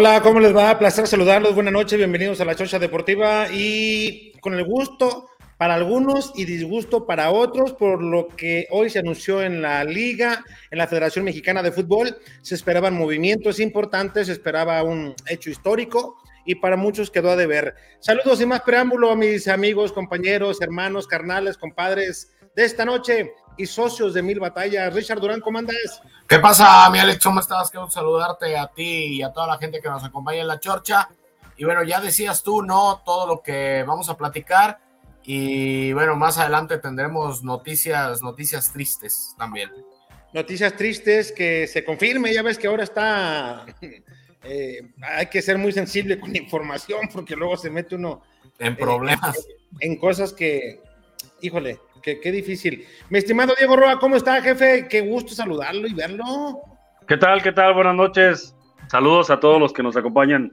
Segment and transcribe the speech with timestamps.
[0.00, 0.78] Hola, ¿cómo les va?
[0.78, 1.54] Placer saludarlos.
[1.54, 5.28] Buenas noches, bienvenidos a la Chocha Deportiva y con el gusto
[5.58, 10.42] para algunos y disgusto para otros por lo que hoy se anunció en la liga,
[10.70, 12.16] en la Federación Mexicana de Fútbol.
[12.40, 17.74] Se esperaban movimientos importantes, se esperaba un hecho histórico y para muchos quedó a deber.
[17.98, 23.66] Saludos y más preámbulo a mis amigos, compañeros, hermanos, carnales, compadres de esta noche y
[23.66, 24.92] socios de Mil Batallas.
[24.92, 26.02] Richard Durán, ¿cómo andas?
[26.26, 27.22] ¿Qué pasa, mi Alex?
[27.22, 27.70] ¿Cómo estás?
[27.70, 31.08] Quiero saludarte a ti y a toda la gente que nos acompaña en la chorcha.
[31.56, 33.02] Y bueno, ya decías tú, ¿no?
[33.04, 34.80] Todo lo que vamos a platicar.
[35.22, 39.70] Y bueno, más adelante tendremos noticias, noticias tristes también.
[40.32, 43.66] Noticias tristes que se confirme, ya ves que ahora está,
[44.42, 48.22] eh, hay que ser muy sensible con la información porque luego se mete uno
[48.58, 49.36] en problemas.
[49.80, 50.80] en cosas que,
[51.40, 52.86] híjole, Qué, difícil.
[53.10, 54.88] Mi estimado Diego Roa, ¿cómo está, jefe?
[54.88, 56.60] Qué gusto saludarlo y verlo.
[57.06, 57.42] ¿Qué tal?
[57.42, 57.74] ¿Qué tal?
[57.74, 58.56] Buenas noches.
[58.88, 60.52] Saludos a todos los que nos acompañan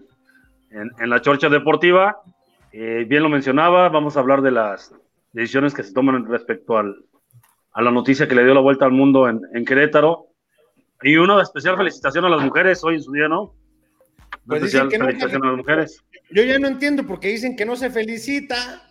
[0.72, 2.22] en, la Chorcha Deportiva.
[2.72, 4.94] Eh, bien lo mencionaba, vamos a hablar de las
[5.32, 6.96] decisiones que se toman respecto al,
[7.72, 10.28] a la noticia que le dio la vuelta al mundo en, Querétaro.
[11.02, 13.54] Y una especial felicitación a las mujeres hoy en su día, ¿no?
[14.46, 16.04] Pues especial felicitación a las mujeres.
[16.32, 18.87] Yo ya no entiendo porque dicen que no se felicita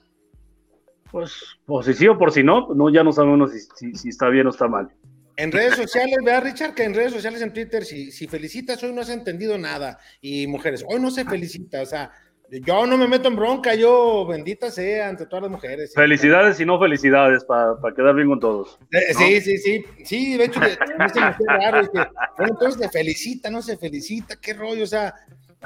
[1.11, 4.29] pues, por si sí o por si no, no ya no sabemos si, si, está
[4.29, 4.88] bien o está mal.
[5.37, 8.93] En redes sociales, vea Richard, que en redes sociales, en Twitter, si, si felicitas, hoy
[8.93, 9.99] no has entendido nada.
[10.20, 12.11] Y mujeres, hoy no se felicita, o sea,
[12.49, 15.93] yo no me meto en bronca, yo bendita sea ante todas las mujeres.
[15.94, 18.79] Felicidades y no felicidades, para quedar bien con todos.
[18.93, 21.99] Eh, sí, sí, sí, sí, de hecho, me raro, que,
[22.38, 25.12] bueno, entonces se felicita, no se felicita, qué rollo, o sea,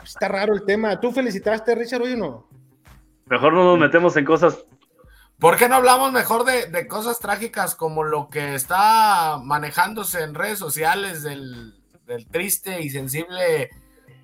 [0.03, 0.99] está raro el tema.
[0.99, 2.49] ¿Tú felicitaste, Richard, hoy o no?
[3.27, 4.65] Mejor no nos metemos en cosas
[5.41, 10.59] ¿Por qué no hablamos mejor de, cosas trágicas como lo que está manejándose en redes
[10.59, 11.75] sociales del,
[12.31, 13.71] triste y sensible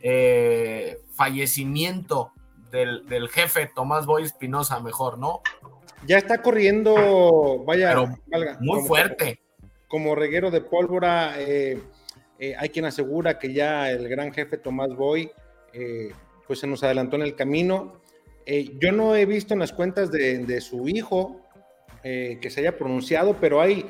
[0.02, 2.32] eh, fallecimiento
[2.70, 5.40] del, jefe Tomás Boy Espinosa, mejor, ¿no?
[6.06, 7.96] ya está corriendo, vaya,
[8.60, 9.40] muy fuerte.
[9.88, 11.80] Como, reguero de pólvora, eh,
[12.38, 15.30] eh, hay quien asegura que ya el gran jefe Tomás Boy,
[16.46, 18.02] pues se nos adelantó en el camino.
[18.78, 21.40] Yo no he visto en las cuentas de, su hijo
[22.02, 23.84] que se haya pronunciado, pero hay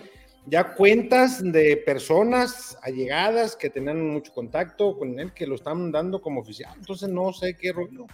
[0.46, 6.22] ya cuentas de personas allegadas que tenían mucho contacto con él que lo están dando
[6.22, 6.72] como oficial.
[6.76, 8.06] Entonces no sé qué rollo.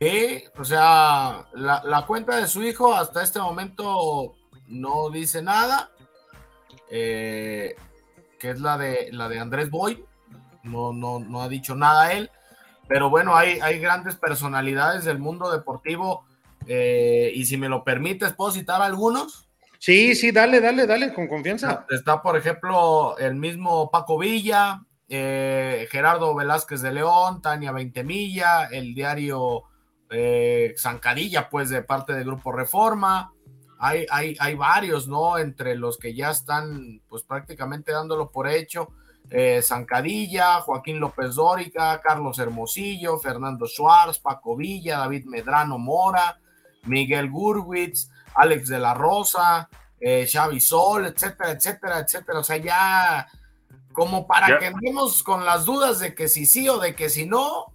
[0.00, 4.34] Sí, o sea, la, cuenta de su hijo hasta este momento
[4.66, 5.90] no dice nada,
[6.90, 7.76] eh,
[8.38, 10.04] que es la de la de Andrés Boy,
[10.64, 12.30] no, no, no ha dicho nada él,
[12.88, 16.24] pero bueno, hay, hay grandes personalidades del mundo deportivo
[16.66, 19.48] eh, y si me lo permites, puedo citar algunos.
[19.78, 21.86] Sí, sí, dale, dale, dale, con confianza.
[21.90, 28.94] Está, por ejemplo, el mismo Paco Villa, eh, Gerardo Velázquez de León, Tania Veintemilla, el
[28.94, 29.64] diario
[30.10, 33.32] eh, Zancadilla, pues, de parte del Grupo Reforma.
[33.78, 35.38] Hay, hay, hay, varios, ¿no?
[35.38, 38.88] Entre los que ya están, pues, prácticamente dándolo por hecho.
[39.28, 46.38] Eh, Zancadilla, Joaquín López Dórica, Carlos Hermosillo, Fernando Suárez, Paco Villa, David Medrano Mora,
[46.84, 49.68] Miguel Gurwitz, Alex de la Rosa,
[49.98, 52.38] eh, Xavi Sol, etcétera, etcétera, etcétera.
[52.38, 53.26] O sea, ya
[53.92, 57.26] como para que andemos con las dudas de que si sí o de que si
[57.26, 57.72] no,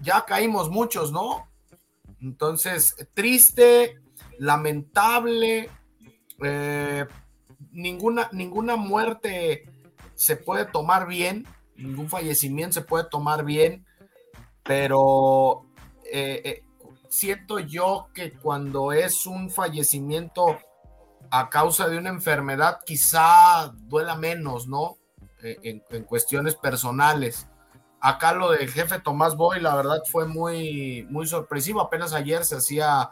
[0.00, 1.48] ya caímos muchos, ¿no?
[2.20, 4.00] Entonces, triste,
[4.38, 5.68] lamentable,
[6.42, 7.06] eh,
[7.70, 9.70] ninguna, ninguna muerte
[10.24, 13.84] se puede tomar bien, ningún fallecimiento se puede tomar bien,
[14.62, 15.66] pero
[16.10, 16.64] eh, eh
[17.14, 20.58] siento yo que cuando es un fallecimiento
[21.30, 24.96] a causa de una enfermedad, quizá duela menos, ¿no?
[25.42, 27.46] E, en, cuestiones personales.
[28.00, 31.80] Acá lo del jefe Tomás Boy, la verdad fue muy, muy sorpresivo.
[31.80, 33.10] Apenas ayer se hacía,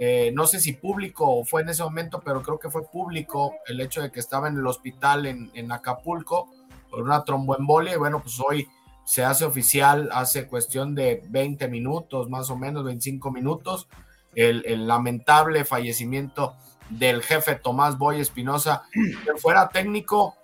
[0.00, 3.56] eh, no sé si público o fue en ese momento, pero creo que fue público
[3.66, 6.48] el hecho de que estaba en el hospital en, Acapulco
[6.88, 7.94] por una tromboembolia.
[7.94, 8.68] Y bueno, pues hoy
[9.04, 13.88] se hace oficial hace cuestión de 20 minutos, más o menos 25 minutos,
[14.34, 16.54] el, lamentable fallecimiento
[16.90, 20.36] del jefe Tomás Boy Espinosa, que fuera técnico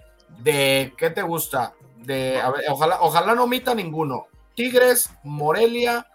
[0.42, 1.74] de, ¿qué te gusta?
[1.98, 4.26] De, ojalá, ojalá no omita ninguno.
[4.56, 6.06] Tigres, Morelia,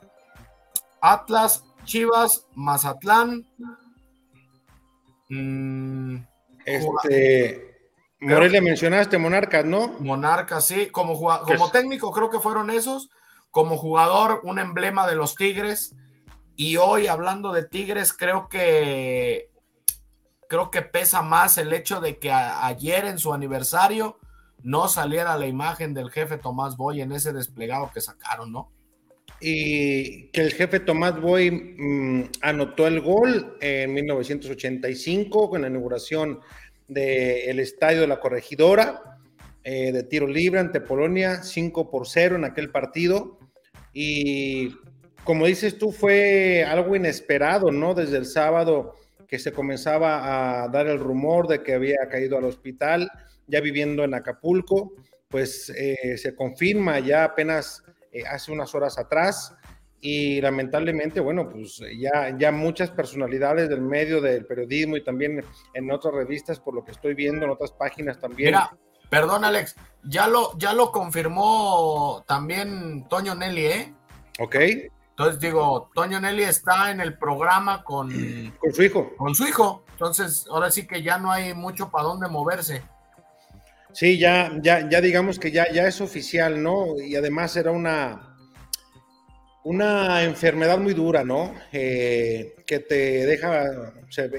[1.01, 3.47] Atlas, Chivas, Mazatlán.
[5.27, 6.17] Mm,
[6.63, 9.87] este, Morelia mencionaste, Monarcas, ¿no?
[9.99, 10.91] Monarcas, sí.
[10.91, 13.09] Como, como técnico creo que fueron esos.
[13.49, 15.95] Como jugador, un emblema de los Tigres.
[16.55, 19.49] Y hoy hablando de Tigres, creo que
[20.47, 24.19] creo que pesa más el hecho de que ayer en su aniversario
[24.61, 28.71] no saliera la imagen del jefe Tomás Boy en ese desplegado que sacaron, ¿no?
[29.41, 36.39] Y que el jefe Tomás Boy mm, anotó el gol en 1985 con la inauguración
[36.87, 39.17] del estadio de la Corregidora,
[39.63, 43.37] eh, de tiro libre ante Polonia, 5 por 0 en aquel partido.
[43.93, 44.75] Y
[45.23, 47.93] como dices tú, fue algo inesperado, ¿no?
[47.93, 48.95] Desde el sábado
[49.27, 53.11] que se comenzaba a dar el rumor de que había caído al hospital,
[53.45, 54.93] ya viviendo en Acapulco,
[55.27, 59.55] pues eh, se confirma ya apenas eh, hace unas horas atrás
[60.01, 65.91] y lamentablemente, bueno, pues ya, ya muchas personalidades del medio del periodismo y también en
[65.91, 68.51] otras revistas, por lo que estoy viendo, en otras páginas también.
[68.51, 68.77] Mira,
[69.09, 73.95] perdón Alex, ya lo, ya lo confirmó también Toño Nelly, ¿eh?
[74.39, 74.55] Ok.
[75.09, 78.09] Entonces digo, Toño Nelly está en el programa con,
[78.57, 79.11] con su hijo.
[79.17, 79.83] Con su hijo.
[79.91, 82.81] Entonces, ahora sí que ya no hay mucho para dónde moverse.
[83.93, 86.99] Sí, ya, ya, ya digamos que ya, ya es oficial, ¿no?
[86.99, 88.35] Y además era una,
[89.63, 91.53] una enfermedad muy dura, ¿no?
[91.71, 93.93] Eh, que te deja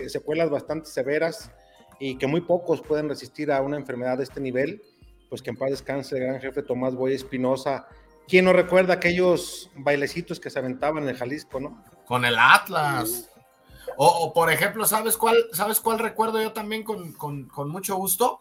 [0.07, 1.51] secuelas bastante severas
[1.99, 4.83] y que muy pocos pueden resistir a una enfermedad de este nivel.
[5.29, 7.87] Pues que en paz descanse el gran jefe Tomás Boy Espinosa.
[8.27, 11.85] ¿Quién no recuerda aquellos bailecitos que se aventaban en Jalisco, no?
[12.07, 13.29] Con el Atlas.
[13.97, 18.41] O, por ejemplo, ¿sabes cuál, ¿sabes cuál recuerdo yo también con, mucho gusto?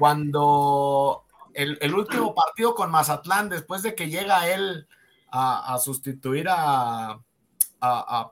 [0.00, 4.88] Cuando el, último partido con Mazatlán, después de que llega él
[5.30, 7.20] a, sustituir a,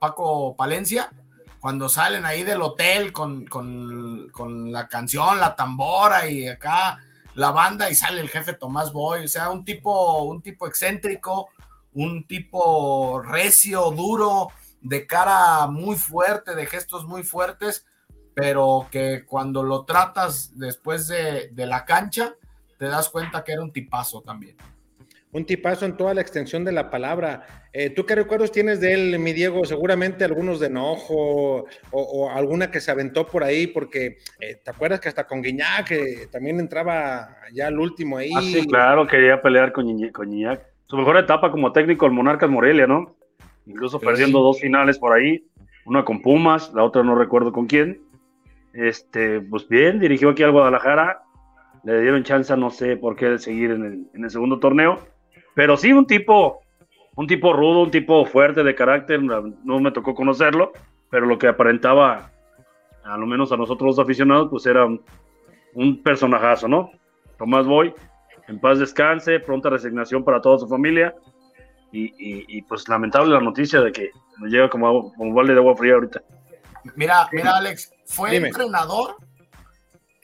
[0.00, 1.12] Paco Palencia,
[1.60, 7.00] cuando salen ahí del hotel con, la canción, la tambora y acá
[7.34, 11.50] la banda y sale el jefe Tomás Boy, o sea, un tipo, un tipo excéntrico,
[11.92, 14.48] un tipo recio, duro,
[14.80, 17.84] de cara muy fuerte, de gestos muy fuertes,
[18.38, 22.34] pero que cuando lo tratas después de, de la cancha,
[22.78, 24.56] te das cuenta que era un tipazo también.
[25.32, 27.44] un tipazo en toda la extensión de la palabra.
[27.72, 29.64] Eh, ¿Tú qué recuerdos tienes de él, mi Diego?
[29.64, 35.00] Seguramente algunos de enojo o, alguna que se aventó por ahí, porque eh, te acuerdas
[35.00, 38.30] que hasta con Guiñac también entraba ya al último ahí.
[38.36, 40.64] Ah, sí, claro, quería pelear con, Guiñac.
[40.86, 43.16] Su mejor etapa como técnico, el Monarcas Morelia, ¿no?
[43.66, 45.44] Incluso perdiendo dos finales por ahí,
[45.84, 48.00] una con Pumas, la otra no recuerdo con quién.
[48.78, 51.22] Este, pues bien, dirigió aquí al Guadalajara,
[51.82, 55.00] le dieron chance, no sé por qué, de seguir en el, segundo torneo
[55.52, 56.60] pero sí, un tipo,
[57.16, 60.70] un tipo rudo, un tipo fuerte de carácter, no me tocó conocerlo,
[61.10, 62.30] pero lo que aparentaba,
[63.02, 66.92] a lo menos a nosotros los aficionados, pues era un, personajazo, ¿no?
[67.36, 67.92] Tomás Boy,
[68.46, 71.16] en paz descanse, pronta resignación para toda su familia.
[71.90, 75.94] Y, pues lamentable la noticia de que nos llega como, como balde de agua fría
[75.94, 76.22] ahorita.
[76.96, 79.16] Mira, mira, Alex, fue entrenador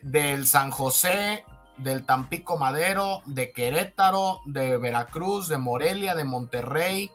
[0.02, 1.44] del San José
[1.76, 7.10] del Tampico Madero, de Querétaro, de Veracruz, de Morelia, de Monterrey,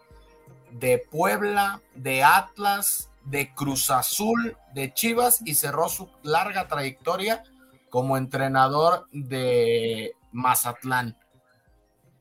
[0.72, 7.44] de Puebla, de Atlas, de Cruz Azul, de Chivas y cerró su larga trayectoria
[7.89, 11.18] como entrenador de Mazatlán.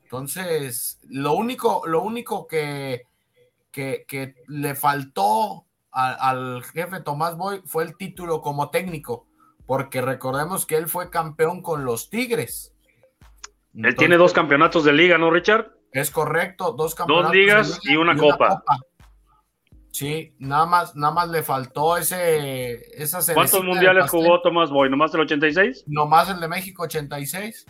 [0.05, 3.03] Entonces, lo único, lo único que,
[3.71, 5.67] que, le faltó
[6.07, 9.29] al jefe Tomás Boy fue el título como técnico
[9.69, 12.75] porque recordemos que él fue campeón con los Tigres.
[13.75, 15.73] él tiene dos campeonatos de liga, ¿no, Richard?
[15.93, 17.29] Es correcto, dos campeonatos.
[17.29, 18.63] Dos ligas y, una, copa.
[19.93, 24.89] Sí, nada más, nada más le faltó ese, esa ¿Cuántos mundiales jugó Tomás Boy?
[24.89, 25.85] ¿Nomás el 86?
[25.87, 27.67] Nomás el de México 86.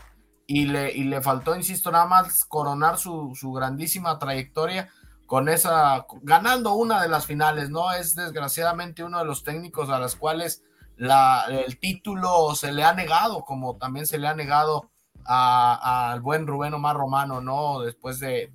[0.47, 4.89] Y le, y le faltó, insisto, nada más coronar su, su grandísima trayectoria
[5.29, 7.93] con esa, ganando una de las finales, ¿no?
[7.93, 10.63] Es desgraciadamente uno de los técnicos a las cuales
[10.97, 14.91] el título se le ha negado, como también se le ha negado
[15.27, 17.81] al buen Rubén Omar Romano, ¿no?
[17.81, 18.51] Después de,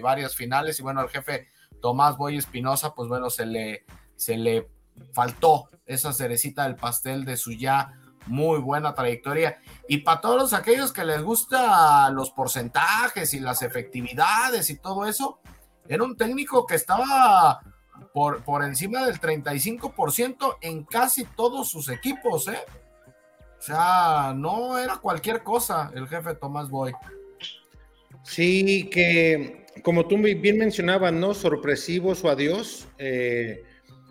[0.00, 0.78] varias finales.
[0.78, 1.48] Y bueno, al jefe
[1.82, 3.84] Tomás Boy Espinosa, pues bueno, se le,
[4.14, 4.70] se le
[5.12, 9.58] faltó esa cerecita del pastel de su ya muy buena trayectoria.
[9.88, 15.40] Y para todos aquellos que les gusta los porcentajes y las efectividades y todo eso,
[15.88, 17.60] era un técnico que estaba
[18.12, 22.58] por, por encima del 35% en casi todos sus equipos, ¿eh?
[23.58, 26.92] O sea, no era cualquier cosa el jefe Tomás Boy.
[28.22, 31.34] Sí, que como tú bien mencionabas, ¿no?
[31.34, 32.88] Sorpresivo su adiós.
[32.98, 33.62] Eh,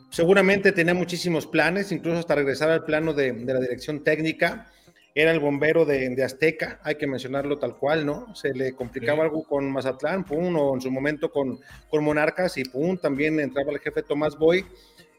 [0.09, 4.71] seguramente tenía muchísimos planes, incluso hasta regresar al plano de, de la dirección técnica
[5.17, 8.35] era el bombero de, Azteca, hay que mencionarlo tal cual, ¿no?
[8.35, 11.57] Se le complicaba algo con Mazatlán, pum, o en su momento con,
[11.89, 14.65] con Monarcas y pum, también entraba el jefe Tomás Boy.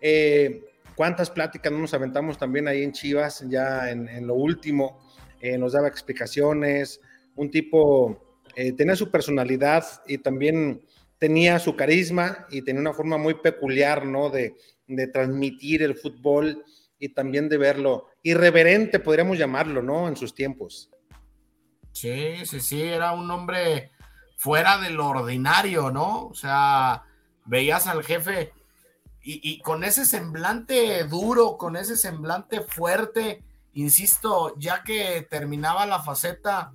[0.02, 0.62] Eh,
[0.94, 5.00] ¿Cuántas pláticas no nos aventamos también ahí en Chivas, ya en, lo último?
[5.40, 7.00] Eh, nos daba explicaciones,
[7.34, 10.82] un tipo, eh, tenía su personalidad y también
[11.18, 14.28] tenía su carisma y tenía una forma muy peculiar, ¿no?
[14.28, 14.56] De,
[14.88, 16.62] de transmitir el fútbol
[16.98, 20.08] y también de verlo irreverente, podríamos llamarlo, ¿no?
[20.08, 20.90] En sus tiempos.
[21.92, 23.92] Sí, sí, sí, era un hombre
[24.36, 26.26] fuera de lo ordinario, ¿no?
[26.26, 27.04] O sea,
[27.44, 28.52] veías al jefe
[29.22, 33.42] y, con ese semblante duro, con ese semblante fuerte,
[33.72, 36.72] insisto, ya que terminaba la faceta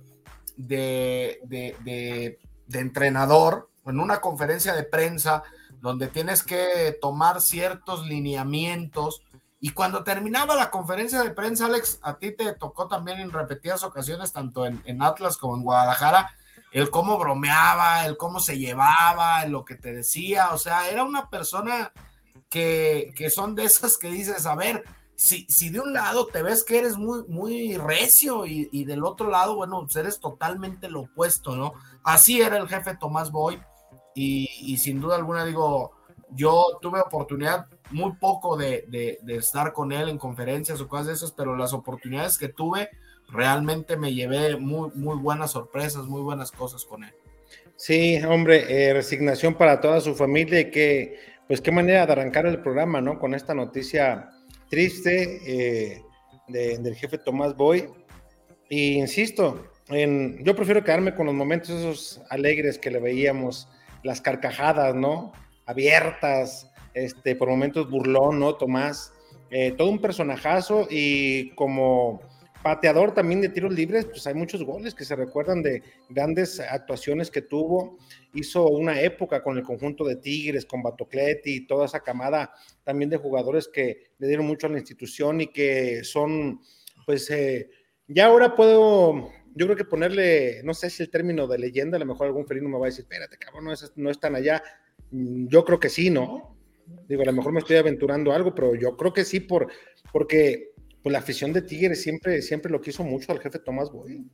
[0.56, 5.42] de, de, de, de entrenador, en una conferencia de prensa,
[5.80, 9.22] donde tienes que tomar ciertos lineamientos,
[9.64, 13.84] y cuando terminaba la conferencia de prensa, Alex, a ti te tocó también en repetidas
[13.84, 16.32] ocasiones, tanto en, Atlas como en Guadalajara,
[16.72, 20.50] el cómo bromeaba, el cómo se llevaba, lo que te decía.
[20.50, 21.92] O sea, era una persona
[22.50, 24.82] que, son de esas que dices, a ver,
[25.14, 29.30] si, si, de un lado te ves que eres muy, muy recio y, del otro
[29.30, 31.74] lado, bueno, pues eres totalmente lo opuesto, ¿no?
[32.02, 33.62] Así era el jefe Tomás Boy
[34.16, 35.92] y, y sin duda alguna digo,
[36.30, 41.32] yo tuve oportunidad muy poco de, estar con él en conferencias o cosas de esas,
[41.32, 42.88] pero las oportunidades que tuve,
[43.28, 47.14] realmente me llevé muy, muy buenas sorpresas, muy buenas cosas con él.
[47.76, 51.18] Sí, hombre, eh, resignación para toda su familia y que,
[51.48, 53.18] pues qué manera de arrancar el programa, ¿no?
[53.18, 54.30] Con esta noticia
[54.68, 56.02] triste eh,
[56.48, 57.88] del jefe Tomás Boy.
[58.68, 63.68] Y insisto, en, yo prefiero quedarme con los momentos esos alegres que le veíamos,
[64.02, 65.32] las carcajadas, ¿no?
[65.66, 68.54] Abiertas, este, por momentos burlón, ¿no?
[68.54, 69.12] Tomás,
[69.50, 72.20] eh, todo un personajazo y como
[72.62, 77.30] pateador también de tiros libres, pues hay muchos goles que se recuerdan de grandes actuaciones
[77.30, 77.98] que tuvo.
[78.34, 82.52] Hizo una época con el conjunto de Tigres, con Batocleti y toda esa camada
[82.84, 86.60] también de jugadores que le dieron mucho a la institución y que son,
[87.04, 87.68] pues, eh,
[88.06, 92.00] ya ahora puedo yo creo que ponerle, no sé si el término de leyenda, a
[92.00, 94.62] lo mejor algún felino me va a decir, espérate, cabrón, no es, no es allá.
[95.10, 96.51] Mm, Yo creo que sí, ¿no?
[97.08, 99.68] Digo, a lo mejor me estoy aventurando algo, pero yo creo que sí, por,
[100.12, 100.70] porque
[101.02, 104.24] pues, la afición de Tigres siempre, siempre lo quiso mucho al jefe Tomás Boy.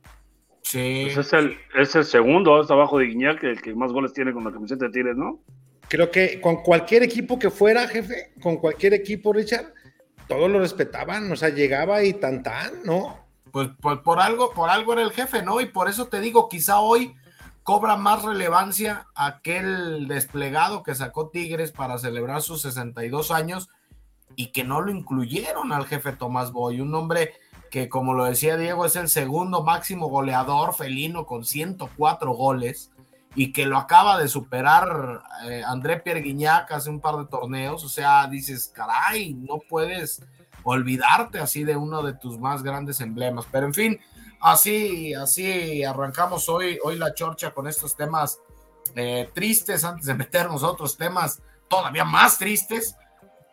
[0.63, 1.01] Sí.
[1.05, 4.33] Pues es el, es el segundo, está abajo de Guiñac, el que más goles tiene
[4.33, 5.41] con la camiseta de Tigres, ¿no?
[5.87, 9.73] Creo que con cualquier equipo que fuera, jefe, con cualquier equipo, Richard,
[10.27, 13.27] todos lo respetaban, o sea, llegaba y tan tan, ¿no?
[13.51, 15.59] Pues, pues por algo, por algo era el jefe, ¿no?
[15.59, 17.15] Y por eso te digo, quizá hoy
[17.69, 23.69] cobra más relevancia aquel desplegado que sacó Tigres para celebrar sus 62 años
[24.35, 27.33] y que no lo incluyeron al jefe Tomás Boy, un hombre
[27.69, 32.89] que como lo decía Diego es el segundo máximo goleador felino con 104 goles
[33.35, 37.83] y que lo acaba de superar eh, André Pierre Guignac hace un par de torneos,
[37.83, 40.23] o sea, dices, caray, no puedes
[40.63, 43.99] olvidarte así de uno de tus más grandes emblemas, pero en fin,
[44.39, 48.39] así, así arrancamos hoy, hoy la chorcha con estos temas
[48.95, 52.95] eh, tristes antes de meternos a otros temas todavía más tristes,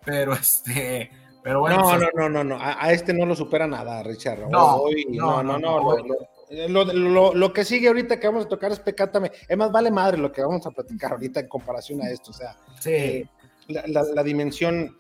[0.05, 1.11] pero este,
[1.43, 1.77] pero bueno.
[1.79, 4.49] no, pues, no, no, no, no, a, a este no lo supera nada, Richard.
[4.49, 8.27] No, Hoy, no, no, no, no, no, lo- lo, lo- lo- que sigue ahorita que
[8.29, 9.33] vamos a tocar es Pecátame.
[9.49, 12.31] Es más, vale madre lo que vamos a platicar ahorita en comparación a esto.
[12.31, 12.91] O sea, sí.
[12.93, 13.29] eh,
[13.69, 14.97] la, la- la dimensión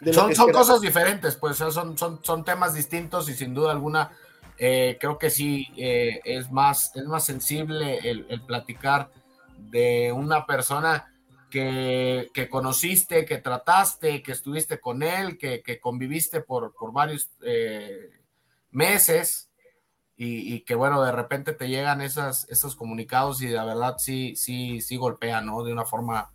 [0.00, 4.12] de son, son cosas diferentes, pues son, son, son temas distintos y sin duda alguna
[4.58, 9.10] eh, creo que sí eh, es, más, es más sensible el, platicar
[9.58, 11.12] de una persona
[11.50, 17.30] que, que conociste, que trataste, que estuviste con él, que, que conviviste por, por varios
[17.44, 18.10] eh,
[18.70, 19.50] meses
[20.24, 24.80] y, que bueno, de repente te llegan esas, esos comunicados y la verdad sí, sí,
[24.80, 25.64] sí golpea, ¿no?
[25.64, 26.30] De una forma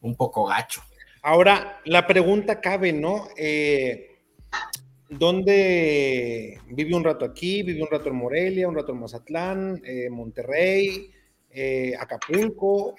[0.00, 0.80] un poco gacho.
[1.22, 3.26] Ahora, la pregunta cabe, ¿no?
[5.18, 7.62] ¿Dónde vive un rato aquí?
[7.62, 11.10] ¿Vive un rato en Morelia, un rato en Mazatlán, eh, Monterrey,
[11.50, 12.94] eh, Acapulco?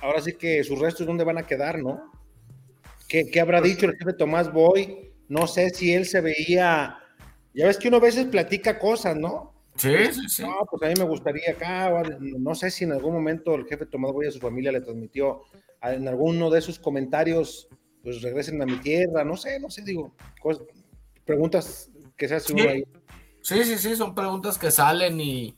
[0.00, 2.10] Ahora sí que sus restos, ¿dónde van a quedar, no?
[3.08, 5.12] ¿Qué, qué habrá dicho el jefe Tomás Boy?
[5.28, 6.98] No sé si él se veía.
[7.54, 9.54] Ya ves que uno a veces platica cosas, ¿no?
[9.76, 10.42] Sí, sí, sí.
[10.42, 13.86] No, pues a mí me gustaría acá, no sé si en algún momento el jefe
[13.86, 15.42] Tomás Boy a su familia le transmitió
[15.82, 17.68] en alguno de sus comentarios,
[18.02, 20.66] pues regresen a mi tierra, no sé, no sé, digo, cosas-
[21.34, 22.68] preguntas que se hace uno Sí.
[22.68, 22.84] ahí.
[23.42, 25.54] Sí, sí, sí, son preguntas que salen y,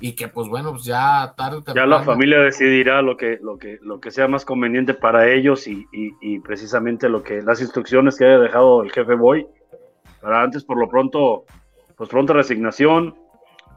[0.00, 1.90] y que pues bueno, pues ya tarde Ya temprano.
[1.98, 5.86] la familia decidirá lo que, lo que, lo que sea más conveniente para ellos y,
[5.92, 9.46] y- y precisamente lo que las instrucciones que haya dejado el jefe Boy.
[10.20, 11.44] Para antes, por lo pronto,
[11.96, 13.14] pues pronta resignación.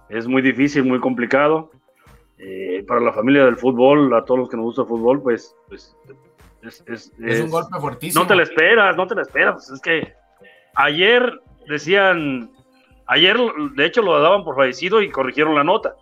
[0.10, 1.71] Es muy difícil, muy complicado.
[2.38, 5.55] Eh, para la familia del fútbol, a todos los que nos gusta el fútbol, pues,
[5.67, 5.95] pues
[6.62, 8.21] es, es- Es un es- golpe fuertísimo.
[8.23, 9.69] no te la esperas, no te la esperas.
[9.71, 10.13] Es que
[10.77, 12.51] ayer decían,
[13.07, 13.37] ayer
[13.75, 15.95] de hecho lo daban por fallecido y corrigieron la nota,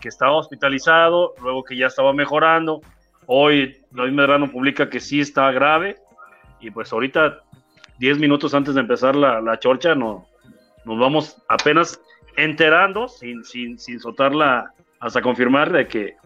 [0.00, 2.80] que estaba hospitalizado, luego que ya estaba mejorando.
[3.26, 5.96] Hoy Luis Medrano publica que sí está grave
[6.60, 7.42] y pues ahorita,
[7.98, 10.26] 10 minutos antes de empezar la, la chorcha, no,
[10.84, 12.00] nos vamos apenas
[12.36, 16.16] enterando, sin, sin, sin soltarla hasta confirmar de que,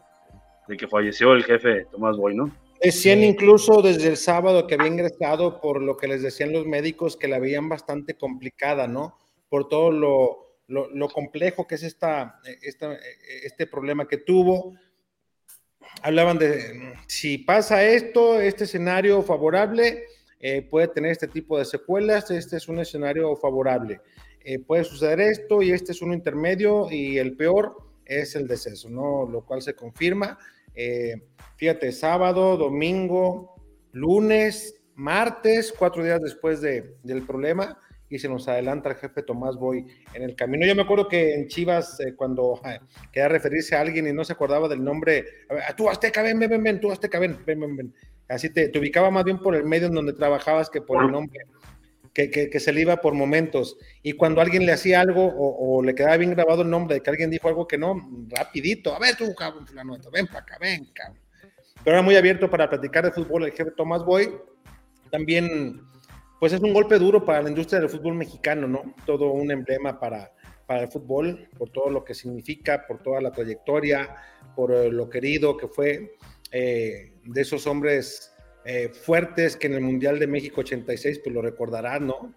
[0.69, 2.51] de que falleció el jefe Tomás Boy, ¿no?
[2.83, 7.17] Decían incluso desde el sábado que había ingresado por lo que les decían los médicos
[7.17, 9.17] que la veían bastante complicada, ¿no?
[9.49, 12.99] Por todo lo, lo, lo complejo que es esta, esta,
[13.45, 14.75] este problema que tuvo.
[16.03, 20.07] Hablaban de si pasa esto, este escenario favorable,
[20.41, 24.01] eh, puede tener este tipo de secuelas, este es un escenario favorable.
[24.45, 28.91] Eh, puede suceder esto y este es uno intermedio y el peor es el deceso,
[28.91, 29.25] ¿no?
[29.31, 30.37] Lo cual se confirma.
[30.75, 31.15] Eh,
[31.57, 33.55] fíjate, sábado, domingo,
[33.93, 39.57] lunes, martes, cuatro días después de, del problema, y se nos adelanta el jefe Tomás
[39.57, 40.67] Boy en el camino.
[40.67, 42.61] Yo me acuerdo que en Chivas, eh, cuando
[43.11, 45.25] quería referirse a alguien y no se acordaba del nombre,
[45.67, 47.95] a tú Azteca, ven, ven, ven, ven, tú Azteca, ven, ven, ven, ven.
[48.29, 51.11] Así te, te ubicaba más bien por el medio en donde trabajabas que por el
[51.11, 51.41] nombre.
[52.15, 53.79] Que, que, que, se le iba por momentos.
[54.03, 57.01] Y cuando alguien le hacía algo o, o, le quedaba bien grabado el nombre de
[57.01, 57.95] que alguien dijo algo que no,
[58.29, 61.23] rapidito, a ver tú, cabrón, fulano, ven para acá, ven, cabrón.
[61.85, 64.33] Pero era muy abierto para platicar de fútbol el jefe Tomás Boy.
[65.11, 65.81] También,
[66.39, 68.95] pues es un golpe duro para la industria del fútbol mexicano, ¿no?
[69.05, 70.33] Todo un emblema para,
[70.67, 74.15] para el fútbol, por todo lo que significa, por toda la trayectoria,
[74.55, 76.17] por lo querido que fue
[76.51, 78.32] eh, de esos hombres
[78.65, 82.35] eh, fuertes que en el Mundial de México 86, pues lo recordarán, ¿no?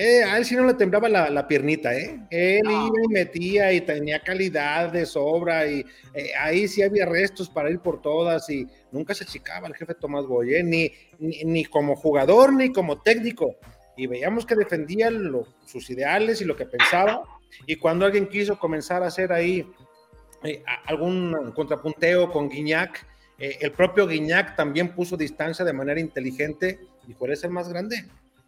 [0.00, 2.20] Eh, a él sí no le temblaba la, la piernita, ¿eh?
[2.30, 2.86] Él no.
[2.86, 7.68] iba y metía y tenía calidad de sobra y eh, ahí sí había restos para
[7.68, 10.62] ir por todas y nunca se achicaba el jefe Tomás Boy, ¿eh?
[10.62, 13.56] ni, ni, ni, como jugador ni como técnico.
[13.96, 17.24] Y veíamos que defendía lo, sus ideales y lo que pensaba
[17.66, 19.66] Y cuando alguien quiso comenzar a hacer ahí
[20.44, 23.04] eh, algún contrapunteo con Guiñac,
[23.38, 27.68] eh, el propio Guiñac también puso distancia de manera inteligente y por es el más
[27.68, 28.04] grande.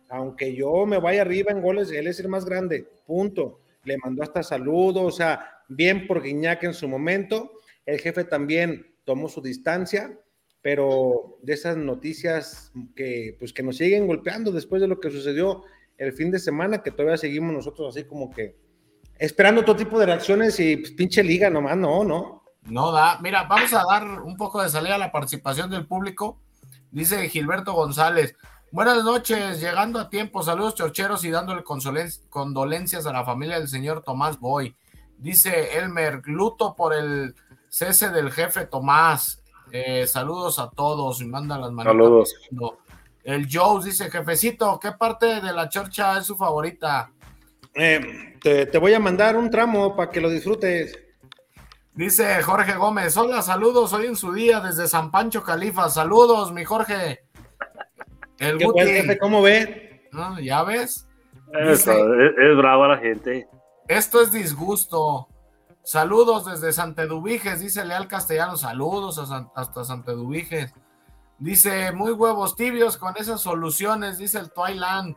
[0.09, 3.61] Aunque yo me vaya arriba en goles, él es el más grande, punto.
[3.85, 7.53] Le mandó hasta saludos, o sea, bien por Guiñac en su momento.
[7.87, 10.19] El jefe también tomó su distancia,
[10.61, 15.63] pero de esas noticias que, pues, que nos siguen golpeando después de lo que sucedió
[15.97, 18.57] el fin de semana, que todavía seguimos nosotros así como que
[19.19, 22.40] esperando todo tipo de reacciones y pues, pinche liga nomás, no, no.
[22.71, 23.19] No da.
[23.21, 26.39] Mira, vamos a dar un poco de salida a la participación del público.
[26.91, 28.37] Dice Gilberto González.
[28.73, 30.43] Buenas noches, llegando a tiempo.
[30.43, 34.77] Saludos chorcheros y dándole condolencias a la familia del señor Tomás Boy.
[35.19, 37.35] Dice Elmer, luto por el
[37.69, 39.43] cese del jefe Tomás.
[39.73, 41.93] Eh, saludos a todos y manda las manos.
[41.93, 42.35] Saludos.
[43.23, 47.11] El Joe dice, jefecito, ¿qué parte de la chorcha es su favorita?
[47.75, 50.99] Eh, te, voy a mandar un tramo para que lo disfrutes.
[51.95, 55.89] Dice Jorge Gómez, hola, saludos, hoy en su día desde San Pancho Califa.
[55.91, 57.25] Saludos, mi Jorge.
[58.39, 60.09] El jefe, ¿cómo ve?
[60.43, 61.09] ¿Ya ves?
[61.53, 61.87] es,
[62.57, 63.49] brava la gente.
[63.89, 65.29] Esto es disgusto.
[65.83, 68.57] Saludos desde Santedubiges, dice Leal Castellano.
[68.57, 69.19] Saludos
[69.55, 70.73] hasta Santedubiges.
[71.39, 75.17] Dice, muy huevos tibios con esas soluciones, dice el Twilight.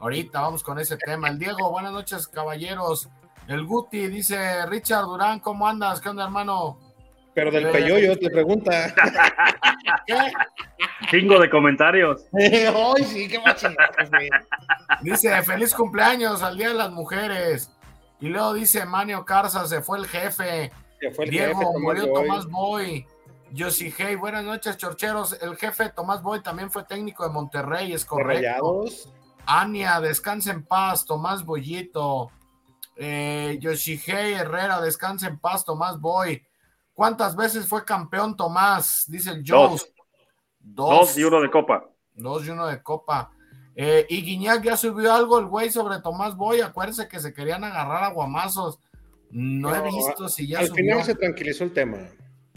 [0.00, 1.28] Ahorita vamos con ese tema.
[1.28, 3.08] El Diego, buenas noches, caballeros.
[3.46, 6.00] El Guti dice, Richard Durán, ¿cómo andas?
[6.00, 6.78] ¿Qué onda, hermano?
[7.34, 8.94] Pero del peyoyo te pregunta.
[10.06, 10.32] ¿Qué?
[11.10, 12.24] Chingo de comentarios.
[12.32, 13.40] Ay, sí, qué
[15.02, 17.70] Dice, feliz cumpleaños al Día de las Mujeres.
[18.20, 20.70] Y luego dice, Manio Carza, se fue el jefe.
[21.00, 23.04] Se fue el Diego, jefe, murió Tomás Boy.
[23.50, 25.36] Yoshi Hey, buenas noches, chorcheros.
[25.42, 28.84] El jefe Tomás Boy también fue técnico de Monterrey, es correcto.
[29.46, 32.30] Ania, descansa en paz, Tomás Boyito.
[32.96, 36.42] Eh, Yoshihei Herrera, descansa en paz, Tomás Boy.
[36.92, 39.04] ¿Cuántas veces fue campeón Tomás?
[39.08, 39.76] Dice el Joe.
[40.60, 41.18] Dos.
[41.18, 41.84] y uno de copa.
[42.14, 43.30] Dos y uno de copa.
[43.76, 46.60] Eh, y Guiñac ya subió algo el güey sobre Tomás Boy.
[46.60, 48.78] Acuérdense que se querían agarrar a guamazos.
[49.30, 51.98] No, he visto si ya al final se tranquilizó el tema.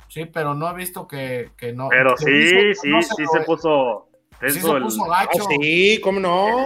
[0.09, 1.89] Sí, pero no he visto que, no.
[1.89, 4.07] Pero sí, sí, sí se puso.
[4.47, 5.43] Sí se puso gacho.
[5.43, 6.65] Ah, sí, ¿cómo no?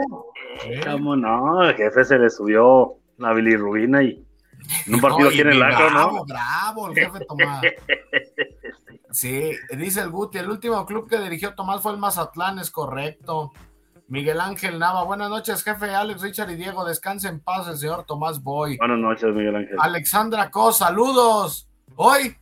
[0.85, 1.63] ¿Cómo no?
[1.63, 4.25] El jefe se le subió la bilirrubina y
[4.87, 6.25] en un partido tiene el acro, ¿no?
[6.25, 7.61] Bravo, el jefe Tomás.
[9.13, 13.51] Sí, dice el Guti, el último club que dirigió Tomás fue el Mazatlán, es correcto.
[14.07, 18.05] Miguel Ángel Nava, buenas noches, jefe Alex, Richard y Diego, descanse en paz el señor
[18.05, 18.77] Tomás Boy.
[18.77, 19.75] Buenas noches, Miguel Ángel.
[19.79, 21.67] Alexandra Co, saludos.
[21.97, 22.37] Hoy.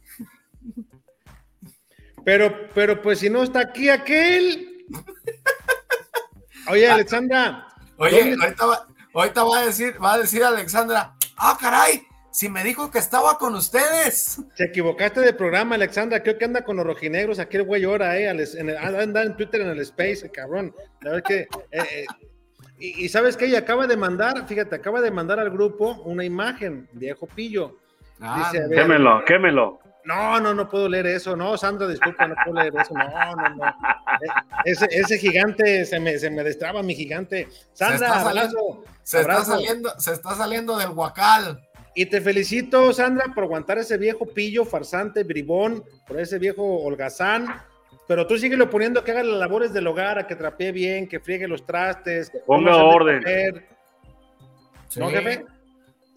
[2.23, 4.85] Pero, pero pues si no está aquí aquel.
[6.69, 7.67] Oye, Alexandra.
[7.97, 12.63] Oye, ahorita va, ahorita va a decir, va a decir Alexandra, ah, caray, si me
[12.63, 14.41] dijo que estaba con ustedes.
[14.53, 16.21] Se equivocaste de programa, Alexandra.
[16.21, 17.39] Creo que anda con los rojinegros.
[17.39, 18.29] Aquí el güey ahora, eh.
[18.29, 20.73] anda en Twitter en el Space, el cabrón.
[21.25, 21.39] que.
[21.39, 22.05] Eh, eh,
[22.77, 26.87] y, sabes que ella acaba de mandar, fíjate, acaba de mandar al grupo una imagen,
[26.93, 27.77] viejo pillo.
[28.21, 29.79] Ah, quémelo, quémelo.
[30.09, 31.35] No, no, no puedo leer eso.
[31.35, 32.95] No, Sandra, disculpa, no puedo leer eso.
[32.95, 33.75] No, no, no.
[34.65, 37.47] Ese, ese gigante, se me, se me destraba mi gigante.
[37.73, 37.99] Sandra,
[39.03, 41.61] se está saliendo, se está saliendo del huacal.
[41.93, 47.45] Y te felicito, Sandra, por aguantar ese viejo pillo, farsante, bribón, por ese viejo holgazán.
[48.07, 51.19] Pero tú síguelo poniendo que haga las labores del hogar, a que trapee bien, que
[51.19, 52.31] friegue los trastes.
[52.47, 53.23] Ponga orden.
[54.95, 55.45] ¿No, jefe?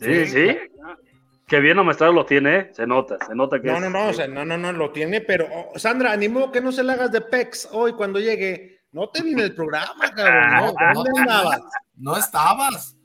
[0.00, 0.56] Sí, sí.
[1.52, 2.70] Qué bien Omestral lo tiene, ¿eh?
[2.72, 5.20] se nota, se nota que No, no, no, o sea, no, no, no, lo tiene,
[5.20, 8.80] pero oh, Sandra, animo que no se le hagas de pex hoy cuando llegue.
[8.90, 10.74] No te vine el programa, cabrón.
[10.94, 11.60] ¿Dónde andabas?
[11.94, 12.96] No estabas.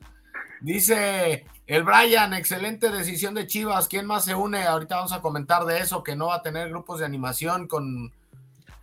[0.61, 3.89] Dice el Brian, excelente decisión de Chivas.
[3.89, 4.63] ¿Quién más se une?
[4.63, 8.13] Ahorita vamos a comentar de eso, que no va a tener grupos de animación con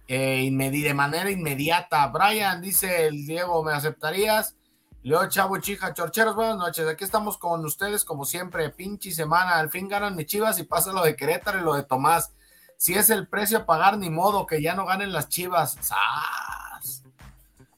[0.08, 2.06] eh, de manera inmediata.
[2.08, 4.56] Brian, dice el Diego, ¿me aceptarías?
[5.04, 6.88] Leo Chavo Chija, Chorcheros, buenas noches.
[6.88, 9.58] Aquí estamos con ustedes como siempre, pinche semana.
[9.58, 12.32] Al fin ganan mis Chivas y pasa lo de Querétaro y lo de Tomás.
[12.78, 15.76] Si es el precio a pagar, ni modo, que ya no ganen las Chivas.
[15.82, 17.02] ¡Sas!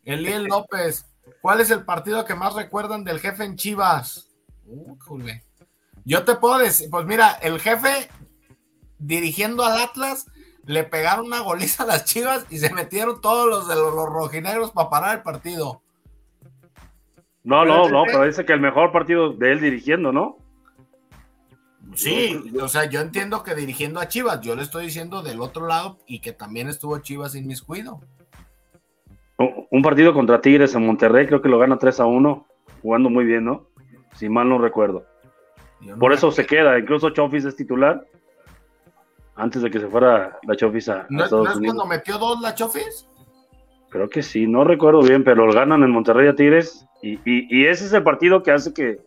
[0.04, 1.04] Eliel López,
[1.42, 4.28] ¿cuál es el partido que más recuerdan del jefe en Chivas?
[6.04, 8.08] Yo te puedo decir, pues mira, el jefe
[9.00, 10.26] dirigiendo al Atlas
[10.62, 14.70] le pegaron una goliza a las chivas y se metieron todos los de los, rojinegros
[14.70, 15.82] para parar el partido.
[17.46, 20.36] No, no, no, pero dice que el mejor partido de él dirigiendo, ¿no?
[21.94, 25.66] Sí, o sea, yo entiendo que dirigiendo a Chivas, yo le estoy diciendo del otro
[25.66, 28.00] lado y que también estuvo Chivas sin miscuido.
[29.70, 32.46] Un partido contra Tigres en Monterrey, creo que lo gana 3 a 1,
[32.82, 33.66] jugando muy bien, ¿no?
[34.16, 35.04] si mal no recuerdo.
[36.00, 36.78] Por eso se queda.
[36.78, 38.04] Incluso Chofis es titular.
[39.36, 41.76] Antes de que se fuera la Chofis a, ¿No, Estados ¿no es Unidos.
[41.76, 43.06] cuando metió dos la Chofis?
[43.96, 46.84] Creo que sí, no recuerdo bien, pero lo ganan en Monterrey a Tigres.
[47.02, 48.98] Y, y- y ese es el partido que hace que,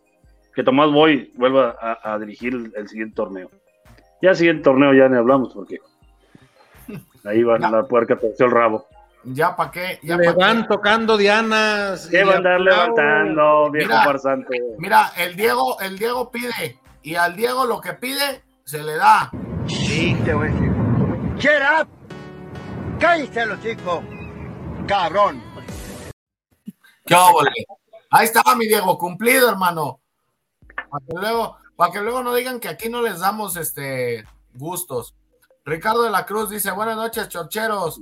[0.55, 3.51] que Tomás Boy vuelva a, a dirigir el, el siguiente torneo.
[4.19, 5.77] Ya el siguiente torneo ya ni hablamos porque
[7.23, 8.87] ahí va la puerca torció el rabo.
[9.25, 10.39] Ya para qué, ya Le pa' qué.
[10.39, 12.07] van tocando dianas.
[12.09, 12.95] ¿Qué y va a andar aplaudo.
[12.95, 14.03] levantando, viejo Mira.
[14.05, 14.59] farsante?
[14.79, 19.29] Mira, el Diego, el Diego pide, y al Diego lo que pide, se le da.
[19.67, 20.71] Sí, te voy a decir.
[21.37, 21.87] Shut up.
[22.99, 23.99] Cállate los chicos.
[24.89, 25.43] Cabrón.
[27.05, 27.51] ¿Qué óvole?
[28.09, 30.01] Ahí está mi Diego, cumplido, hermano.
[30.89, 34.25] Para que luego, para que luego no digan que aquí no les damos este
[34.55, 35.13] gustos.
[35.63, 38.01] Ricardo de la Cruz dice, buenas noches, chorcheros.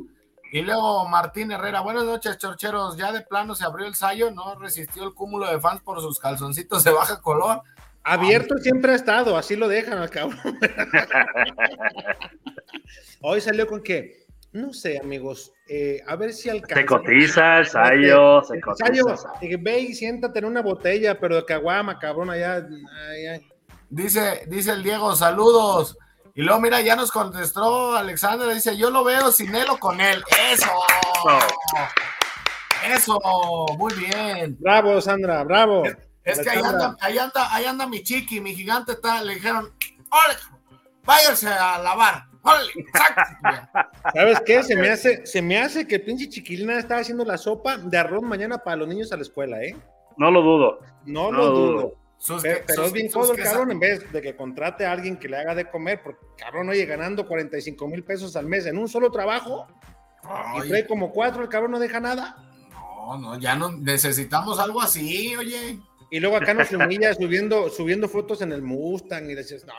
[0.54, 2.96] Y luego Martín Herrera, buenas noches, chorcheros.
[2.96, 6.20] Ya de plano se abrió el sallo, no resistió el cúmulo de fans por sus
[6.20, 7.64] calzoncitos de baja color.
[8.02, 10.40] Abierto siempre ha estado, así lo dejan al cabrón.
[13.22, 14.27] Hoy salió con que,
[14.58, 16.76] no sé, amigos, eh, a ver si alcanza.
[16.76, 19.30] Se cotiza el Sayo, se Sayo, cotiza.
[19.42, 22.66] eh, ve y siéntate en una botella, pero de caguama, cabrón, allá.
[23.10, 23.48] ay, ay.
[23.90, 25.98] Dice, dice el Diego, saludos.
[26.36, 30.00] Y luego, mira, ya nos contestó Alexander, dice, yo lo veo sin él o con
[30.02, 30.24] él.
[30.52, 30.70] Eso.
[32.94, 33.20] Eso,
[33.78, 34.56] muy bien.
[34.60, 35.84] Bravo, Sandra, bravo.
[36.24, 39.72] Es que ahí anda, ahí anda, ahí anda mi chiqui, mi gigante está, le dijeron,
[40.12, 40.40] órale,
[41.04, 43.92] váyanse a lavar, órale, saca".
[44.14, 44.64] ¿Sabes qué?
[44.64, 47.98] Se me hace, se me hace que el pinche chiquilina está haciendo la sopa de
[47.98, 49.76] arroz mañana para los niños a la escuela, ¿eh?
[50.18, 50.80] No lo dudo.
[51.06, 51.72] No, No lo dudo.
[51.74, 51.94] dudo.
[52.20, 54.92] Sus Pero, pero sus- es bien codo el cabrón en vez de que contrate a
[54.92, 58.66] alguien que le haga de comer, porque cabrón, oye, ganando 45 mil pesos al mes
[58.66, 59.68] en un solo trabajo
[60.64, 62.36] y trae como cuatro, el cabrón no deja nada.
[62.72, 65.78] no, no, ya no necesitamos algo así, oye.
[66.10, 69.74] Y luego acá nos humilla subiendo, subiendo fotos en el Mustang y dices, no,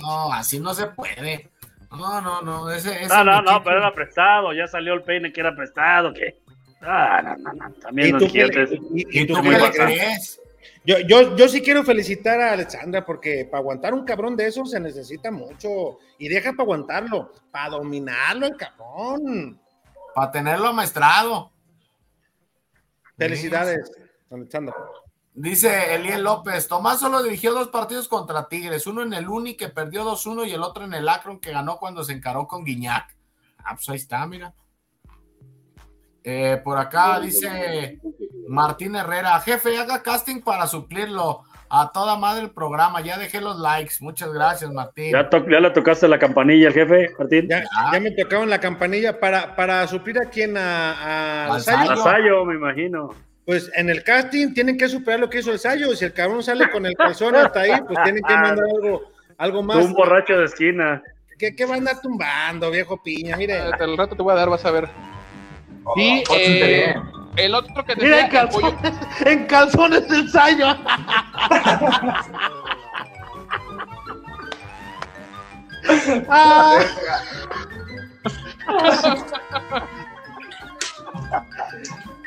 [0.00, 1.50] No, así no se puede.
[1.96, 4.52] No, no, no, ese, ese No, no, no, pero era prestado.
[4.52, 6.12] Ya salió el peine que era prestado.
[6.12, 6.40] ¿Qué?
[6.80, 7.74] Ah, no, no, no.
[7.74, 8.70] También ¿Y los tú qué- clientes.
[8.94, 9.78] y- y ¿Y tú tú qué qué le le crees?
[9.98, 10.38] crees?
[10.84, 14.70] Yo, yo, yo sí quiero felicitar a Alexandra porque para aguantar un cabrón de esos
[14.70, 15.98] se necesita mucho.
[16.18, 19.60] Y deja para aguantarlo, para dominarlo el cabrón.
[20.14, 21.52] Para tenerlo amaestrado.
[23.16, 23.92] Felicidades,
[24.30, 24.74] Alexandra.
[25.34, 29.68] Dice Eliel López, Tomás solo dirigió dos partidos contra Tigres, uno en el Uni que
[29.70, 33.16] perdió 2-1 y el otro en el Akron que ganó cuando se encaró con Guiñac.
[33.64, 34.52] Ah, pues ahí está, mira.
[36.24, 37.98] Eh, por acá dice
[38.46, 41.42] Martín Herrera, jefe, haga casting para suplirlo.
[41.74, 43.94] A toda madre el programa, ya dejé los likes.
[44.00, 45.10] Muchas gracias, Martín.
[45.12, 47.48] ¿Ya, to- ya le tocaste la campanilla al jefe, Martín?
[47.48, 51.54] Ya, ya me tocaron la campanilla para, para suplir a quien a, a.
[51.54, 53.08] A Sayo, me imagino.
[53.44, 55.94] Pues en el casting tienen que superar lo que hizo el Sayo.
[55.96, 59.02] Si el cabrón sale con el calzón hasta ahí, pues tienen que mandar algo,
[59.36, 59.84] algo más.
[59.84, 61.02] Un borracho de esquina.
[61.38, 63.36] ¿Qué, qué va a andar tumbando, viejo piña?
[63.36, 63.58] Mire.
[63.58, 64.88] Hasta el rato te voy a dar, vas a ver.
[65.96, 66.94] Sí, pórtate eh,
[67.36, 68.94] el otro que Mira, decía, en calzones,
[69.26, 70.66] en calzones del Sayo.
[76.28, 76.78] Ah.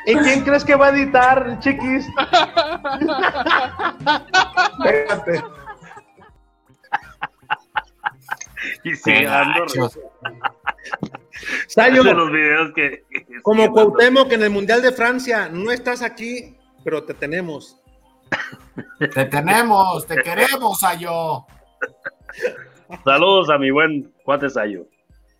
[0.06, 2.06] ¿Y quién crees que va a editar, chiquis?
[4.78, 5.44] Espérate.
[8.84, 9.66] Y sigue dando.
[11.66, 13.04] Sayo, de los videos que.
[13.10, 13.92] que como sigue dando.
[13.92, 17.82] Cuauhtémoc en el Mundial de Francia, no estás aquí, pero te tenemos.
[18.98, 21.46] Te tenemos, te queremos, Ayo.
[23.04, 24.86] Saludos a mi buen cuate Sayo.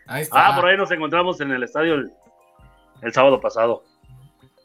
[0.06, 0.48] Ahí está.
[0.48, 2.12] Ah, por ahí nos encontramos en el estadio el,
[3.02, 3.84] el sábado pasado.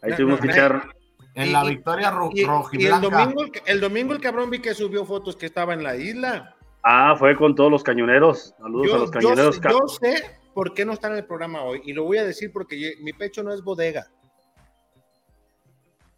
[0.02, 0.88] Ahí No, tuvimos no, que echar.
[1.34, 4.74] En la Y- victoria ro- Y, y el, domingo, el- domingo el cabrón vi que
[4.74, 6.56] subió fotos que estaba en la isla.
[6.84, 8.54] Ah, fue con todos los cañoneros.
[8.58, 9.60] Saludos a los cañoneros.
[9.60, 12.26] ca- yo sé por qué no está en el programa hoy y lo voy a
[12.26, 14.08] decir porque yo- mi pecho no es bodega.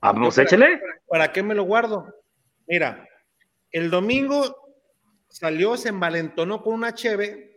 [0.01, 0.81] Vamos, yo- échele.
[1.07, 2.07] ¿Para qué me lo guardo?
[2.67, 3.07] Mira,
[3.71, 4.55] el domingo
[5.27, 7.52] salió, se envalentonó con una cheve.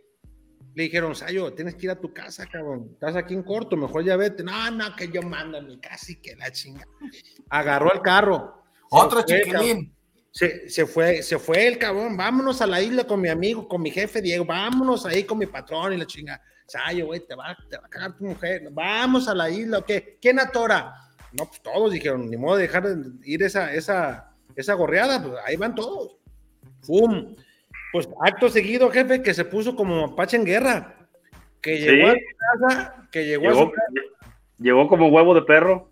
[0.77, 2.89] Le dijeron, Sayo, tienes que ir a tu casa, cabrón.
[2.93, 4.43] Estás aquí en corto, mejor ya vete.
[4.43, 6.85] No, no, que yo mando mi casa y que la chinga.
[7.49, 8.61] Agarró el carro.
[8.81, 9.91] Se Otro fue, chiquilín.
[10.29, 13.81] Se, se fue, se fue el cabrón, vámonos a la isla con mi amigo, con
[13.81, 16.39] mi jefe Diego, vámonos ahí con mi patrón y la chinga.
[16.67, 19.83] Sayo, güey, te va, te va a cagar tu mujer, vamos a la isla, ¿o
[19.83, 20.19] qué?
[20.21, 20.93] ¿Quién atora?
[21.31, 25.33] No, pues todos dijeron, ni modo de dejar de ir esa, esa, esa gorreada, pues
[25.43, 26.17] ahí van todos.
[26.81, 27.35] ¡Fum!
[27.91, 30.95] Pues acto seguido, jefe, que se puso como mapache en guerra,
[31.61, 32.13] que llegó Sí.
[32.13, 33.91] a su casa, que llegó, a Llegó, su casa.
[34.59, 35.89] llegó como huevo de perro.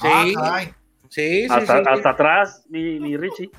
[0.00, 0.66] Ah, Sí, caray.
[1.08, 1.84] sí, sí, hasta, sí.
[1.88, 3.50] hasta atrás, mi, mi Richie.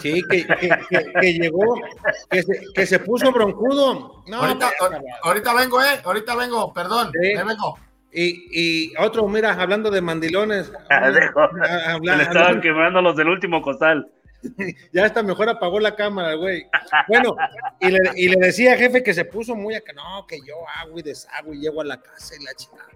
[0.00, 1.80] Sí, que, que, que- que llegó,
[2.28, 4.24] que se, que se puso broncudo.
[4.26, 6.00] No, ahorita, vengo, eh.
[6.04, 7.12] Ahorita vengo, perdón.
[7.12, 7.28] Sí.
[7.28, 7.78] ahí vengo.
[8.12, 10.72] y, y otro, mira, hablando de mandilones.
[10.90, 11.40] Ah, dejo.
[11.40, 14.08] ah, habla- Le estaban quemando los del último costal.
[14.92, 16.66] ya hasta mejor apagó la cámara, güey.
[17.08, 17.36] Bueno,
[17.80, 20.98] y le, y le decía jefe que se puso muy acá, no, que yo hago
[20.98, 22.86] y deshago y llego a la casa y la chica.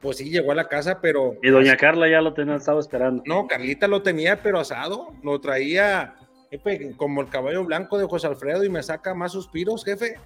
[0.00, 3.22] Pues sí, llegó a la casa, pero Y doña Carla ya lo tenía, estaba esperando.
[3.24, 6.16] no, Carlita lo tenía, pero asado, lo traía
[6.52, 10.16] jefe, como el caballo blanco de José Alfredo y me saca más suspiros, jefe.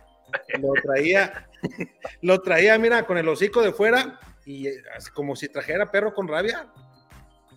[0.61, 1.49] Lo traía,
[2.21, 6.15] lo traía, mira, con el hocico de fuera y eh, así como si trajera perro
[6.15, 6.67] con rabia.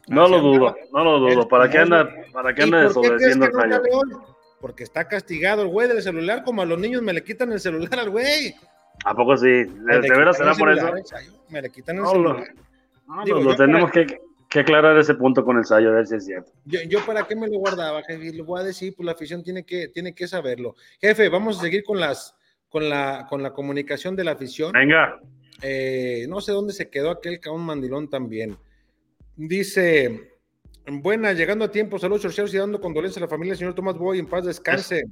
[0.10, 1.48] No lo dudo, no lo dudo.
[1.48, 3.82] ¿Para qué anda, para qué ¿Y anda desobedeciendo no fallo?
[4.60, 7.60] Porque está castigado el güey del celular, como a los niños me le quitan el
[7.60, 8.54] celular al güey.
[9.06, 9.48] ¿A poco sí?
[9.48, 11.24] ¿De, Me le de veras quitan será el por eso?
[11.50, 12.44] Me le quitan el celular.
[13.08, 14.20] No, Digo, lo tenemos para- que,
[14.50, 16.52] que aclarar ese punto con el Sayo, a ver si es cierto.
[16.66, 19.44] Yo, yo para qué me lo guardaba, jefe, le voy a decir, pues la afición
[19.44, 20.76] tiene que, tiene que saberlo.
[21.00, 22.36] Jefe, vamos a seguir con las
[22.68, 24.74] con la, con la comunicación de la afición.
[24.74, 25.20] Venga,
[25.62, 28.58] Eh, no sé dónde se quedó aquel cabrón mandilón también.
[29.42, 30.34] Dice,
[30.86, 33.98] buena, llegando a tiempo, saludos chorcheros y dando condolencias a la familia del señor Tomás
[33.98, 35.06] Boy, en paz descanse.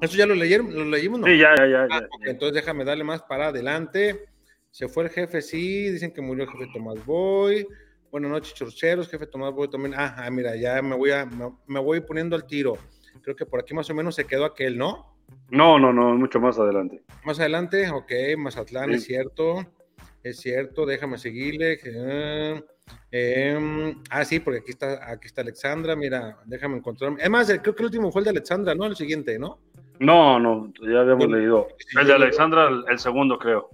[0.00, 0.74] ¿Eso ya lo leyeron?
[0.74, 1.20] ¿Lo leímos?
[1.20, 1.26] No.
[1.26, 1.86] sí, ya, ya, ya.
[1.90, 2.30] Ah, ya.
[2.30, 4.24] entonces déjame darle más para adelante.
[4.70, 5.90] Se fue el jefe, sí.
[5.90, 7.68] Dicen que murió el jefe Tomás Boy.
[8.10, 9.10] Buenas noches, chorcheros.
[9.10, 9.94] Jefe Tomás Boy también.
[9.98, 12.78] Ah, ah, mira, ya me voy, a, me, me voy poniendo al tiro.
[13.20, 15.14] Creo que por aquí más o menos se quedó aquel, ¿no?
[15.50, 17.02] No, no, no, mucho más adelante.
[17.24, 18.94] Más adelante, ok, Mazatlán, Sí.
[18.96, 19.66] es cierto.
[20.22, 21.78] Es cierto, déjame seguirle.
[21.84, 22.62] Eh,
[23.10, 25.94] eh, ah, sí, porque aquí está, aquí está Alexandra.
[25.96, 27.14] Mira, déjame encontrar.
[27.18, 28.86] Es más, creo que el último fue el de Alexandra, ¿no?
[28.86, 29.58] El siguiente, ¿no?
[29.98, 31.68] No, no, ya habíamos leído.
[32.00, 33.70] El de Alexandra, el, el segundo, creo.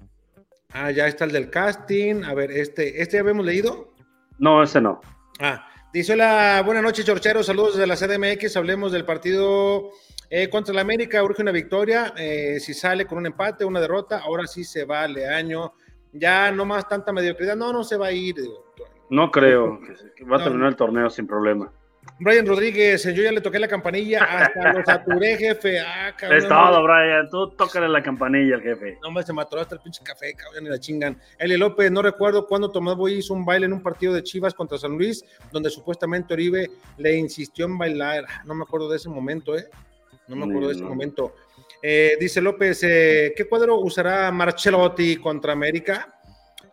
[0.72, 2.24] Ah, ya está el del casting.
[2.24, 3.94] A ver, este, ¿este ya habíamos leído?
[4.38, 5.00] No, ese no.
[5.40, 9.90] Ah, dice hola, buenas noches, Chorcheros, saludos desde la CDMX, hablemos del partido
[10.30, 14.18] eh, contra el América, urge una victoria, eh, si sale con un empate, una derrota,
[14.18, 15.74] ahora sí se vale año,
[16.12, 18.34] ya no más tanta mediocridad, no, no se va a ir.
[18.36, 18.64] digo.
[19.10, 19.80] No creo.
[20.30, 21.72] va a terminar el torneo sin problema.
[22.20, 25.78] Brian Rodríguez, yo ya le toqué la campanilla, hasta lo saturé, jefe.
[25.80, 26.38] Ah, cabrón.
[26.38, 27.28] Es todo, Brian.
[27.30, 28.98] Tú tócale la campanilla al jefe.
[29.02, 31.20] No, hombre, se mató hasta el pinche café, cabrón, y la chingan.
[31.38, 34.54] Eli López, no recuerdo cuándo Tomás Boy hizo un baile en un partido de Chivas
[34.54, 38.24] contra San Luis, donde supuestamente Oribe le insistió en bailar.
[38.28, 39.68] Ah, No me acuerdo de ese momento, ¿eh?
[40.26, 41.34] No me acuerdo de ese momento.
[41.80, 46.17] Eh, dice López, eh, ¿qué cuadro usará Marcelotti contra América?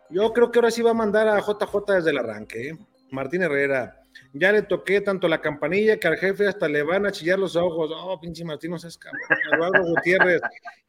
[0.10, 2.70] Yo creo que ahora sí va a mandar a JJ desde el arranque.
[2.70, 2.78] ¿eh?
[3.12, 4.02] Martín Herrera,
[4.34, 7.56] ya le toqué tanto la campanilla que al jefe hasta le van a chillar los
[7.56, 7.92] ojos.
[7.94, 9.22] Oh, pinche Martín, no seas cabrón.
[9.54, 10.42] Eduardo Gutiérrez,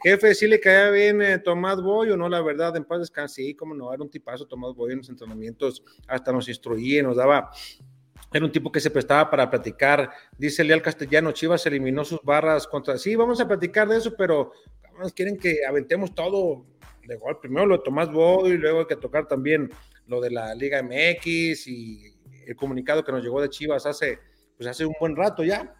[0.02, 3.36] jefe, sí le caía bien eh, Tomás Boy o no, la verdad, en paz descanse.
[3.36, 7.16] Sí, cómo no, era un tipazo Tomás Boy en los entrenamientos, hasta nos instruía, nos
[7.16, 7.50] daba.
[8.32, 10.10] Era un tipo que se prestaba para platicar.
[10.36, 12.98] Dice Leal Castellano, Chivas eliminó sus barras contra.
[12.98, 14.52] Sí, vamos a platicar de eso, pero
[15.14, 16.66] quieren que aventemos todo
[17.06, 17.38] de gol.
[17.40, 19.70] Primero lo de Tomás Boy, luego hay que tocar también
[20.06, 22.14] lo de la Liga MX y
[22.46, 24.18] el comunicado que nos llegó de Chivas hace,
[24.56, 25.74] pues hace un buen rato ya.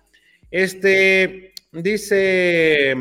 [0.51, 2.95] Este dice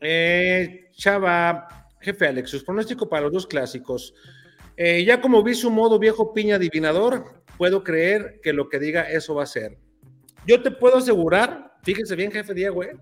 [0.00, 1.68] eh, Chava,
[2.00, 4.14] jefe Alex, sus pronóstico para los dos clásicos.
[4.76, 7.24] Eh, ya como vi su modo viejo piña adivinador,
[7.56, 9.78] puedo creer que lo que diga eso va a ser.
[10.46, 12.96] Yo te puedo asegurar, fíjense bien, jefe Diego, ¿eh?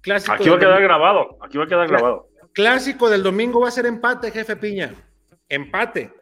[0.00, 1.38] Clásico Aquí va a quedar grabado.
[1.40, 2.28] Aquí va a quedar grabado.
[2.54, 4.94] Clásico del domingo va a ser empate, jefe Piña.
[5.48, 6.14] Empate.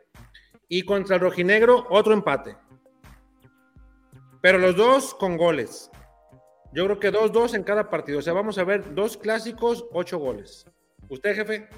[0.66, 2.56] Y contra el rojinegro, otro empate.
[4.40, 5.90] Pero los dos con goles.
[6.72, 8.18] Yo creo que 2-2 en cada partido.
[8.18, 10.66] O sea, vamos a ver dos clásicos, ocho goles.
[11.10, 11.68] ¿Usted, jefe?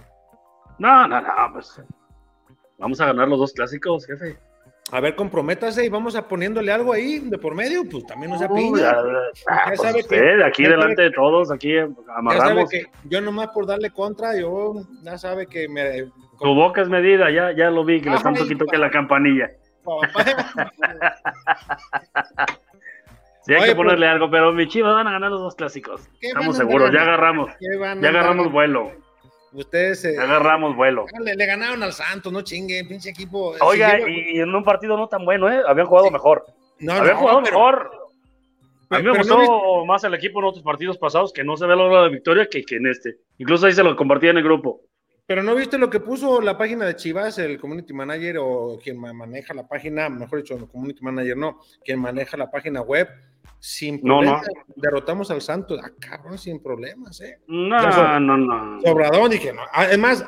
[0.78, 1.82] No, no, no, pues.
[2.78, 4.38] Vamos a ganar los dos clásicos, jefe.
[4.94, 7.82] A ver, comprométase y vamos a poniéndole algo ahí de por medio.
[7.90, 8.78] Pues también no Uy, piña.
[8.80, 8.90] ya,
[9.48, 12.12] ah, Ya pues sabe usted, que- aquí ya sabe delante de todos, aquí Ya sabe
[12.16, 12.70] amarramos.
[12.70, 16.04] que yo nomás por darle contra, yo ya sabe que me...
[16.38, 19.50] Tu boca es medida, ya, ya lo vi, que le están toquito que la campanilla.
[23.46, 26.08] Sí, hay Oye, que ponerle algo, pero mi chivas van a ganar los dos clásicos.
[26.18, 28.90] ¿Qué Estamos seguros, ya agarramos, ¿Qué van a ya agarramos vuelo,
[29.54, 31.06] Ustedes eh, agarramos vuelo.
[31.22, 33.54] le, le ganaron al Santos, no chinguen, pinche equipo.
[33.60, 35.62] Oiga, Si y, y en un partido no tan bueno, ¿eh?
[35.66, 36.44] Habían jugado mejor.
[36.80, 37.90] no, Habían no, jugado pero- mejor.
[38.90, 41.66] A mí me gustó no más el equipo en otros partidos pasados que no se
[41.66, 43.14] ve la hora de victoria que, que en este.
[43.38, 44.82] Incluso ahí se lo compartí en el grupo.
[45.26, 48.98] Pero no viste lo que puso la página de Chivas, el community manager o quien
[48.98, 53.08] ma- maneja la página, mejor dicho, el community manager no, quien maneja la página web,
[53.58, 54.32] sin No, no.
[54.32, 54.46] problemas.
[54.76, 57.38] Derrotamos al Santos, ah, cabrón, sin problemas, ¿eh?
[57.46, 58.80] No, no, no.
[58.82, 59.62] Sobradón, dije, no.
[59.72, 60.26] Además,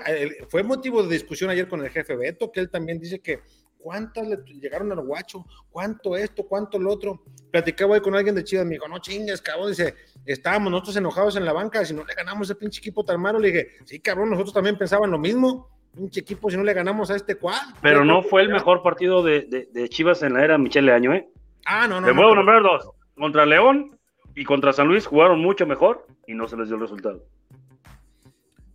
[0.49, 3.41] fue motivo de discusión ayer con el jefe Beto, que él también dice que
[3.87, 5.45] ¿cuántas le llegaron al guacho?
[5.71, 6.43] ¿Cuánto esto?
[6.49, 7.23] ¿Cuánto lo otro?
[7.53, 11.37] Platicaba hoy con alguien de Chivas, me dijo, no chingues, cabrón, dice, estábamos nosotros enojados
[11.37, 13.69] en la banca, si no le ganamos a ese pinche equipo tan malo, le dije,
[13.85, 17.37] sí, cabrón, nosotros también pensaban lo mismo, pinche equipo, si no le ganamos a este
[17.37, 17.61] cual.
[17.81, 21.15] Pero no fue el mejor partido de, de- de Chivas en la era Michele Año,
[21.15, 21.29] ¿eh?
[21.65, 22.09] Ah, no, no.
[22.09, 22.91] Te no, puedo pero- nombrar dos.
[23.15, 23.97] Contra León
[24.35, 27.25] y contra San Luis jugaron mucho mejor y no se les dio el resultado.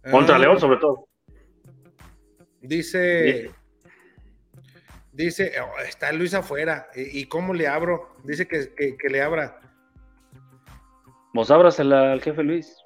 [0.10, 1.08] Contra Ah, León, sobre todo.
[2.62, 3.52] Dice,
[5.14, 8.16] dice, oh, está Luis afuera, ¿y cómo le abro?
[8.24, 9.60] Dice que, que- que le abra.
[11.34, 12.78] Vos ábrasela al jefe Luis.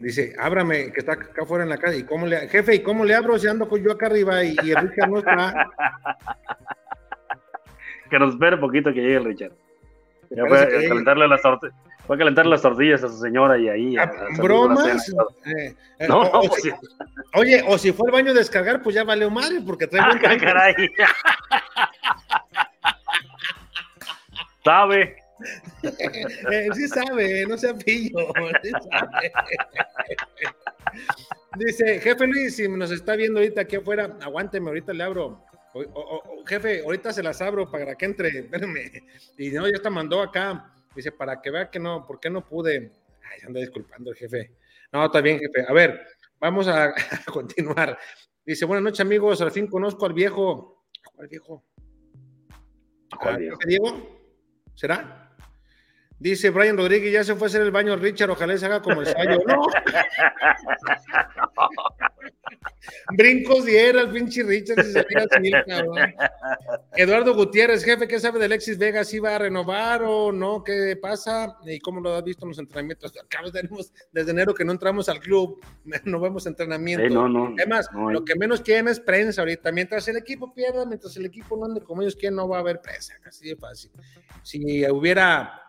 [0.00, 1.96] Dice, ábrame, que está acá afuera en la casa.
[1.96, 4.54] ¿Y cómo le, jefe, ¿y cómo le abro si ando con yo acá arriba y,
[4.62, 5.68] y el Richard no está?
[8.08, 9.52] Que nos espere poquito que llegue el Richard.
[10.30, 11.74] Ya que a calentarle tortillas.
[12.08, 13.96] Fue a calentarle las tortillas a su señora y ahí.
[13.96, 15.04] a- a salir de la ¿Bromas?
[15.04, 15.22] cena.
[15.44, 16.72] Eh, eh, No, o- no, o pues si-.
[17.34, 20.18] Oye, o si fue al baño a descargar, pues ya valió madre, porque trae Ah,
[20.20, 20.74] buen caray.
[24.64, 25.16] Sabe.
[26.50, 28.18] Eh, sí sabe, no sea pillo.
[28.60, 29.32] sí sabe.
[31.56, 35.44] Dice, jefe Luis, si nos está viendo ahorita aquí afuera, aguánteme, ahorita le abro.
[35.74, 38.90] O- o- o- jefe, ahorita se las abro para que entre, espérame.
[39.38, 40.72] Y no, ya está mandó acá.
[40.94, 42.92] Dice, para que vea que no, ¿por qué no pude?
[43.22, 44.52] Ay, anda disculpando el jefe.
[44.92, 45.64] No, está bien, jefe.
[45.68, 46.06] A ver,
[46.40, 47.98] vamos a, a continuar.
[48.44, 49.40] Dice, buenas noches, amigos.
[49.42, 50.84] Al fin conozco al viejo.
[51.14, 51.64] ¿Cuál viejo?
[53.20, 53.58] ¿Cuál ¿Ah, viejo?
[53.66, 54.20] Diego?
[54.74, 55.24] ¿Será?
[56.20, 59.02] Dice Brian Rodríguez, ya se fue a hacer el baño Richard, ojalá se haga como
[59.02, 59.38] el Sayo.
[59.46, 59.62] No.
[63.16, 66.14] Brincos y era el pinche Richard si se así, cabrón.
[66.96, 69.04] Eduardo Gutiérrez, jefe, ¿qué sabe de Alexis Vega?
[69.04, 70.62] ¿Si va a renovar o no?
[70.62, 71.58] ¿Qué pasa?
[71.64, 73.12] ¿Y cómo lo has visto en los entrenamientos?
[73.16, 75.60] Acá tenemos desde enero que no entramos al club,
[76.04, 77.06] no vemos entrenamiento.
[77.06, 79.72] Sí, no, no, Además, no lo que menos quieren es prensa ahorita.
[79.72, 82.60] Mientras el equipo pierda, mientras el equipo no ande como ellos quieren, no va a
[82.60, 83.14] haber prensa.
[83.26, 83.90] Así de fácil.
[84.42, 85.67] Si hubiera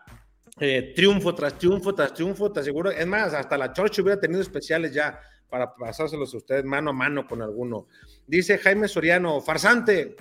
[0.60, 2.90] eh, triunfo tras triunfo tras triunfo, te aseguro.
[2.90, 6.92] Es más, hasta la Church hubiera tenido especiales ya para pasárselos a ustedes mano a
[6.92, 7.88] mano con alguno.
[8.26, 10.14] Dice Jaime Soriano, farsante.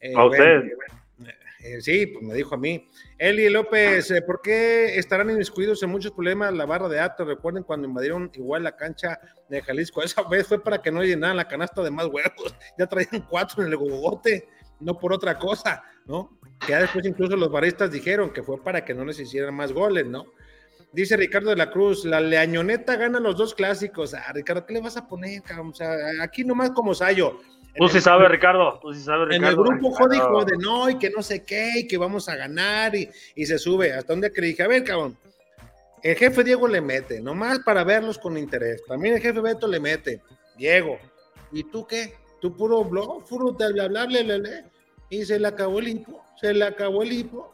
[0.00, 0.62] Eh, A usted.
[1.60, 2.88] eh, sí, pues me dijo a mí.
[3.18, 7.26] Eli López, eh, ¿por qué estarán inmiscuidos en muchos problemas la barra de Atos?
[7.26, 10.02] Recuerden cuando invadieron igual la cancha de Jalisco.
[10.02, 12.54] Esa vez fue para que no llenaran la canasta de más huevos.
[12.78, 14.48] Ya traían cuatro en el gogote,
[14.80, 16.38] no por otra cosa, ¿no?
[16.60, 19.72] Que ya después incluso los baristas dijeron que fue para que no les hicieran más
[19.72, 20.26] goles, ¿no?
[20.92, 24.14] Dice Ricardo de la Cruz, la Leañoneta gana los dos clásicos.
[24.14, 25.70] Ah, Ricardo, ¿qué le vas a poner, cabrón?
[25.70, 27.40] O sea, aquí nomás como Sayo.
[27.76, 28.78] Tú sí sabes, Ricardo.
[28.80, 29.64] Tú sí sabes, En Ricardo.
[29.64, 30.28] el grupo Claro.
[30.30, 33.58] jode, no, y que no sé qué, y que vamos a ganar, y, y se
[33.58, 33.92] sube.
[33.92, 35.18] Hasta donde que dije, a ver, cabrón,
[36.04, 38.84] el jefe Diego le mete, nomás para verlos con interés.
[38.86, 40.22] También el jefe Beto le mete,
[40.56, 40.98] Diego.
[41.50, 42.14] ¿Y tú qué?
[42.44, 44.70] Tú puro blog, puro bla, bla, bla, bla, bla, bla,
[45.08, 47.50] y se le acabó el hipo, se le acabó el hipo.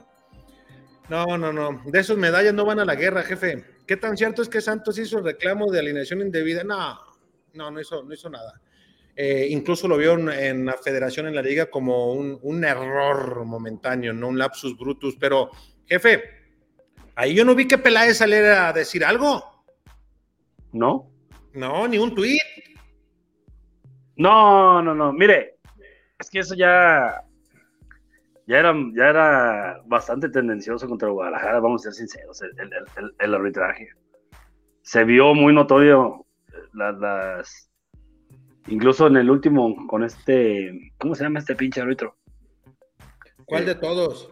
[1.09, 3.64] No, no, no, de esos medallas no van a la guerra, jefe.
[3.86, 6.64] ¿Qué tan cierto es que Santos hizo el reclamo de alineación indebida?
[6.64, 6.99] No,
[7.55, 8.61] no, no hizo, no hizo nada.
[9.14, 13.45] Eh, incluso lo vio en, en la federación, en la liga, como un, un error
[13.45, 15.14] momentáneo, no un lapsus brutus.
[15.20, 15.51] Pero,
[15.86, 16.20] jefe,
[17.14, 19.64] ahí yo no vi que Peláez saliera a decir algo.
[20.72, 21.12] ¿No?
[21.53, 22.41] No, ni un tuit.
[24.20, 25.12] No, no, no.
[25.14, 25.56] Mire,
[26.18, 27.22] es que eso ya.
[28.46, 33.14] Ya era, ya era bastante tendencioso contra Guadalajara, vamos a ser sinceros, el, el- el-
[33.18, 33.88] el arbitraje.
[34.82, 37.70] Se vio muy notorio eh, la- las.
[38.66, 40.92] Incluso en el último, con este.
[40.98, 42.16] ¿Cómo se llama este pinche árbitro?
[43.46, 44.30] ¿Cuál Eh, de todos?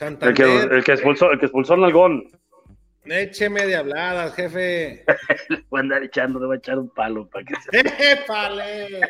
[0.00, 0.72] El que, Santander.
[0.72, 2.24] el que expulsó, el que expulsó al Nalgón.
[3.04, 5.04] Écheme de habladas, jefe.
[5.48, 8.12] Le voy a andar echando, le voy a echar un palo para que se.
[8.12, 9.00] ¡Épale!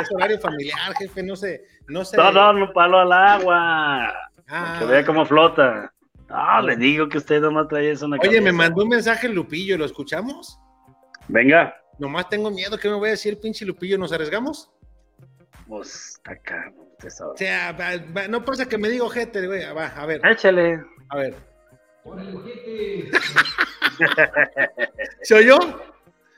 [0.00, 1.64] Es horario familiar, jefe, no sé.
[1.88, 2.16] No sé.
[2.16, 4.12] No, no, un palo al agua.
[4.48, 4.76] Ah.
[4.78, 5.92] Que vea cómo flota.
[6.28, 9.28] No, le digo que usted nomás trae eso en la Oye, me mandó un mensaje
[9.30, 10.58] Lupillo, ¿lo escuchamos?
[11.26, 11.74] Venga.
[11.98, 13.96] Nomás tengo miedo, ¿qué me voy a decir, pinche Lupillo?
[13.98, 14.70] ¿Nos arriesgamos?
[15.66, 17.30] Pues acá, usted sabe.
[17.32, 19.64] O sea, va- va- no pasa que me diga ojete, güey.
[19.72, 20.82] Va, a ver, Échale.
[21.08, 21.34] a ver.
[25.22, 25.58] ¿Se oyó?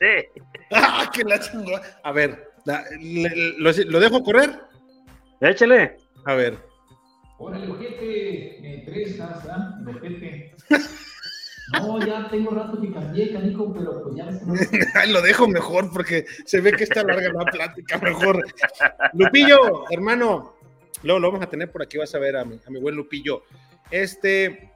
[0.01, 0.41] Sí.
[0.73, 1.73] ¡Ah, que la chingó!
[2.03, 4.59] A ver, la- le- lo, ¿lo dejo correr?
[5.41, 5.97] Échale.
[6.27, 6.59] A ver.
[7.39, 9.79] Órale, ojete, me prestas, ¿ah?
[9.81, 10.55] El ojete.
[11.73, 15.91] No, ya tengo rato que cambié, canico, pero pues ya ves que lo dejo mejor
[15.93, 18.45] porque se ve que está larga la plática, mejor.
[19.15, 20.57] Lupillo, hermano,
[21.05, 22.97] luego lo vamos a tener por aquí, vas a ver a mi, a mi buen
[22.97, 23.45] Lupillo.
[23.91, 24.73] Este,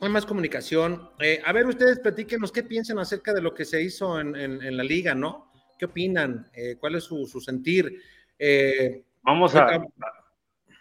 [0.00, 1.10] hay más comunicación.
[1.20, 4.62] Eh, a ver, ustedes platíquenos qué piensan acerca de lo que se hizo en, en-
[4.62, 5.50] en la liga, ¿no?
[5.78, 6.46] ¿Qué opinan?
[6.54, 8.00] Eh, ¿Cuál es su, su sentir?
[8.38, 9.82] Eh, Vamos a,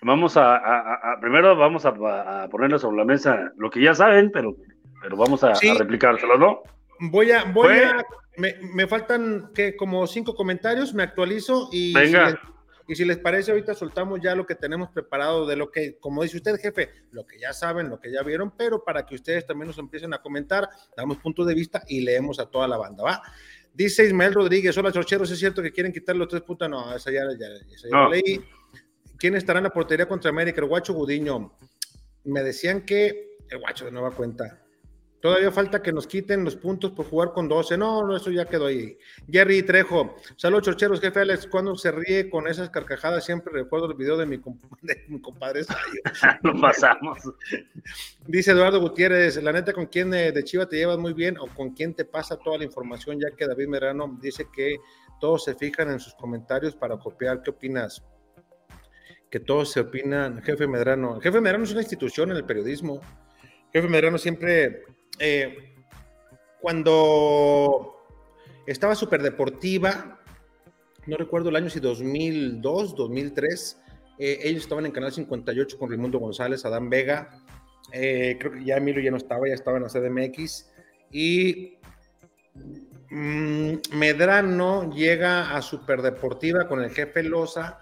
[0.01, 3.93] vamos a, a- a- primero vamos a, a ponerle sobre la mesa lo que ya
[3.93, 4.55] saben, pero,
[5.01, 5.73] pero vamos a, Sí.
[5.77, 6.61] replicárselo, ¿no?
[6.99, 8.05] voy a, voy Fue- a,
[8.37, 12.27] me, me faltan que como cinco comentarios, me actualizo y Venga.
[12.29, 12.41] Si les,
[12.87, 16.23] y si les parece, ahorita soltamos ya lo que tenemos preparado de lo que, como
[16.23, 19.45] dice usted, jefe, lo que ya saben, lo que ya vieron, pero para que ustedes
[19.45, 23.03] también nos empiecen a comentar, damos puntos de vista y leemos a toda la banda,
[23.03, 23.21] ¿va?
[23.73, 26.67] Dice Ismael Rodríguez, hola chorcheros, ¿es cierto que quieren quitar los tres puntos?
[26.69, 28.03] No, esa ya, ya, esa ya No.
[28.05, 28.43] la leí.
[29.19, 30.61] ¿Quién estará en la portería contra América?
[30.61, 31.53] El Guacho Gudiño.
[32.23, 34.63] Me decían que el Guacho de nueva cuenta.
[35.19, 37.75] Todavía falta que nos quiten los puntos por jugar con 12.
[37.77, 38.97] No, no, eso ya quedó ahí.
[39.29, 40.15] Jerry Trejo.
[40.35, 41.01] Saludos, chorcheros.
[41.01, 44.59] Jefe Alex, cuando se ríe con esas carcajadas, siempre recuerdo el video de mi, comp-
[44.81, 45.79] de mi compadre Sayo.
[46.43, 47.17] Lo pasamos.
[48.27, 51.71] Dice Eduardo Gutiérrez, la neta, ¿con quién de Chiva te llevas muy bien o con
[51.71, 53.19] quién te pasa toda la información?
[53.19, 54.77] Ya que David Merano dice que
[55.19, 57.41] todos se fijan en sus comentarios para copiar.
[57.41, 58.03] ¿Qué opinas?
[59.31, 60.43] Que todos se opinan.
[60.43, 61.19] Jefe Medrano.
[61.19, 63.01] Jefe Medrano es una institución en el periodismo.
[63.73, 64.83] Jefe Medrano siempre,
[65.19, 65.73] eh,
[66.61, 67.97] cuando
[68.65, 70.19] estaba súper deportiva,
[71.05, 73.81] no recuerdo el año si 2002, 2003,
[74.19, 77.43] eh, ellos estaban en Canal 58 con Raimundo González, Adán Vega,
[77.93, 80.69] eh, creo que ya Emilio ya no estaba, ya estaba en la CDMX,
[81.11, 81.77] y
[83.09, 87.79] mm, Medrano llega a Superdeportiva con el jefe Loza,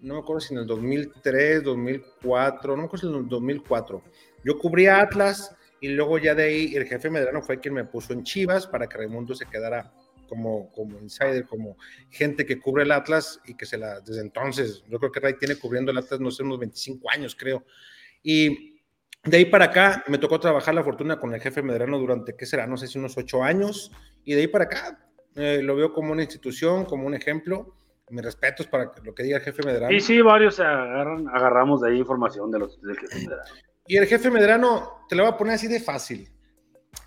[0.00, 4.02] no me acuerdo si en el 2003, 2004, no me acuerdo si en el 2004.
[4.44, 8.12] Yo cubría Atlas y luego ya de ahí el jefe Medrano fue quien me puso
[8.12, 9.92] en Chivas para que Raimundo se quedara
[10.28, 11.76] como, como insider, como
[12.10, 15.34] gente que cubre el Atlas y que se la, desde entonces, yo creo que Ray
[15.38, 17.64] tiene cubriendo el Atlas, no sé, unos 25 años creo.
[18.22, 18.78] Y
[19.24, 22.46] de ahí para acá me tocó trabajar la fortuna con el jefe Medrano durante, ¿qué
[22.46, 22.66] será?
[22.66, 23.90] No sé si unos ocho años.
[24.24, 27.74] Y de ahí para acá eh, lo veo como una institución, como un ejemplo.
[28.10, 29.94] Mis respetos para lo que diga el jefe Medrano.
[29.94, 33.54] Y sí, varios se agarran, agarramos de ahí información de los del jefe Medrano.
[33.88, 36.30] Y el jefe Medrano, te lo voy a poner así de fácil.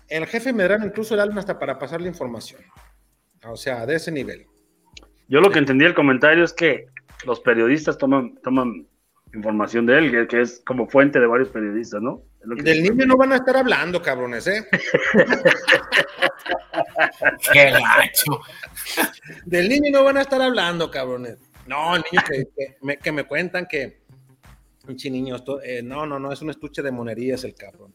[0.08, 2.60] El jefe Medrano incluso le hablan hasta para pasar la información.
[3.46, 4.46] O sea, de ese nivel.
[5.28, 6.86] Yo lo que entendí del comentario es que
[7.24, 8.86] los periodistas toman, toman
[9.32, 12.22] información de él, que, es como fuente de varios periodistas, ¿no?
[12.40, 14.66] Es lo que- Del niño no van a estar hablando, cabrones, ¿eh?
[17.52, 18.40] Qué gacho.
[19.46, 21.38] Del niño no van a estar hablando, cabrones.
[21.66, 24.01] No, el niño que, que me, que me cuentan que.
[24.86, 27.94] Pinche niño, esto- eh, no, no, no, es un estuche de monerías el cabrón.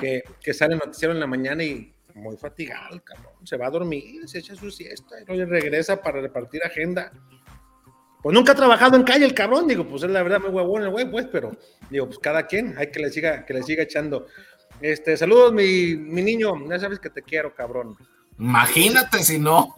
[0.00, 3.32] Que, que sale noticiero en la mañana y muy fatigado el cabrón.
[3.44, 7.10] Se va a dormir, se echa su siesta y regresa para repartir agenda.
[8.22, 10.82] Pues nunca ha trabajado en calle el cabrón, digo, pues es la verdad muy huevón
[10.82, 11.56] el güey, pues, pero
[11.88, 14.26] digo, pues cada quien, hay que le siga, que le siga echando.
[14.80, 17.96] Este, saludos, mi, mi niño, ya sabes que te quiero, cabrón.
[18.38, 19.76] Imagínate si no.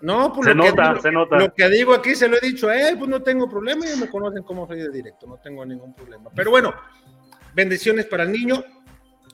[0.00, 1.36] No, pues Se lo, que nota, digo, se nota.
[1.38, 3.98] lo que digo aquí se lo he dicho a él, pues no tengo problema, ellos
[3.98, 6.30] me conocen como soy de directo, no tengo ningún problema.
[6.34, 6.72] Pero bueno,
[7.54, 8.62] bendiciones para el niño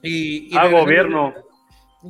[0.01, 0.53] y...
[0.53, 1.33] y Ah, gobierno.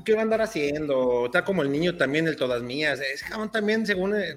[0.06, 1.26] ¿Qué va a andar haciendo?
[1.26, 2.99] Está como el niño también, el todas mías.
[3.01, 4.16] Es cabrón también, según...
[4.16, 4.36] eh,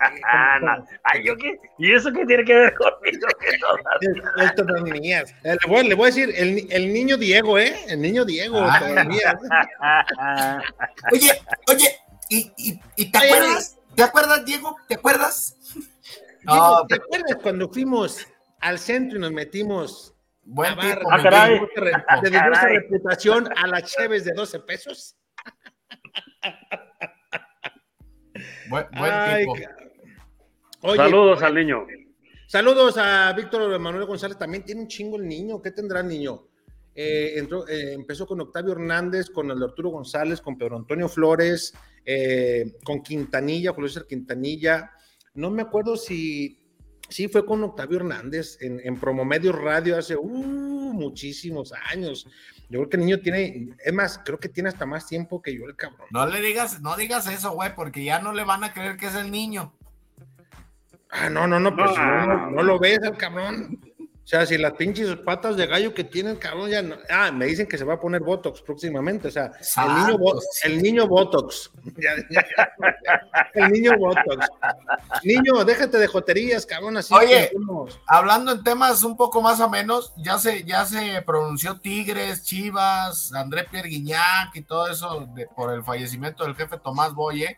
[0.00, 0.86] Ah, no.
[1.02, 1.58] Ay, ¿yo qué?
[1.78, 3.26] ¿Y eso qué tiene que ver conmigo?
[3.40, 3.82] Que todas-
[4.36, 5.34] el, el todas mías.
[5.42, 7.74] Eh, Le voy, le voy a decir, el, el niño Diego, ¿eh?
[7.88, 8.78] El niño Diego, Ah.
[8.78, 9.34] todas mías.
[11.12, 11.30] Oye,
[11.68, 11.88] oye,
[12.28, 13.26] ¿y, y, y te Oye.
[13.32, 13.78] acuerdas?
[13.94, 14.76] ¿Te acuerdas, Diego?
[14.88, 15.56] ¿Te acuerdas?
[16.42, 18.26] Diego, ¿te acuerdas cuando fuimos
[18.60, 21.60] al centro y nos metimos buen a bar tipo, Ah, caray.
[21.60, 22.76] De de Caray.
[22.78, 25.16] reputación a las cheves de 12 pesos?
[28.68, 29.56] Buen, buen Ay, tipo.
[30.82, 31.86] Oye, Saludos al niño.
[32.46, 34.38] saludos a Víctor Manuel González.
[34.38, 35.60] También tiene un chingo el niño.
[35.60, 36.46] ¿Qué tendrá el niño?
[37.00, 41.72] Eh, entró- eh, empezó con Octavio Hernández, con el Arturo González, con Pedro Antonio Flores,
[42.04, 44.90] eh, con Quintanilla, Julio César Quintanilla.
[45.34, 46.58] No me acuerdo si,
[47.08, 50.26] sí fue con Octavio Hernández en, en Promomedio Radio hace uh,
[50.92, 52.26] muchísimos años.
[52.68, 55.56] Yo creo que el niño tiene, es más, creo que tiene hasta más tiempo que
[55.56, 56.08] yo el cabrón.
[56.10, 59.06] No le digas, no digas eso, güey, porque ya no le van a creer que
[59.06, 59.72] es el niño.
[61.10, 62.26] Ah, no, no, no, pues No.
[62.26, 63.78] no, no lo ves al cabrón.
[64.28, 66.96] O sea, si las pinches patas de gallo que tiene el cabrón ya no.
[67.08, 69.28] Ah, me dicen que se va a poner Botox próximamente.
[69.28, 69.52] O sea,
[70.64, 71.70] el niño, el Botox.
[71.96, 72.68] Ya, ya, ya.
[73.54, 74.46] El niño Botox.
[75.24, 76.98] Niño, déjate de joterías, cabrón.
[76.98, 77.50] Así Oye.
[78.06, 83.32] Hablando en temas un poco más o menos, ya se, ya se pronunció Tigres, Chivas,
[83.32, 87.56] André Pierre Guiñac y todo eso de- por el fallecimiento del jefe Tomás Boye.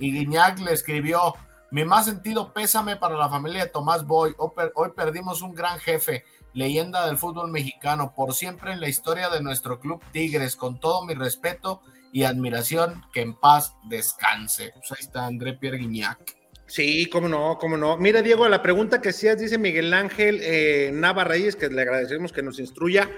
[0.00, 1.36] Y Guiñac le escribió:
[1.70, 4.34] Mi más sentido pésame para la familia de Tomás Boy.
[4.38, 8.88] Hoy, per- hoy perdimos un gran jefe, leyenda del fútbol mexicano, por siempre en la
[8.88, 10.56] historia de nuestro club Tigres.
[10.56, 14.72] Con todo mi respeto y admiración, que en paz descanse.
[14.74, 16.36] Pues ahí está André Pierre Guiñac.
[16.66, 17.96] Sí, cómo no, cómo no.
[17.98, 22.32] Mira, Diego, la pregunta que hacías, dice Miguel Ángel eh, Nava Reyes, que le agradecemos
[22.32, 23.08] que nos instruya.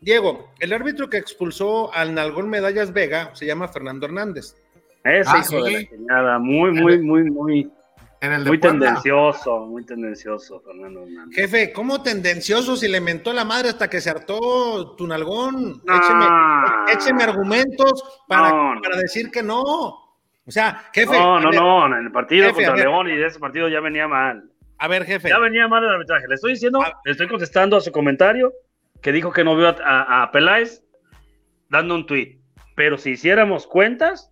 [0.00, 4.54] Diego, el árbitro que expulsó al Nalgón Medallas Vega se llama Fernando Hernández.
[5.02, 7.72] Ese Ah, hijo de la muy, muy, muy, muy,
[8.24, 8.86] En el de muy Puebla.
[8.86, 11.34] tendencioso, muy tendencioso, Fernando Hernández.
[11.36, 15.82] Jefe, ¿cómo tendencioso si le mentó la madre hasta que se hartó tu nalgón?
[15.84, 15.96] No.
[15.96, 16.26] Écheme,
[16.92, 18.80] écheme argumentos para, No, no.
[18.80, 19.60] para decir que no.
[19.60, 21.12] O sea, jefe.
[21.18, 22.84] No, no, ver, no, en el partido Jefe, contra.
[22.84, 24.50] León y de ese partido ya venía mal.
[24.78, 25.28] A ver, jefe.
[25.28, 26.26] Ya venía mal el arbitraje.
[26.28, 28.52] Le estoy diciendo, le estoy contestando a su comentario
[29.02, 30.82] que dijo que no vio a, a- a Peláez
[31.68, 32.40] dando un tuit.
[32.76, 34.30] Pero si hiciéramos cuentas,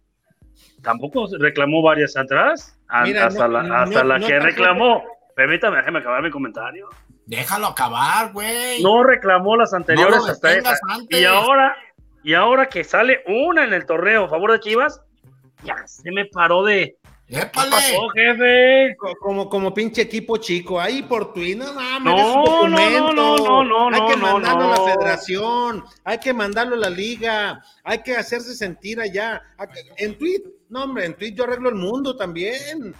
[0.82, 2.78] tampoco reclamó varias atrás.
[3.04, 5.02] Mira, hasta no- la, hasta no- la no que reclamó.
[5.34, 6.88] Permítame, déjeme acabar mi comentario.
[7.26, 8.82] Déjalo acabar, güey.
[8.82, 10.76] No reclamó las anteriores hasta esa.
[10.88, 11.18] antes.
[11.20, 11.74] Y ahora,
[12.22, 15.00] y ahora que sale una en el torneo a favor de Chivas,
[15.64, 16.96] ya se me paró de.
[17.28, 17.70] ¿Qué ¡Épale!
[17.70, 18.94] pasó, jefe?
[18.98, 23.12] Co- Como, como pinche equipo chico, ahí por Twitter, no mames, No, no, no, documento.
[23.14, 26.90] no, no, no, hay que no, mandarlo a la federación, hay que mandarlo a la
[26.90, 29.40] liga, hay que hacerse sentir allá.
[29.96, 32.94] En tweet, no hombre, en tweet yo arreglo el mundo también.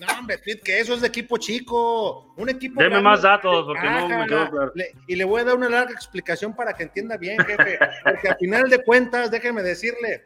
[0.00, 3.64] No hombre, tweet, que eso es de equipo chico, un equipo Deme grande, más datos,
[3.66, 4.72] porque no Ajá, me quedó claro.
[4.74, 8.28] le- y le voy a dar una larga explicación para que entienda bien, jefe, porque
[8.28, 10.24] al final de cuentas, déjeme decirle,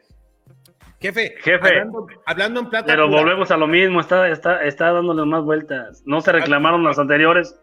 [0.99, 1.67] jefe, Jefe.
[1.67, 5.43] hablando, hablando en plata Pero pura, volvemos a lo mismo, está, está, está dándole más
[5.43, 6.01] vueltas.
[6.05, 7.55] No se reclamaron las anteriores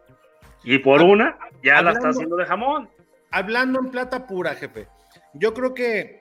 [0.65, 2.91] y por una ya la está Hablando- haciendo de jamón.
[3.31, 4.89] hablando en plata pura, jefe,
[5.35, 6.19] yo creo que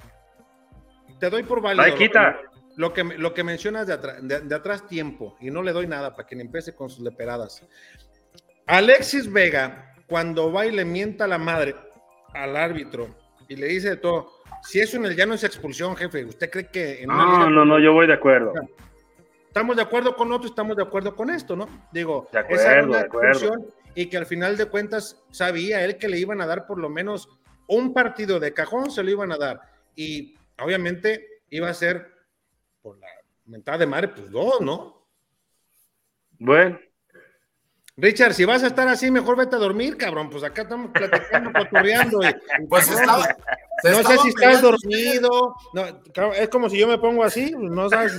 [1.20, 1.84] te doy por válido.
[1.86, 2.38] Ahí quita.
[2.80, 6.16] Lo que, lo que mencionas de, de- de atrás tiempo, y no le doy nada
[6.16, 7.62] para que ni empiece con sus leperadas.
[8.68, 11.76] Alexis Vega, cuando va y le mienta la madre
[12.34, 13.10] al árbitro
[13.50, 14.32] y le dice de todo,
[14.64, 17.80] si eso en el llano es expulsión, jefe, ¿usted cree que en No, no, no,
[17.80, 18.54] yo voy de acuerdo.
[19.48, 21.68] estamos de acuerdo con otro, estamos de acuerdo con esto, ¿no?
[21.92, 23.30] Digo, De esa era acuerdo, una de acuerdo.
[23.32, 26.78] expulsión y que al final de cuentas sabía él que le iban a dar por
[26.80, 27.28] lo menos
[27.68, 29.60] un partido de cajón, se lo iban a dar.
[29.96, 32.18] Y obviamente iba a ser
[32.82, 33.08] por la
[33.46, 35.06] mentada de madre, pues dos, ¿no?
[36.38, 36.80] Bueno,
[37.98, 40.30] Richard, si vas a estar así, mejor vete a dormir, cabrón.
[40.30, 42.20] Pues acá estamos platicando, cotorreando.
[42.24, 43.24] y- Pues cabrón, estaba.
[43.82, 45.56] se no sé si estás peleando dormido.
[45.74, 48.18] No, cabrón, es como si yo me pongo así, pues, no sabes.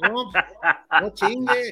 [0.00, 0.26] Cabrón,
[1.02, 1.70] no chingue.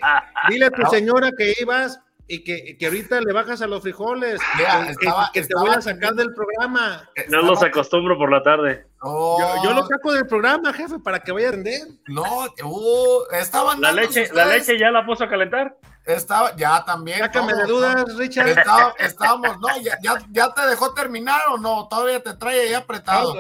[0.51, 4.39] Dile a tu señora que ibas y que, que ahorita le bajas a los frijoles.
[4.59, 7.09] Mira, que, estaba- que te estaba voy a sacar del programa.
[7.17, 8.85] no Estaba- los acostumbro por la tarde.
[9.03, 11.81] Yo, yo lo saco del programa, jefe, para que vaya a atender.
[12.09, 12.23] no,
[12.65, 15.77] uh, estaban La leche, ustedes- la leche ya la puso a calentar.
[16.05, 17.19] Estaba, ya también.
[17.21, 18.49] Sácame de dudas, Richard.
[18.49, 22.75] Estaba- estábamos, no, ya, ya, ya te dejó terminar o no, todavía te trae ahí
[22.75, 23.35] apretado.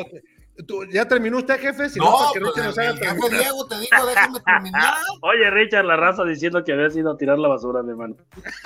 [0.67, 1.89] ¿Tú- ¿Ya terminó usted, jefe?
[1.89, 3.31] Si no, No, para que pues, nos haga jefe terminar.
[3.31, 4.95] Diego te dijo, déjame terminar.
[5.23, 8.17] Oye, Richard, la raza diciendo que había ido a tirar la basura, mi hermano.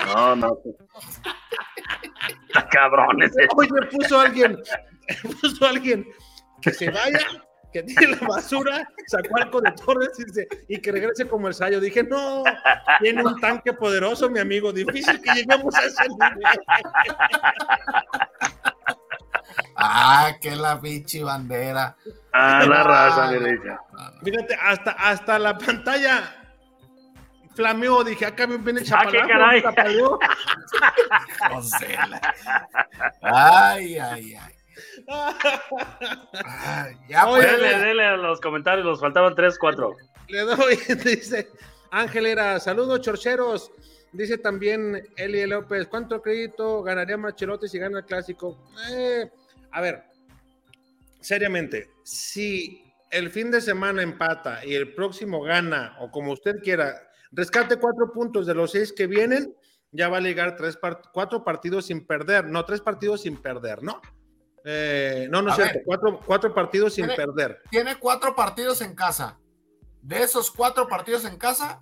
[0.05, 0.57] No, no.
[2.47, 3.47] Está cabrón ese.
[3.55, 4.57] Hoy me puso alguien,
[5.41, 6.05] puso alguien
[6.61, 7.27] que se vaya,
[7.71, 10.11] que tire la basura, sacó algo de Torres
[10.67, 11.79] y, que regrese como el Sayo.
[11.79, 12.43] Dije, no,
[13.01, 14.71] tiene un tanque poderoso, mi amigo.
[14.71, 16.43] Difícil que lleguemos a ese nivel.
[19.75, 21.95] Ah, que la pinche bandera.
[22.33, 23.79] Ah, la raza, mi Richard.
[24.23, 26.33] Fíjate, hasta, hasta la pantalla
[27.55, 28.03] flameó.
[28.03, 29.99] Dije, acá me viene el Ah, qué chapalazo, caray.
[33.21, 34.54] Ay, ay, ay.
[35.07, 39.95] Ay, ya Oye, pues, Dele, dele a los comentarios, nos faltaban tres, cuatro.
[40.27, 40.75] Le doy,
[41.05, 41.49] dice
[41.91, 43.71] Ángel era, saludos chorcheros.
[44.11, 48.57] Dice también Eli López, ¿cuánto crédito ganaría Marchelote si gana el clásico?
[48.91, 49.29] Eh,
[49.71, 50.03] a ver,
[51.19, 52.81] seriamente, si
[53.11, 58.11] el fin de semana empata y el próximo gana, o como usted quiera, rescate cuatro
[58.13, 59.53] puntos de los seis que vienen,
[59.91, 63.83] ya va a llegar tres part- cuatro partidos sin perder, no, tres partidos sin perder,
[63.83, 64.01] ¿no?
[64.67, 67.61] Eh, no, no es cierto, cuatro, cuatro partidos sin Tiene- perder.
[67.69, 69.37] tiene cuatro partidos en casa.
[70.01, 71.81] De esos cuatro partidos en casa,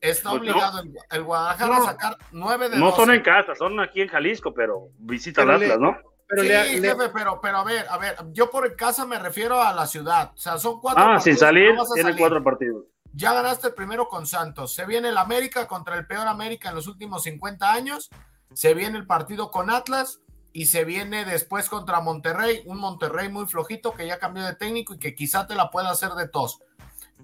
[0.00, 0.50] está Pues no.
[0.52, 3.14] obligado el, el Guadalajara a sacar nueve de No son 12.
[3.16, 5.96] en casa, son aquí en Jalisco, pero visita Pero al Atlas, le- ¿no?
[6.28, 9.04] Pero sí, le- le- jefe, pero, pero a ver, a ver, yo por en casa
[9.06, 10.30] me refiero a la ciudad.
[10.34, 12.18] O sea, son cuatro Ah, partidos sin que salir, no tiene salir.
[12.20, 12.84] cuatro partidos.
[13.14, 14.74] Ya ganaste el primero con Santos.
[14.74, 18.10] Se viene el América contra el peor América en los últimos 50 años.
[18.52, 20.20] Se viene el partido con Atlas
[20.52, 24.94] y se viene después contra Monterrey, un Monterrey muy flojito que ya cambió de técnico
[24.94, 26.60] y que quizá te la pueda hacer de tos.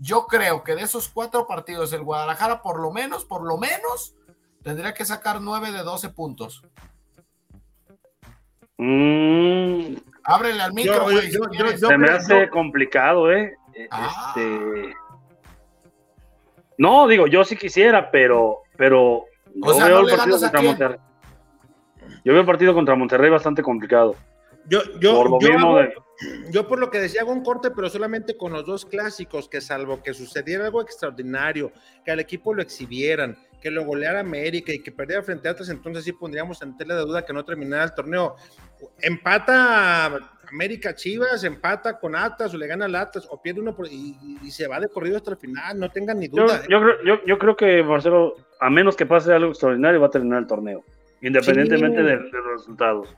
[0.00, 4.14] Yo creo que de esos cuatro partidos el Guadalajara por lo menos, por lo menos,
[4.62, 6.62] tendría que sacar nueve de 12 puntos.
[8.76, 9.94] Mm,
[10.24, 11.14] Ábrele al micro, Yo- güey.
[11.16, 11.80] yo- si yo- quieres.
[11.80, 13.54] yo- se me creo- hace complicado, ¿eh?
[13.74, 14.32] Eh, Ah.
[14.36, 14.94] Este,
[16.76, 19.26] No, digo, yo sí quisiera, pero, pero O
[19.68, 20.60] yo sea, veo ¿no el partido contra?
[20.62, 20.98] Monterrey.
[22.24, 24.16] Yo veo el partido contra Monterrey bastante complicado.
[24.66, 25.94] Yo, yo, por lo yo, mismo hago- de-
[26.50, 29.60] yo por lo que decía hago un corte, pero solamente con los dos clásicos, que
[29.60, 31.70] salvo que sucediera algo extraordinario,
[32.04, 35.68] que al equipo lo exhibieran, que lo goleara América y que perdiera frente a Atlas,
[35.68, 38.36] entonces sí pondríamos en tela de duda que no terminara el torneo.
[39.02, 40.18] Empata
[40.50, 44.16] América Chivas, empata con Atlas o le gana al Atlas o pierde uno por- y,
[44.42, 46.56] y se va de corrido hasta el final, no tengan ni Yo, duda.
[46.62, 46.66] ¿eh?
[46.70, 50.10] yo creo, yo, yo creo que Marcelo, a menos que pase algo extraordinario, va a
[50.10, 50.84] terminar el torneo,
[51.26, 52.04] independientemente Sí.
[52.04, 53.08] de, de los resultados.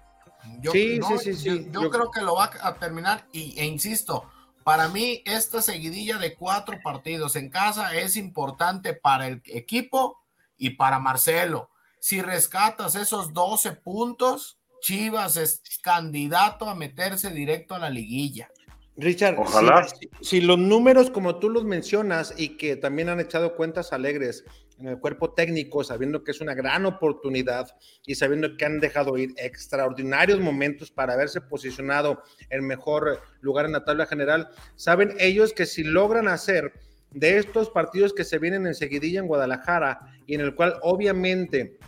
[0.60, 1.44] Yo, Sí, no, sí, sí, sí.
[1.48, 4.30] Yo, yo Yo- creo que lo va a terminar y, e insisto,
[4.64, 10.18] para mí esta seguidilla de cuatro partidos en casa es importante para el equipo
[10.56, 11.70] y para Marcelo.
[12.00, 18.48] Si rescatas esos 12 puntos, Chivas es candidato a meterse directo a la liguilla.
[18.96, 19.86] Richard, Ojalá.
[19.88, 23.92] Si, si- si los números como tú los mencionas y que también han echado cuentas
[23.92, 24.44] alegres
[24.78, 27.68] en el cuerpo técnico, sabiendo que es una gran oportunidad
[28.04, 33.72] y sabiendo que han dejado ir extraordinarios momentos para haberse posicionado en mejor lugar en
[33.72, 36.72] la tabla general, saben ellos que si logran hacer
[37.10, 41.78] de estos partidos que se vienen enseguidilla en Guadalajara y en el cual obviamente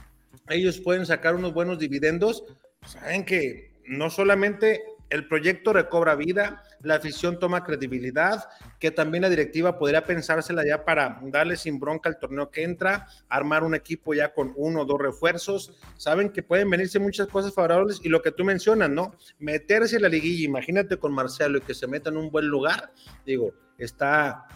[0.48, 2.44] ellos pueden sacar unos buenos dividendos,
[2.86, 8.48] saben que no solamente el proyecto recobra vida, la afición toma credibilidad,
[8.78, 13.06] que también la directiva podría pensársela ya para darle sin bronca al torneo que entra,
[13.28, 15.78] armar un equipo ya con uno o dos refuerzos.
[15.96, 19.14] Saben que pueden venirse muchas cosas favorables y lo que tú mencionas, ¿no?
[19.38, 22.92] Meterse en la liguilla, imagínate con Marcelo y que se meta en un buen lugar,
[23.24, 24.46] digo, está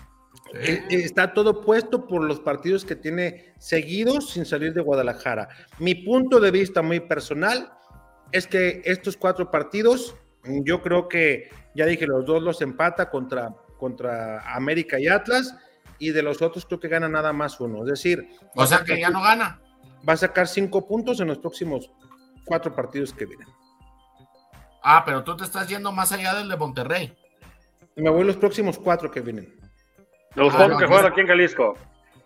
[0.54, 5.48] eh, eh, Está todo puesto por los partidos que tiene seguidos sin salir de Guadalajara.
[5.78, 7.72] Mi punto de vista muy personal
[8.32, 13.54] es que estos cuatro partidos, yo creo que, ya dije, los dos los empata contra,
[13.78, 15.54] contra América y Atlas,
[15.98, 17.80] y de los otros creo que gana nada más uno.
[17.84, 19.60] Es decir, O sea que ya no gana.
[20.08, 21.90] va a sacar cinco puntos en los próximos
[22.44, 23.48] cuatro partidos que vienen.
[24.82, 27.16] Ah, pero tú te estás yendo más allá del de Monterrey.
[27.94, 29.54] Me voy los próximos cuatro que vienen.
[30.34, 31.76] Los Ah, cuatro no, que juegan aquí en Jalisco.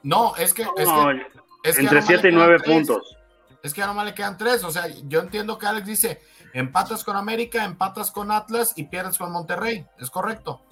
[0.03, 2.35] No, es que, es No, que, es que entre ya nomás 7 y le quedan
[2.35, 2.75] 9 tres.
[2.77, 3.17] puntos.
[3.63, 4.63] Es que ya nomás le quedan tres.
[4.65, 6.21] O sea, yo entiendo que Alex dice:
[6.59, 9.87] empatas con América, empatas con Atlas y pierdes con Monterrey.
[9.99, 10.63] ¿Es correcto?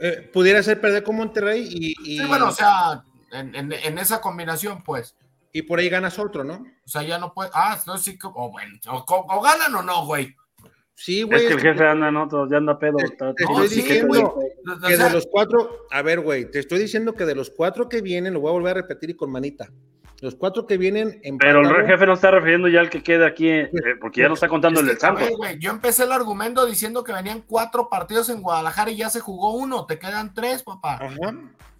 [0.00, 3.02] Eh, pudiera ser perder con Monterrey y, y, Sí, bueno, o sea,
[3.32, 5.16] en, en- en esa combinación, pues.
[5.52, 6.54] y por ahí ganas otro, ¿no?
[6.84, 7.50] O sea, ya no puede.
[7.52, 10.36] Ah, entonces sí, que- o bueno, o, o ganan o no, güey.
[11.00, 11.40] Sí, Es güey.
[11.40, 12.96] que el es que- jefe anda en otro, ya anda pedo.
[12.96, 14.34] Te- está- te No, estoy sí, diciendo
[14.86, 18.02] que de los cuatro, a ver, güey, te estoy diciendo que de los cuatro que
[18.02, 19.68] vienen, lo voy a volver a repetir y con manita.
[20.20, 23.28] Los cuatro que vienen en Pero el jefe no está refiriendo ya al que queda
[23.28, 23.70] aquí, eh,
[24.00, 25.28] porque ya no está contando el del Santos.
[25.60, 29.54] yo empecé el argumento diciendo que venían cuatro partidos en Guadalajara y ya se jugó
[29.54, 29.86] uno.
[29.86, 30.94] Te quedan tres, papá.
[30.94, 31.34] Ajá.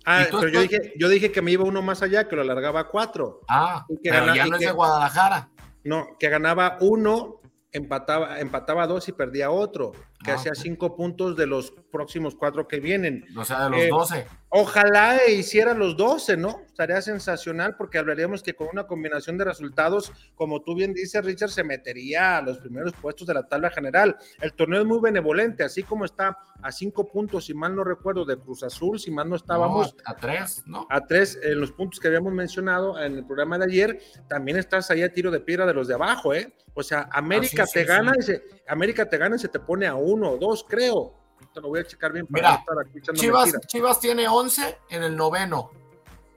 [0.04, 2.36] Ah, ¿Y tú pero yo dije, yo dije que me iba uno más allá, que
[2.36, 3.40] lo alargaba a cuatro.
[3.48, 5.48] Ah, Y que pero ya y no es que- de Guadalajara.
[5.82, 7.37] No, que ganaba uno,
[7.72, 9.92] empataba, empataba dos y perdía otro,
[10.24, 10.54] que Ah, ok.
[10.54, 13.24] cinco puntos de los próximos cuatro que vienen.
[13.36, 14.26] O sea, de los Eh, 12.
[14.50, 16.62] Ojalá hiciera los 12, ¿no?
[16.66, 21.50] Estaría sensacional porque hablaríamos que con una combinación de resultados, como tú bien dices, Richard,
[21.50, 24.16] se metería a los primeros puestos de la tabla general.
[24.40, 28.24] El torneo es muy benevolente, así como está a cinco puntos, si mal no recuerdo,
[28.24, 30.86] de Cruz Azul, si mal no estábamos No, a, a tres, ¿no?
[30.88, 34.90] a tres en los puntos que habíamos mencionado en el programa de ayer, también estás
[34.90, 36.54] ahí a tiro de piedra de los de abajo, ¿eh?
[36.74, 38.18] O sea, América Ah, sí, te sí, gana sí.
[38.20, 41.14] y se, América te gana y se te pone a uno o dos, creo.
[41.52, 43.66] Te lo voy a checar bien para Mira, no estar aquí echando Chivas, mentiras.
[43.66, 45.70] Chivas tiene 11 en el noveno.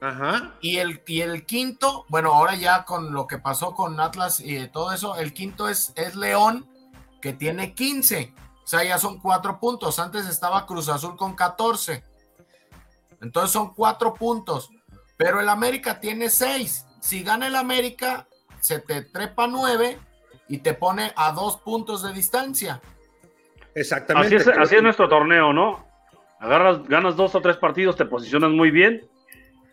[0.02, 0.56] Ajá.
[0.62, 4.68] Y el, y el quinto, bueno, ahora ya con lo que pasó con Atlas y
[4.68, 6.68] todo eso, el quinto es, es León,
[7.22, 8.34] que tiene 15.
[8.64, 10.00] O sea, ya son cuatro puntos.
[10.00, 12.04] Antes estaba Cruz Azul con 14.
[13.22, 14.70] Entonces son cuatro puntos.
[15.18, 16.86] Pero el América tiene seis.
[17.00, 18.28] Si gana el América,
[18.60, 20.00] se te trepa nueve
[20.48, 22.82] y te pone a dos puntos de distancia.
[23.76, 24.36] Exactamente.
[24.36, 25.86] Así es, así nuestro torneo, ¿no?
[26.40, 29.08] Agarras, ganas dos o tres partidos, te posicionas muy bien,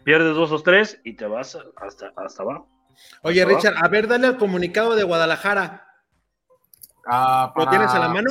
[0.04, 2.68] pierdes dos o tres y te vas hasta, hasta abajo.
[3.22, 5.86] Oye, Hasta Richard, a ver, dale al comunicado de Guadalajara.
[7.06, 8.30] Ah, ¿Lo tienes a la mano?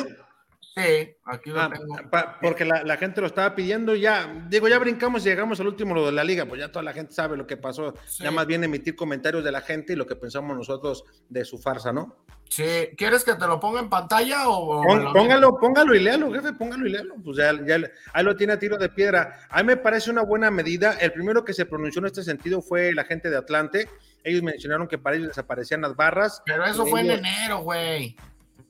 [0.77, 1.95] Sí, aquí lo Ah, tengo.
[2.11, 4.45] pa- porque la, la gente lo estaba pidiendo ya.
[4.47, 6.93] Digo, ya brincamos y llegamos al último lo de la liga, pues ya toda la
[6.93, 7.95] gente sabe lo que pasó.
[8.05, 8.23] Sí.
[8.23, 11.57] Ya más bien emitir comentarios de la gente y lo que pensamos nosotros de su
[11.57, 12.15] farsa, ¿no?
[12.49, 12.63] Sí,
[12.95, 16.85] ¿quieres que te lo ponga en pantalla o, Pon- póngalo, póngalo y léalo, jefe, póngalo
[16.87, 17.15] y léalo.
[17.23, 17.79] Pues ya, ya
[18.13, 19.39] ahí lo tiene a tiro de piedra.
[19.49, 20.93] A mí me parece una buena medida.
[20.93, 23.89] El primero que se pronunció en este sentido fue la gente de Atlante.
[24.23, 26.41] Ellos mencionaron que para ellos desaparecían las barras.
[26.45, 28.15] Pero eso fue en enero, güey.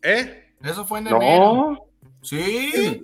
[0.01, 0.43] ¿Eh?
[0.63, 1.19] Eso fue en enero.
[1.53, 1.86] No,
[2.27, 3.03] Sí.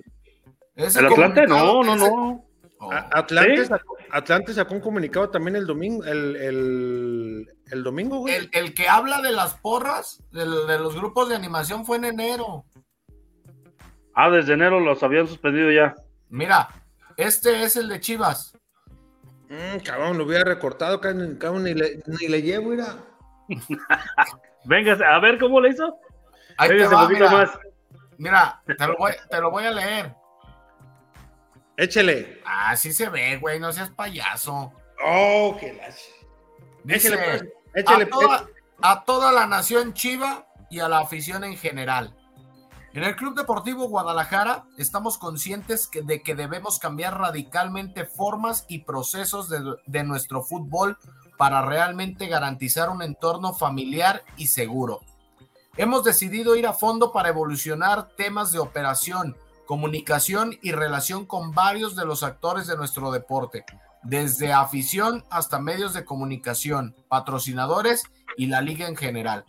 [0.76, 2.44] Ese el Atlante no, no, no.
[2.78, 3.64] Oh, Atlante, ¿Sí?
[3.66, 8.34] sacó, Atlante sacó un comunicado también el domingo, el, el, el domingo, güey.
[8.34, 12.04] El, el que habla de las porras, de, de los grupos de animación, fue en
[12.04, 12.66] enero.
[14.14, 15.94] Ah, desde enero los habían suspendido ya.
[16.28, 16.68] Mira,
[17.16, 18.52] este es el de Chivas.
[19.48, 22.96] Mm, cabrón, lo hubiera recortado, cabrón, cabrón, ni, le, ni le llevo, mira.
[24.66, 25.96] Venga, a ver cómo le hizo.
[26.58, 27.38] Ahí te Véngase va, un poquito mira.
[27.38, 27.58] más.
[28.18, 30.14] Mira, te lo, voy, te lo voy a leer.
[31.76, 32.40] Échele.
[32.46, 34.72] Así se ve, güey, no seas payaso.
[35.04, 35.86] Oh, que la...
[36.84, 37.44] Dice, Échele, pues,
[37.74, 38.46] échele, a, toda,
[38.82, 42.14] a toda la nación chiva y a la afición en general.
[42.92, 48.80] En el Club Deportivo Guadalajara estamos conscientes que- de que debemos cambiar radicalmente formas y
[48.84, 50.96] procesos de, de nuestro fútbol
[51.36, 55.00] para realmente garantizar un entorno familiar y seguro.
[55.76, 61.96] Hemos decidido ir a fondo para evolucionar temas de operación, comunicación y relación con varios
[61.96, 63.64] de los actores de nuestro deporte,
[64.04, 68.04] desde afición hasta medios de comunicación, patrocinadores
[68.36, 69.46] y la liga en general.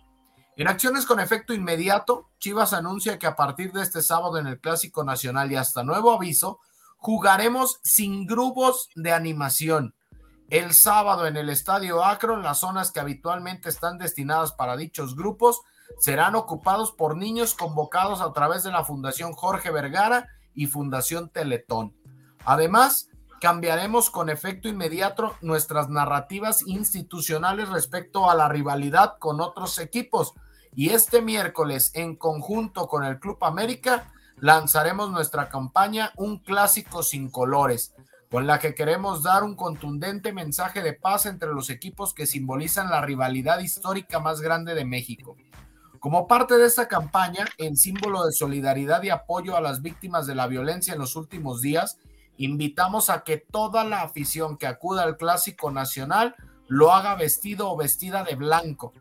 [0.58, 4.60] En acciones con efecto inmediato, Chivas anuncia que a partir de este sábado en el
[4.60, 6.60] Clásico Nacional y hasta nuevo aviso,
[6.98, 9.94] jugaremos sin grupos de animación.
[10.50, 15.62] El sábado en el Estadio Akron, las zonas que habitualmente están destinadas para dichos grupos
[16.00, 21.94] serán ocupados por niños convocados a través de la Fundación Jorge Vergara y Fundación Teletón.
[22.46, 23.10] Además,
[23.42, 30.34] cambiaremos con efecto inmediato nuestras narrativas institucionales respecto a la rivalidad con otros equipos.
[30.74, 37.30] Y este miércoles, en conjunto con el Club América, lanzaremos nuestra campaña Un Clásico sin
[37.30, 37.94] Colores,
[38.30, 42.90] con la que queremos dar un contundente mensaje de paz entre los equipos que simbolizan
[42.90, 45.38] la rivalidad histórica más grande de México.
[46.06, 50.36] Como parte de esta campaña, en símbolo de solidaridad y apoyo a las víctimas de
[50.36, 51.98] la violencia en los últimos días,
[52.38, 56.36] invitamos a que toda la afición que acuda al Clásico Nacional
[56.68, 58.94] lo haga vestido o vestida de blanco.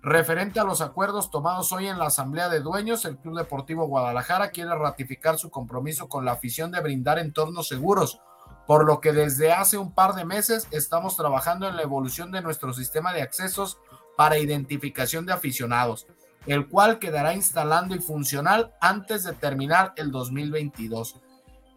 [0.00, 4.48] Referente a los acuerdos tomados hoy en la Asamblea de Dueños, el Club Deportivo Guadalajara
[4.48, 8.18] quiere ratificar su compromiso con la afición de brindar entornos seguros,
[8.66, 12.40] por lo que desde hace un par de meses estamos trabajando en la evolución de
[12.40, 13.76] nuestro sistema de accesos
[14.16, 16.06] para identificación de aficionados,
[16.46, 21.16] el cual quedará instalando y funcional antes de terminar el 2022.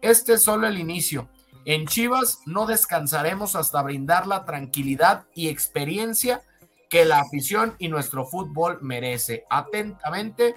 [0.00, 1.28] Este es solo el inicio.
[1.64, 6.40] En Chivas no descansaremos hasta brindar la tranquilidad y experiencia
[6.88, 9.44] que la afición y nuestro fútbol merece.
[9.50, 10.54] Atentamente,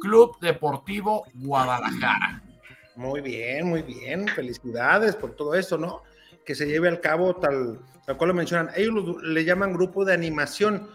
[0.00, 2.42] Club Deportivo Guadalajara.
[2.94, 4.26] Muy bien, muy bien.
[4.28, 6.02] Felicidades por todo esto, ¿no?
[6.46, 8.70] Que se lleve al cabo tal, tal cual lo mencionan.
[8.76, 10.88] Ellos lo- le llaman grupo de animación.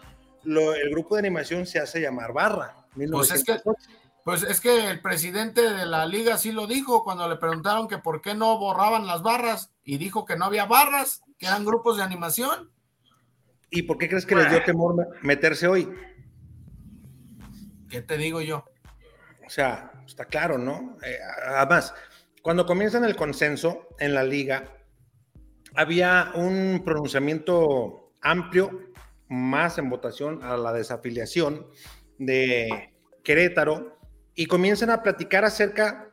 [0.44, 2.76] Lo- el grupo de animación se hace llamar barra.
[3.12, 3.60] Pues es que,
[4.24, 7.98] pues es que el presidente de la liga sí lo dijo cuando le preguntaron que
[7.98, 11.98] por qué no borraban las barras y dijo que no había barras, que eran grupos
[11.98, 12.72] de animación.
[13.70, 15.90] ¿Y por qué crees que les dio temor me- meterse hoy?
[17.90, 18.66] ¿Qué te digo yo?
[19.46, 20.98] O sea, está claro, ¿no?
[21.06, 21.18] Eh,
[21.56, 21.94] además,
[22.42, 24.78] cuando comienzan el consenso en la liga,
[25.76, 28.91] había un pronunciamiento amplio,
[29.32, 31.66] más en votación a la desafiliación
[32.18, 33.98] de Querétaro,
[34.36, 36.10] y comienzan a platicar acerca,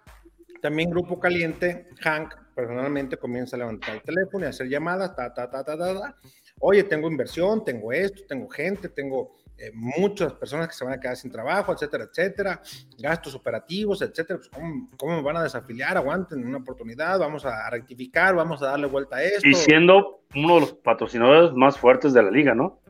[0.62, 5.48] también Grupo Caliente, Hank personalmente comienza a levantar el teléfono y hacer llamadas, ta, ta,
[5.48, 6.16] ta, ta, ta, ta.
[6.60, 11.00] Oye, tengo inversión, tengo esto, tengo gente, tengo eh, muchas personas que se van a
[11.00, 12.60] quedar sin trabajo, etcétera, etcétera,
[12.98, 14.38] gastos operativos, etcétera.
[14.38, 15.96] Pues, ¿cómo, ¿Cómo me van a desafiliar?
[15.96, 19.48] Aguanten una oportunidad, vamos a rectificar, vamos a darle vuelta a esto.
[19.48, 22.80] Y siendo uno de los patrocinadores más fuertes de la liga, ¿no?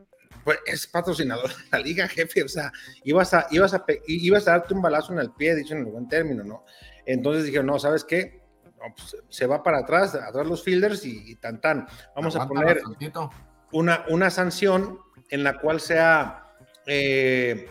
[0.49, 2.41] Pues es patrocinador de la liga, jefe.
[2.41, 2.71] O sea,
[3.03, 5.85] ibas a, ibas a, ibas a darte un balazo en el pie, dicho en el
[5.85, 6.65] buen término, ¿no?
[7.05, 8.41] Entonces dijeron, no, ¿sabes qué?
[8.63, 11.87] No, pues, se va para atrás, atrás los fielders y, y tan tan.
[12.15, 12.81] Vamos a poner
[13.71, 14.97] una, una sanción
[15.29, 16.47] en la cual sea
[16.87, 17.67] eh,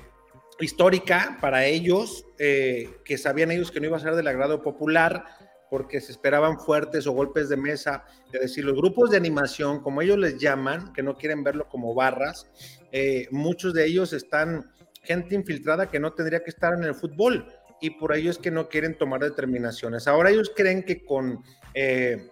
[0.60, 5.24] histórica para ellos, eh, que sabían ellos que no iba a ser del agrado popular,
[5.70, 10.02] porque se esperaban fuertes o golpes de mesa, es decir, los grupos de animación, como
[10.02, 12.50] ellos les llaman, que no quieren verlo como barras,
[12.92, 14.70] eh, muchos de ellos están
[15.02, 17.46] gente infiltrada que no tendría que estar en el fútbol
[17.80, 20.08] y por ello es que no quieren tomar determinaciones.
[20.08, 21.42] Ahora ellos creen que con...
[21.74, 22.30] eh,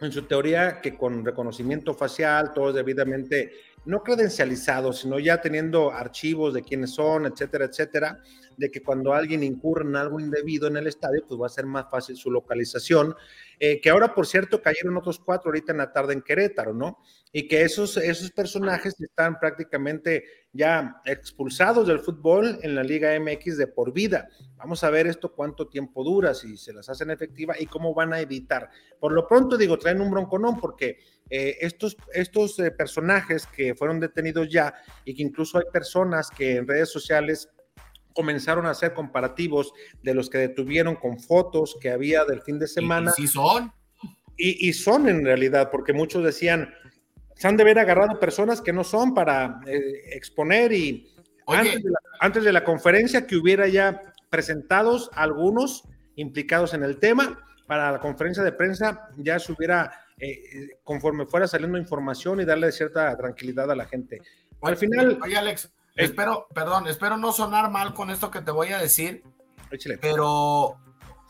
[0.00, 3.52] en su teoría que con reconocimiento facial, todos debidamente
[3.86, 8.20] no credencializados, sino ya teniendo archivos de quiénes son, etcétera, etcétera,
[8.56, 11.66] de que cuando alguien incurre en algo indebido en el estadio, pues va a ser
[11.66, 13.14] más fácil su localización,
[13.58, 16.98] eh, que ahora, por cierto, cayeron otros cuatro ahorita en la tarde en Querétaro, ¿no?
[17.32, 23.58] Y que esos, esos personajes están prácticamente ya expulsados del fútbol en la Liga MX
[23.58, 24.28] de por vida.
[24.56, 28.12] Vamos a ver esto cuánto tiempo dura, si se las hacen efectivas y cómo van
[28.12, 28.70] a evitar.
[28.98, 30.98] Por lo pronto, digo, traen un bronconón porque
[31.30, 34.74] eh, estos, estos eh, personajes que fueron detenidos ya
[35.04, 37.48] y que incluso hay personas que en redes sociales
[38.14, 39.72] comenzaron a hacer comparativos
[40.02, 43.12] de los que detuvieron con fotos que había del fin de semana.
[43.16, 43.72] ¿Y, sí son?
[44.36, 46.72] Y, y, son en realidad, porque muchos decían,
[47.36, 49.80] se han de haber agarrado personas que no son para eh,
[50.12, 51.12] exponer y
[51.46, 55.84] antes de, la, antes de la conferencia que hubiera ya presentados algunos
[56.16, 61.46] implicados en el tema, para la conferencia de prensa ya se hubiera, eh, conforme fuera
[61.46, 64.20] saliendo información y darle cierta tranquilidad a la gente.
[64.62, 65.18] Al final...
[65.22, 68.78] Oye, Alex, eh, espero, perdón, espero no sonar mal con esto que te voy a
[68.78, 69.22] decir,
[69.70, 69.98] échale.
[69.98, 70.78] pero,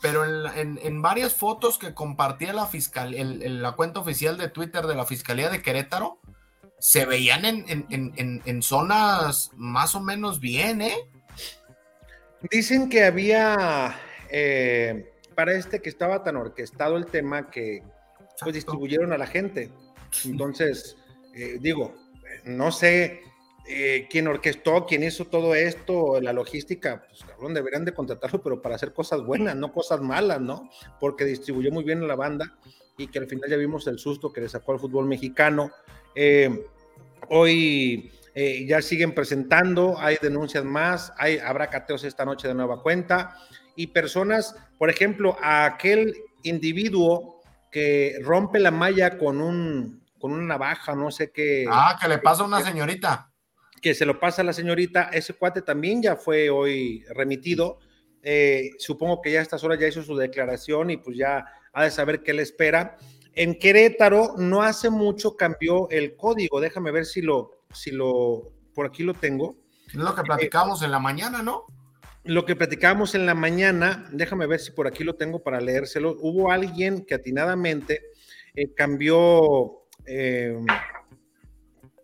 [0.01, 4.37] pero en, en, en, varias fotos que compartía la fiscal, el, el, la cuenta oficial
[4.37, 6.19] de Twitter de la Fiscalía de Querétaro,
[6.79, 10.95] se veían en, en, en, zonas más o menos bien, ¿eh?
[12.51, 17.81] Dicen que había, eh, para este que estaba tan orquestado el tema que
[18.41, 19.71] pues distribuyeron a la gente.
[20.25, 20.97] Entonces,
[21.33, 21.95] eh, digo,
[22.45, 23.21] no sé
[23.69, 28.61] eh, quién orquestó, quién hizo todo esto, la logística, pues cabrón, deberían de contratarlo, pero
[28.61, 30.69] para hacer cosas buenas, no cosas malas, ¿no?
[31.01, 32.57] Porque distribuyó muy bien a la banda
[32.97, 35.71] y que al final ya vimos el susto que le sacó al fútbol mexicano.
[36.15, 36.63] Eh,
[37.29, 42.81] hoy eh, ya siguen presentando, hay denuncias más, hay, habrá cateos esta noche de nueva
[42.81, 43.37] cuenta
[43.75, 47.36] y personas, por ejemplo, a aquel individuo
[47.77, 51.67] que rompe la malla con un con una navaja, no sé qué.
[51.69, 53.31] Ah, que le pasa a una señorita
[53.81, 57.79] que se lo pasa a la señorita, ese cuate también ya fue hoy remitido.
[58.23, 61.83] Eh, supongo que ya a estas horas ya hizo su declaración y pues ya ha
[61.83, 62.97] de saber qué le espera.
[63.33, 66.59] En Querétaro no hace mucho cambió el código.
[66.59, 69.55] Déjame ver si lo, si lo, por aquí lo tengo.
[69.87, 71.65] Es lo que platicamos eh, en la mañana, ¿no?
[72.27, 76.17] Lo que platicamos en la mañana, déjame ver si por aquí lo tengo para leérselo.
[76.19, 78.01] Hubo alguien que atinadamente
[78.53, 80.57] eh, cambió eh,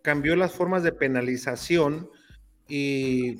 [0.04, 2.10] cambió las formas de penalización
[2.68, 3.36] y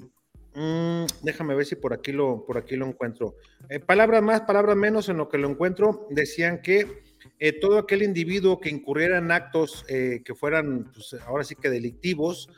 [0.55, 3.37] mmm, déjame ver si por aquí lo, por aquí lo encuentro.
[3.68, 7.03] Eh, palabras más, palabras menos en lo que lo encuentro, decían que
[7.39, 11.68] eh, todo aquel individuo que incurriera en actos eh, que fueran, pues, ahora sí que
[11.68, 12.49] delictivos,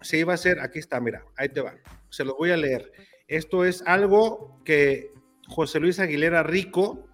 [0.00, 1.74] se iba a hacer, aquí está, mira, ahí te va,
[2.08, 2.90] se lo voy a leer.
[3.28, 5.12] Esto es algo que
[5.46, 7.06] José Luis Aguilera Rico,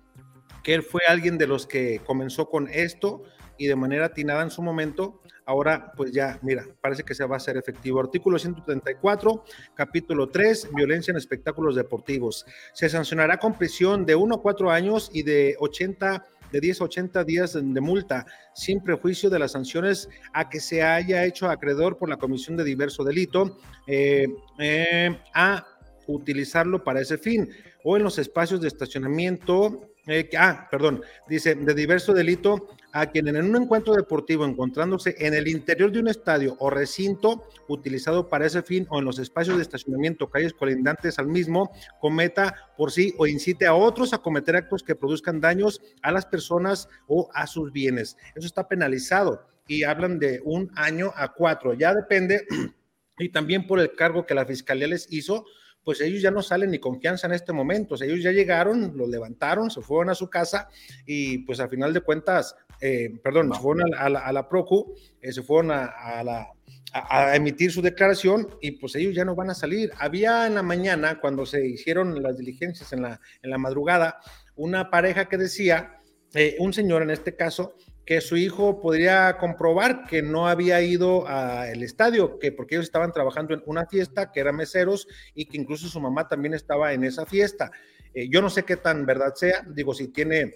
[0.63, 3.23] que él fue alguien de los que comenzó con esto
[3.59, 7.35] y de manera atinada en su momento, Ahora, pues ya, mira, parece que se va
[7.35, 8.01] a hacer efectivo.
[8.01, 9.45] Artículo 134,
[9.75, 12.47] capítulo 3, violencia en espectáculos deportivos.
[12.73, 16.85] Se sancionará con prisión de 1 a 4 años y de 80 de 10 a
[16.85, 21.99] 80 días de multa, sin prejuicio de las sanciones a que se haya hecho acreedor
[21.99, 23.59] por la comisión de diverso delito
[23.89, 24.29] eh,
[24.61, 25.67] eh, a
[26.07, 27.51] utilizarlo para ese fin
[27.83, 33.27] o en los espacios de estacionamiento eh, ah, perdón, dice, de diverso delito a quien
[33.27, 38.45] en un encuentro deportivo encontrándose en el interior de un estadio o recinto utilizado para
[38.45, 43.15] ese fin o en los espacios de estacionamiento, calles colindantes al mismo, cometa por sí
[43.17, 47.47] o incite a otros a cometer actos que produzcan daños a las personas o a
[47.47, 48.19] sus bienes.
[48.35, 51.73] Eso está penalizado y hablan de un año a cuatro.
[51.73, 52.47] Ya depende
[53.19, 55.47] y también por el cargo que la fiscalía les hizo
[55.85, 57.95] pues ellos ya no salen ni confianza en este momento.
[57.95, 60.69] O sea, ellos ya llegaron, los levantaron, se fueron a su casa
[61.07, 64.95] y pues al final de cuentas, eh, perdón, se fueron a, la, a la Procu,
[65.21, 66.49] eh, se fueron a, a la,
[66.95, 69.93] a, emitir su declaración y pues ellos ya no van a salir.
[69.99, 74.21] Había en la mañana, cuando se hicieron las diligencias en la, en la madrugada,
[74.57, 75.99] una pareja que decía,
[76.35, 77.77] eh, un señor en este caso,
[78.07, 83.13] que su hijo podría comprobar que no había ido al estadio, que porque ellos estaban
[83.13, 87.05] trabajando en una fiesta, que eran meseros y que incluso su mamá también estaba en
[87.05, 87.71] esa fiesta.
[88.13, 90.55] Eh, yo no sé qué tan verdad sea, digo, si tiene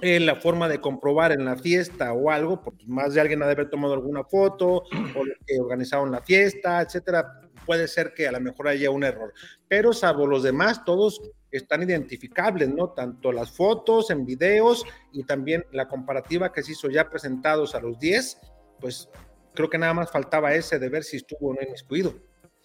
[0.00, 3.46] eh, la forma de comprobar en la fiesta o algo, porque más de alguien ha
[3.46, 7.42] de haber tomado alguna foto o que organizaron la fiesta, etcétera.
[7.66, 9.34] Puede ser que a lo mejor haya un error,
[9.68, 11.20] pero salvo los demás, todos
[11.50, 12.90] están identificables, ¿no?
[12.90, 17.80] Tanto las fotos en videos y también la comparativa que se hizo ya presentados a
[17.80, 18.38] los 10,
[18.80, 19.08] pues
[19.54, 22.14] creo que nada más faltaba ese de ver si estuvo o no inmiscuido.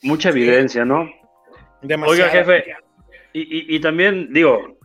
[0.02, 1.10] Mucha evidencia, ¿no?
[1.82, 2.12] Demasiado.
[2.12, 2.76] Oiga, jefe,
[3.34, 4.78] y, y, y, también digo,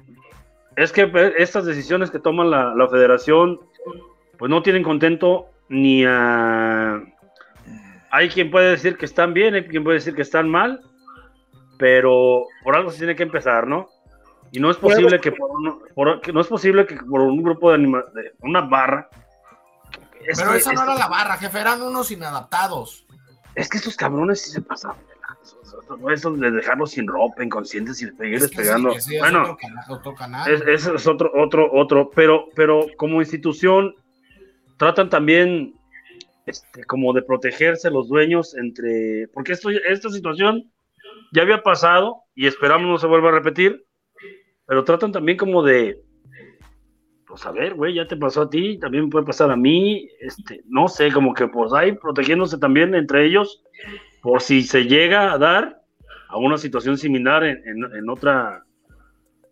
[0.77, 3.61] es que estas decisiones que toma la, la federación,
[4.39, 7.03] pues no tienen contento ni a...
[8.11, 10.81] Hay quien puede decir que están bien, hay quien puede decir que están mal,
[11.79, 13.89] pero por algo se tiene que empezar, ¿no?
[14.51, 17.43] Y no es posible que por, un, por- que no es posible que por un
[17.43, 19.09] grupo de, anima, de una barra.
[20.27, 23.07] Es Pero que, esa no era la barra, jefe, eran unos inadaptados.
[23.55, 24.97] es que estos cabrones sí se pasaron.
[25.07, 26.13] de lanza.
[26.13, 28.91] Eso de dejarlos sin ropa, inconscientes y seguirles Es que pegando.
[28.93, 30.51] ese es bueno, otro cana- otro canal.
[30.51, 33.95] Es- Ese es otro, otro, otro, pero, pero como institución
[34.79, 35.75] tratan también
[36.47, 40.71] este, como de protegerse los dueños entre, porque esto, esta situación
[41.33, 43.85] ya había pasado y esperamos no se vuelva a repetir,
[44.67, 46.01] pero tratan también como de,
[47.27, 50.63] pues a ver, güey, ya te pasó a ti, también puede pasar a mí, este,
[50.67, 53.63] no sé, como que pues ahí protegiéndose también entre ellos,
[54.23, 55.83] por si se llega a dar
[56.29, 58.65] a una situación similar en, en- en otra,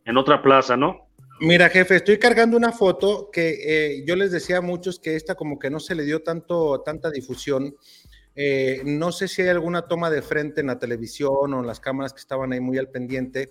[0.05, 1.07] en otra plaza, ¿no?
[1.39, 3.57] Mira, jefe, estoy cargando una foto que
[3.99, 6.81] eh, yo les decía a muchos que esta como que no se le dio tanto,
[6.83, 7.75] tanta difusión.
[8.37, 11.81] Eh, no sé si hay alguna toma de frente en la televisión o en las
[11.81, 13.49] cámaras que estaban ahí muy al pendiente,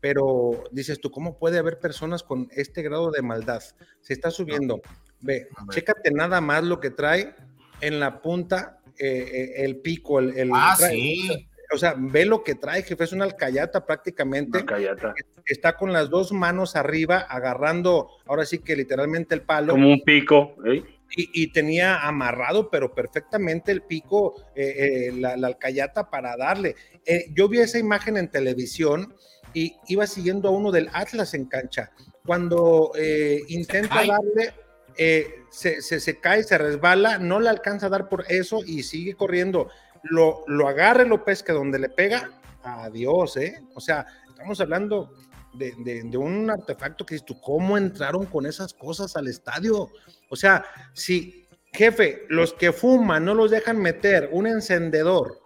[0.00, 3.62] pero dices tú, ¿cómo puede haber personas con este grado de maldad?
[4.00, 4.80] Se está subiendo.
[5.20, 5.74] Ve, A ver.
[5.76, 7.34] chécate nada más lo que trae
[7.80, 10.36] en la punta, eh, eh, el pico, el...
[10.36, 11.48] el- ah, trae- sí.
[11.74, 15.14] O sea, ve lo que trae, jefe, es una alcayata prácticamente Una callata.
[15.46, 20.02] está con las dos manos arriba, agarrando, ahora sí que literalmente el palo, Como un
[20.02, 20.82] pico, ¿eh?
[21.16, 26.74] Y, y tenía amarrado, pero perfectamente el pico, eh, eh, la, la alcayata para darle.
[27.04, 29.14] Eh, yo vi esa imagen en televisión
[29.54, 31.90] y iba siguiendo a uno del Atlas en cancha.
[32.24, 34.54] Cuando eh, intenta darle,
[34.96, 38.82] eh, se, se, se cae, se resbala, no le alcanza a dar por eso y
[38.82, 39.68] sigue corriendo.
[40.04, 42.30] Lo, lo agarra y lo pesca donde le pega,
[42.62, 43.62] adiós, ¿eh?
[43.74, 45.12] O sea, estamos hablando
[45.52, 49.90] de, de- de un artefacto que dices tú, ¿cómo entraron con esas cosas al estadio?
[50.32, 50.64] O sea,
[50.94, 55.42] si, jefe, los que fuman no los dejan meter un encendedor,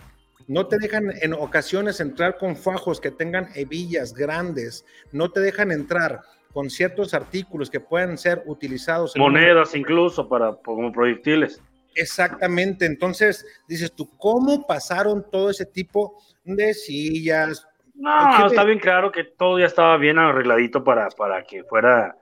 [0.46, 5.72] no te dejan en ocasiones entrar con fajos que tengan hebillas grandes, no te dejan
[5.72, 6.20] entrar
[6.52, 11.60] con ciertos artículos que puedan ser utilizados en Monedas incluso para como proyectiles.
[11.96, 17.66] Exactamente, entonces dices tú, ¿cómo pasaron todo ese tipo de sillas?
[17.96, 22.14] No, está bien claro que todo ya estaba bien arregladito para, para que fuera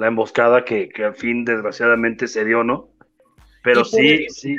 [0.00, 2.88] la emboscada que, que al fin desgraciadamente se dio, ¿no?
[3.62, 4.56] Pero sí, eso- sí,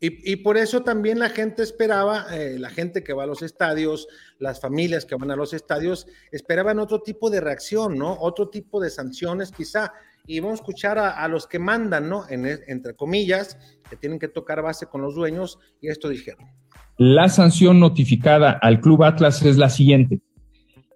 [0.00, 3.42] Y, y por eso también la gente esperaba, eh, la gente que va a los
[3.42, 8.16] estadios, las familias que van a los estadios, esperaban otro tipo de reacción, ¿no?
[8.20, 9.92] Otro tipo de sanciones quizá.
[10.26, 12.28] Y vamos a escuchar a, a los que mandan, ¿no?
[12.28, 13.56] En, entre comillas,
[13.88, 16.46] que tienen que tocar base con los dueños, y esto dijeron.
[16.96, 20.20] La sanción notificada al Club Atlas es la siguiente.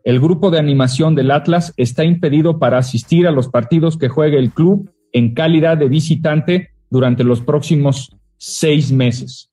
[0.05, 4.36] El grupo de animación del Atlas está impedido para asistir a los partidos que juegue
[4.36, 9.48] el club en calidad de visitante durante los próximos seis meses.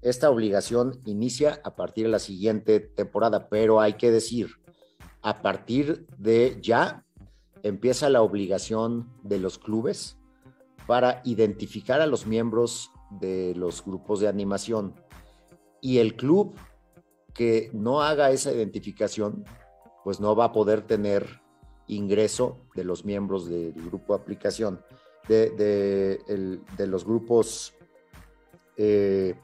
[0.00, 4.48] Esta obligación inicia a partir de la siguiente temporada, pero hay que decir,
[5.20, 7.04] a partir de ya
[7.62, 10.16] empieza la obligación de los clubes
[10.86, 12.90] para identificar a los miembros
[13.20, 14.94] de los grupos de animación
[15.82, 16.54] y el club
[17.34, 19.44] que no haga esa identificación,
[20.04, 21.40] pues no va a poder tener
[21.86, 24.84] ingreso de los miembros del grupo de aplicación,
[25.28, 26.18] de,
[26.78, 27.74] los grupos
[28.76, 29.34] eh,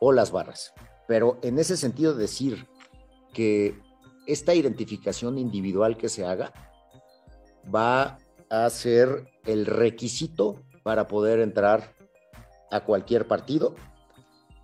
[0.00, 0.72] o las barras.
[1.06, 2.66] Pero en ese sentido decir
[3.32, 3.78] que
[4.26, 6.52] esta identificación individual que se haga
[7.72, 8.18] va
[8.50, 11.94] a ser el requisito para poder entrar
[12.70, 13.74] a cualquier partido.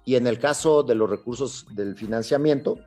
[0.04, 2.78] Y en el caso de los recursos del financiamiento,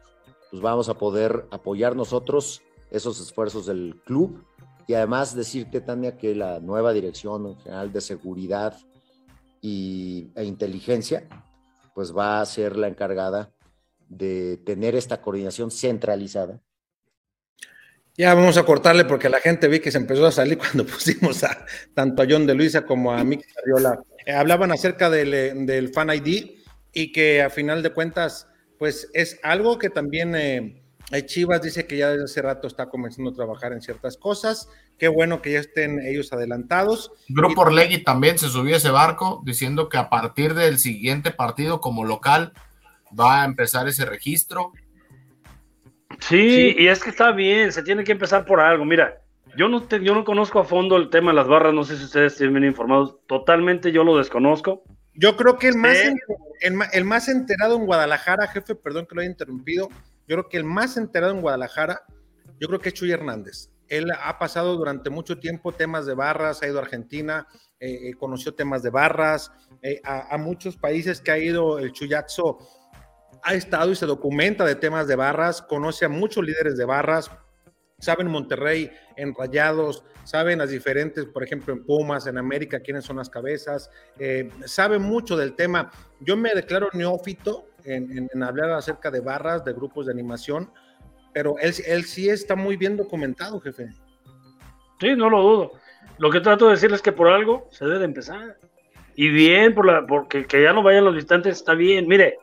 [0.51, 2.61] pues vamos a poder apoyar nosotros
[2.91, 4.43] esos esfuerzos del club
[4.87, 8.77] y además decirte, Tania, que la nueva Dirección General de Seguridad
[9.61, 11.27] y, e Inteligencia,
[11.95, 13.51] pues va a ser la encargada
[14.07, 16.61] de tener esta coordinación centralizada.
[18.17, 21.43] Ya vamos a cortarle porque la gente vi que se empezó a salir cuando pusimos
[21.43, 23.99] a tanto a John de Luisa como a Miki Carriola.
[24.25, 26.59] Eh, hablaban acerca del, eh, del, Fan ID
[26.95, 28.47] y que a final de cuentas,
[28.79, 30.81] pues es algo que también eh,
[31.25, 34.69] Chivas dice que ya desde hace rato está comenzando a trabajar en ciertas cosas.
[34.97, 37.11] Qué bueno que ya estén ellos adelantados.
[37.27, 41.81] Grupo Orlegui también se subió a ese barco diciendo que a partir del siguiente partido
[41.81, 42.53] como local
[43.17, 44.71] va a empezar ese registro.
[46.21, 48.85] Sí, sí, y es que está bien, se tiene que empezar por algo.
[48.85, 49.21] Mira,
[49.57, 51.97] yo no, te, yo no conozco a fondo el tema de las barras, no sé
[51.97, 54.83] si ustedes estén bien informados, totalmente yo lo desconozco.
[55.17, 55.97] Yo creo que el más,
[56.61, 59.89] el, el, más enterado en Guadalajara, jefe, perdón que lo haya interrumpido,
[60.27, 62.03] yo creo que el más enterado en Guadalajara,
[62.59, 63.69] yo creo que es Chuy Hernández.
[63.87, 67.47] Él ha pasado durante mucho tiempo temas de barras, ha ido a Argentina,
[67.79, 69.51] eh, conoció temas de barras,
[69.81, 72.57] eh, a, a, muchos países que ha ido el Chuyazo
[73.43, 77.29] ha estado y se documenta de temas de barras, conoce a muchos líderes de barras,
[78.05, 83.17] saben Monterrey en Rayados, saben las diferentes, por ejemplo, en Pumas, en América, quiénes son
[83.17, 85.91] las cabezas, eh, sabe mucho del tema.
[86.19, 90.71] Yo me declaro neófito en, hablar acerca de barras, de grupos de animación,
[91.33, 93.89] pero él, él sí está muy bien documentado, jefe.
[94.99, 95.71] Sí, no lo dudo.
[96.19, 98.57] Lo que trato de decirles es que por algo se debe de empezar.
[99.15, 102.07] Y bien, por la, porque que ya no vayan los visitantes está bien.
[102.07, 102.37] Mire,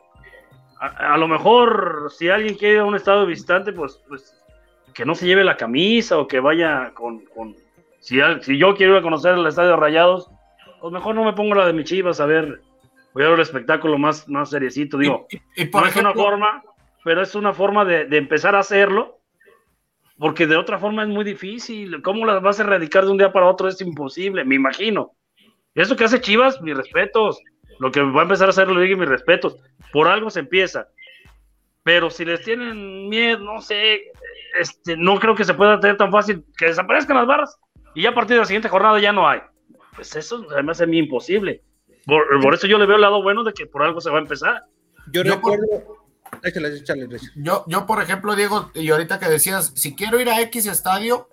[0.79, 4.42] a, a, lo mejor si alguien quiere ir a un estado visitante, pues, pues
[4.93, 7.19] que no se lleve la camisa o que vaya con...
[7.25, 7.55] con
[7.99, 10.29] si, si, yo quiero ir a conocer el estadio Rayados,
[10.81, 12.61] pues mejor no me pongo la de mi chivas a ver,
[13.13, 14.97] voy a ver el espectáculo más, más seriecito.
[14.97, 16.63] Digo, y, y, y por no ejemplo, es una forma,
[17.03, 19.19] pero es una forma de, de, empezar a hacerlo,
[20.17, 22.01] porque de otra forma es muy difícil.
[22.01, 23.69] ¿Cómo las vas a erradicar de un día para otro?
[23.69, 25.13] Es imposible, me imagino.
[25.75, 27.39] Eso que hace Chivas, mis respetos.
[27.79, 29.57] Lo que va a empezar a hacer la liga, mis respetos.
[29.91, 30.87] Por algo se empieza.
[31.83, 34.03] Pero si les tienen miedo, no sé,
[34.59, 37.57] este, no creo que se pueda tener tan fácil que desaparezcan las barras
[37.95, 39.39] y ya a partir de la siguiente jornada ya no hay.
[39.95, 41.61] Pues eso además es muy imposible.
[42.05, 44.17] Por, por, eso yo le veo el lado bueno de que por algo se va
[44.17, 44.63] a empezar.
[45.11, 45.65] Yo, Yo recuerdo.
[46.43, 47.19] Échale, échale, échale.
[47.35, 51.29] Yo, yo, por ejemplo, Diego, y ahorita que decías, si quiero ir a X estadio,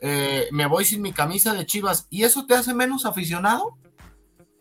[0.00, 3.76] eh, me voy sin mi camisa de Chivas, ¿y eso te hace menos aficionado?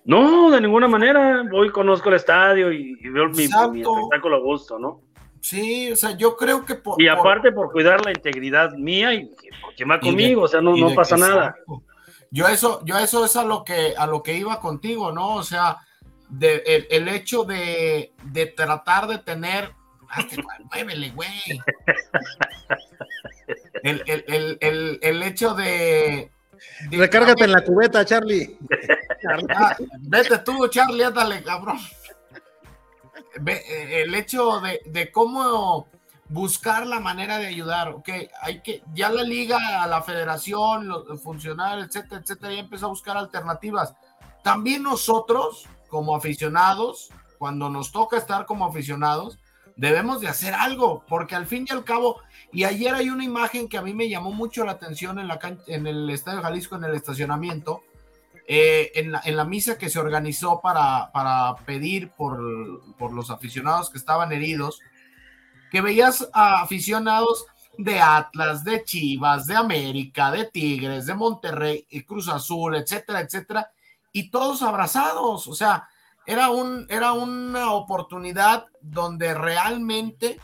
[0.05, 1.43] No, de ninguna manera.
[1.49, 5.01] Voy, conozco el estadio y, y veo mi, mi, espectáculo a gusto, ¿no?
[5.41, 7.01] Sí, o sea, yo creo que por.
[7.01, 10.61] Y aparte por, por cuidar la integridad mía y porque va conmigo, de, o sea,
[10.61, 11.55] no, no pasa nada.
[12.31, 15.35] Yo eso, yo eso es a lo que, a lo que iba contigo, ¿no?
[15.35, 15.77] O sea,
[16.29, 19.71] de, el, el hecho de, de tratar de tener
[20.71, 21.29] muévele, güey.
[23.83, 26.31] El, el, el, el, el hecho de,
[26.89, 28.57] de Recárgate en la cubeta, Charlie.
[29.49, 31.79] Ah, vete tú, Charlie, ándale, cabrón.
[33.35, 35.87] Eh, El hecho de, cómo
[36.27, 38.09] buscar la manera de ayudar, ok,
[38.41, 43.17] hay que, ya la liga, la federación, los funcionarios, etcétera, etcétera, ya empezó a buscar
[43.17, 43.93] alternativas.
[44.43, 49.39] También nosotros, como aficionados, cuando nos toca estar como aficionados,
[49.75, 53.69] debemos de hacer algo, porque al fin y al cabo, y ayer hay una imagen
[53.69, 55.29] que a mí me llamó mucho la atención en,
[55.67, 57.81] en el Estadio Jalisco, en el estacionamiento,
[58.51, 63.29] eh, en, la, en, la, misa que se organizó para, para pedir por, por, los
[63.29, 64.79] aficionados que estaban heridos,
[65.69, 67.45] que veías a aficionados
[67.77, 73.69] de Atlas, de Chivas, de América, de Tigres, de Monterrey, y Cruz Azul, etcétera, etcétera,
[74.11, 75.87] y todos abrazados, o sea,
[76.25, 80.39] era, un, era una oportunidad donde realmente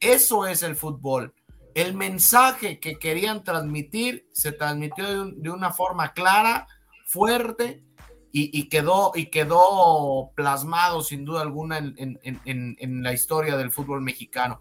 [0.00, 1.34] eso es el fútbol.
[1.74, 6.66] El mensaje que querían transmitir se transmitió de, un, de una forma clara,
[7.04, 7.82] fuerte
[8.32, 13.56] y, y, quedó, y quedó plasmado sin duda alguna en, en, en, en, la historia
[13.56, 14.60] del fútbol mexicano.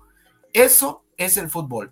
[0.52, 1.92] Eso es el fútbol.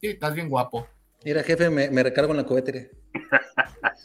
[0.00, 0.88] Sí, estás bien guapo.
[1.24, 2.80] Mira, jefe, me, me recargo en la cohetera.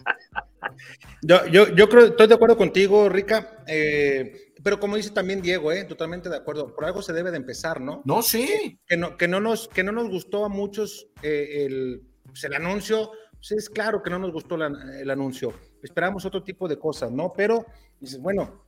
[1.21, 5.71] Yo, yo, yo creo, estoy de acuerdo contigo, Rica, eh, pero como dice también Diego,
[5.71, 8.01] eh, totalmente de acuerdo, por algo se debe de empezar, ¿no?
[8.05, 8.77] No, sí.
[8.85, 12.53] Que no, que no, nos, que no nos gustó a muchos eh, el, pues el,
[12.53, 13.11] anuncio,
[13.43, 17.11] pues es claro que no nos gustó la, el anuncio, esperamos otro tipo de cosas,
[17.11, 17.33] ¿no?
[17.35, 17.65] Pero,
[17.99, 18.63] dices, bueno,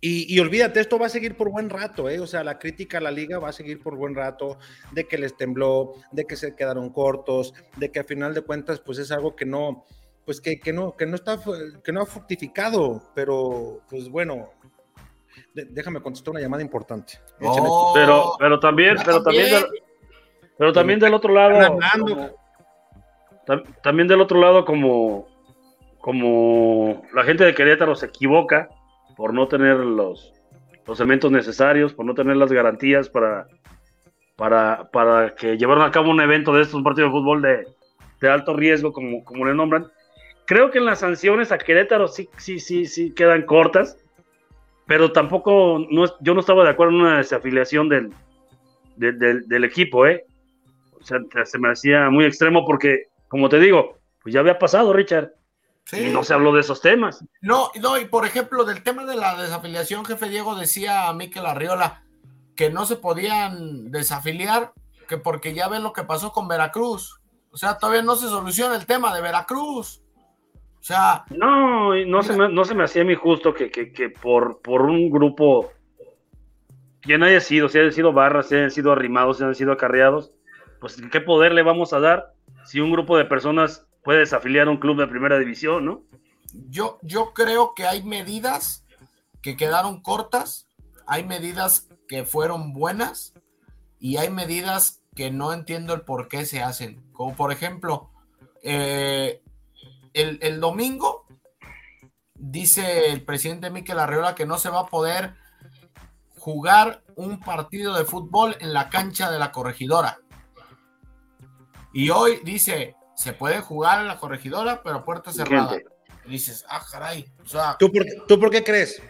[0.00, 2.18] y, y, olvídate, esto va a seguir por buen rato, ¿eh?
[2.18, 4.58] O sea, la crítica a la liga va a seguir por buen rato,
[4.90, 8.80] de que les tembló, de que se quedaron cortos, de que a final de cuentas,
[8.80, 9.84] pues es algo que no,
[10.24, 11.38] pues que, que, no, que no está,
[11.84, 14.50] que no ha fructificado, pero pues bueno,
[15.54, 17.20] de, déjame contestar una llamada importante.
[17.40, 19.64] Oh, pero, pero también, pero también, del,
[20.58, 22.39] pero también del otro lado, como,
[23.82, 25.28] también del otro lado, como,
[26.00, 28.68] como la gente de Querétaro se equivoca
[29.16, 30.32] por no tener los,
[30.86, 33.46] los elementos necesarios, por no tener las garantías para,
[34.36, 37.66] para, para que llevaran a cabo un evento de estos, un partido de fútbol de,
[38.20, 39.86] de alto riesgo, como, como le nombran,
[40.46, 43.98] creo que en las sanciones a Querétaro sí, sí, sí, sí quedan cortas,
[44.86, 48.12] pero tampoco, no, yo no estaba de acuerdo en una desafiliación del,
[48.96, 50.24] del, del, del equipo, ¿eh?
[51.00, 54.92] O sea, se me hacía muy extremo porque, como te digo, pues ya había pasado,
[54.92, 55.32] Richard.
[55.84, 56.08] Sí.
[56.08, 57.24] Y no se habló de esos temas.
[57.40, 61.46] No, no, y por ejemplo, del tema de la desafiliación, jefe Diego decía a Miquel
[61.46, 62.02] Arriola
[62.56, 64.72] que no se podían desafiliar,
[65.08, 67.20] que porque ya ven lo que pasó con Veracruz.
[67.52, 70.02] O sea, todavía no se soluciona el tema de Veracruz.
[70.80, 71.24] O sea.
[71.30, 74.82] No, no, se me, no se me hacía mí justo que, que, que, por, por
[74.82, 75.72] un grupo,
[77.00, 80.32] quien haya sido, si hayan sido barras, si hayan sido arrimados, si hayan sido acarreados,
[80.80, 84.70] pues qué poder le vamos a dar si un grupo de personas puede desafiliar a
[84.70, 86.02] un club de primera división, ¿no?
[86.68, 88.84] Yo, yo creo que hay medidas
[89.42, 90.68] que quedaron cortas,
[91.06, 93.34] hay medidas que fueron buenas
[93.98, 97.02] y hay medidas que no entiendo el por qué se hacen.
[97.12, 98.10] Como por ejemplo,
[98.62, 99.42] eh,
[100.12, 101.26] el, el domingo
[102.34, 105.34] dice el presidente Miquel Arreola que no se va a poder
[106.36, 110.18] jugar un partido de fútbol en la cancha de la corregidora.
[111.92, 115.78] Y hoy dice, se puede jugar en la corregidora, pero puerta cerrada.
[116.24, 117.30] Y dices, ah, caray.
[117.42, 119.02] O sea, ¿Tú por, ¿Tú por qué crees?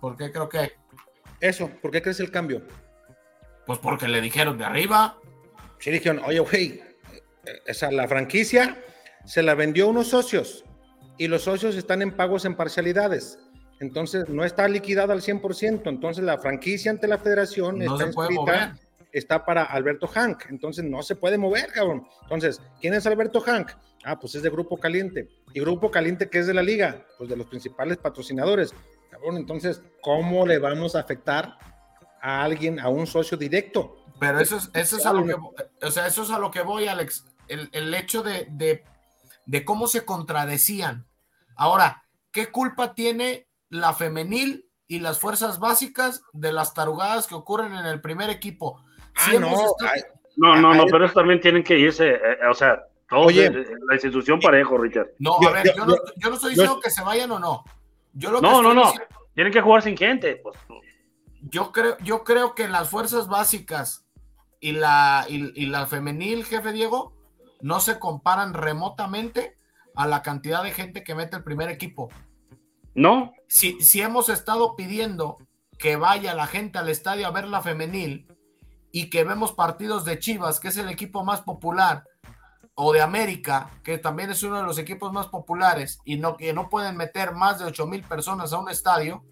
[0.00, 0.72] ¿por qué creo que?
[1.40, 2.62] Eso, ¿por qué crees el cambio?
[3.66, 5.18] Pues porque le dijeron de arriba.
[5.78, 6.82] Sí dijeron, oye, güey,
[7.44, 8.82] eh, esa, la franquicia
[9.24, 10.64] se la vendió a unos socios
[11.18, 13.38] y los socios están en pagos en parcialidades.
[13.80, 15.82] Entonces, no está liquidada al 100%.
[15.86, 18.87] Entonces, la franquicia ante la federación No está se puede inscrita, mover.
[19.18, 20.46] Está para Alberto Hank.
[20.48, 22.06] Entonces, no se puede mover, cabrón.
[22.22, 23.72] Entonces, ¿quién es Alberto Hank?
[24.04, 25.28] Ah, pues es de Grupo Caliente.
[25.52, 27.04] ¿Y Grupo Caliente qué es de la liga?
[27.18, 28.72] Pues de los principales patrocinadores.
[29.10, 31.58] Cabrón, entonces, ¿cómo le vamos a afectar
[32.22, 33.96] a alguien, a un socio directo?
[34.20, 36.62] Pero eso es, eso es a lo que o sea, eso es a lo que
[36.62, 37.24] voy, Alex.
[37.48, 38.84] El, el hecho de, de,
[39.46, 41.06] de cómo se contradecían.
[41.56, 47.74] Ahora, ¿qué culpa tiene la femenil y las fuerzas básicas de las tarugadas que ocurren
[47.74, 48.82] en el primer equipo?
[49.18, 49.48] Ah, no,
[49.92, 50.02] ay,
[50.36, 53.50] No, no, no, pero eso también tienen que irse, eh, eh, o sea, todos, Oye.
[53.50, 55.08] la institución parejo, Richard.
[55.18, 57.30] No, Yo- a ver, yo- yo, no, yo- no estoy yo- diciendo que se vayan
[57.32, 57.64] o no.
[58.12, 60.36] Yo lo que No, no, no, diciendo- tienen que jugar sin gente.
[60.36, 60.56] Pues,
[61.50, 64.06] yo creo, yo creo que las fuerzas básicas
[64.60, 67.14] y la, y, y la femenil, jefe Diego,
[67.60, 69.56] no se comparan remotamente
[69.96, 72.08] a la cantidad de gente que mete el primer equipo.
[72.94, 75.38] no, Si, si hemos estado pidiendo
[75.78, 78.26] que vaya la gente al estadio a ver la femenil
[78.92, 82.04] y que vemos partidos de Chivas, que es el equipo más popular,
[82.74, 86.52] o de América, que también es uno de los equipos más populares, y no, que
[86.52, 89.24] no pueden meter más de 8 mil personas a un estadio,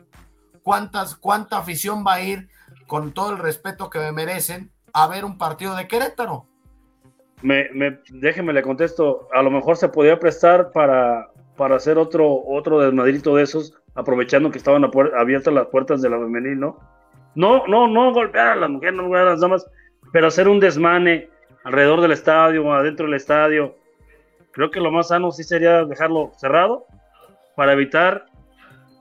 [0.62, 2.49] ¿cuántas, ¿cuánta afición va a ir,
[2.87, 6.49] con todo el respeto que me merecen, a ver un partido de Querétaro?
[7.43, 12.43] me, me, déjeme le contesto, a lo mejor se podía prestar para, para hacer otro,
[12.47, 14.85] otro desmadrito de esos, aprovechando que estaban
[15.16, 16.78] abiertas las puertas de la femenil, ¿no?
[17.37, 19.65] No, no, no golpear a las mujeres, no golpear a las damas,
[20.13, 21.29] pero hacer un desmane
[21.63, 23.77] alrededor del estadio, adentro del estadio.
[24.53, 26.87] Creo que lo más sano sí sería dejarlo cerrado
[27.55, 28.27] para evitar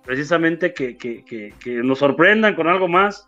[0.03, 3.27] precisamente que, que- que- que nos sorprendan con algo más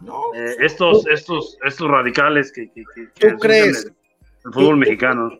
[0.00, 3.84] No, eh, estos, estos, estos radicales que, que, que- que ¿Tú crees?
[3.84, 3.92] el,
[4.46, 5.30] el fútbol ¿Tú- mexicano.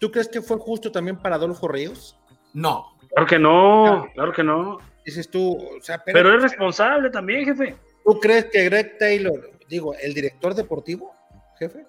[0.00, 2.18] ¿Tú crees que fue justo también para Adolfo Ríos?
[2.54, 2.90] no.
[3.10, 4.78] Claro que no, claro que no.
[5.06, 7.76] Dices tú, o sea, pero, Pero es responsable también, jefe.
[8.04, 11.12] ¿Tú crees que Greg Taylor, digo, el director deportivo,
[11.58, 11.86] jefe?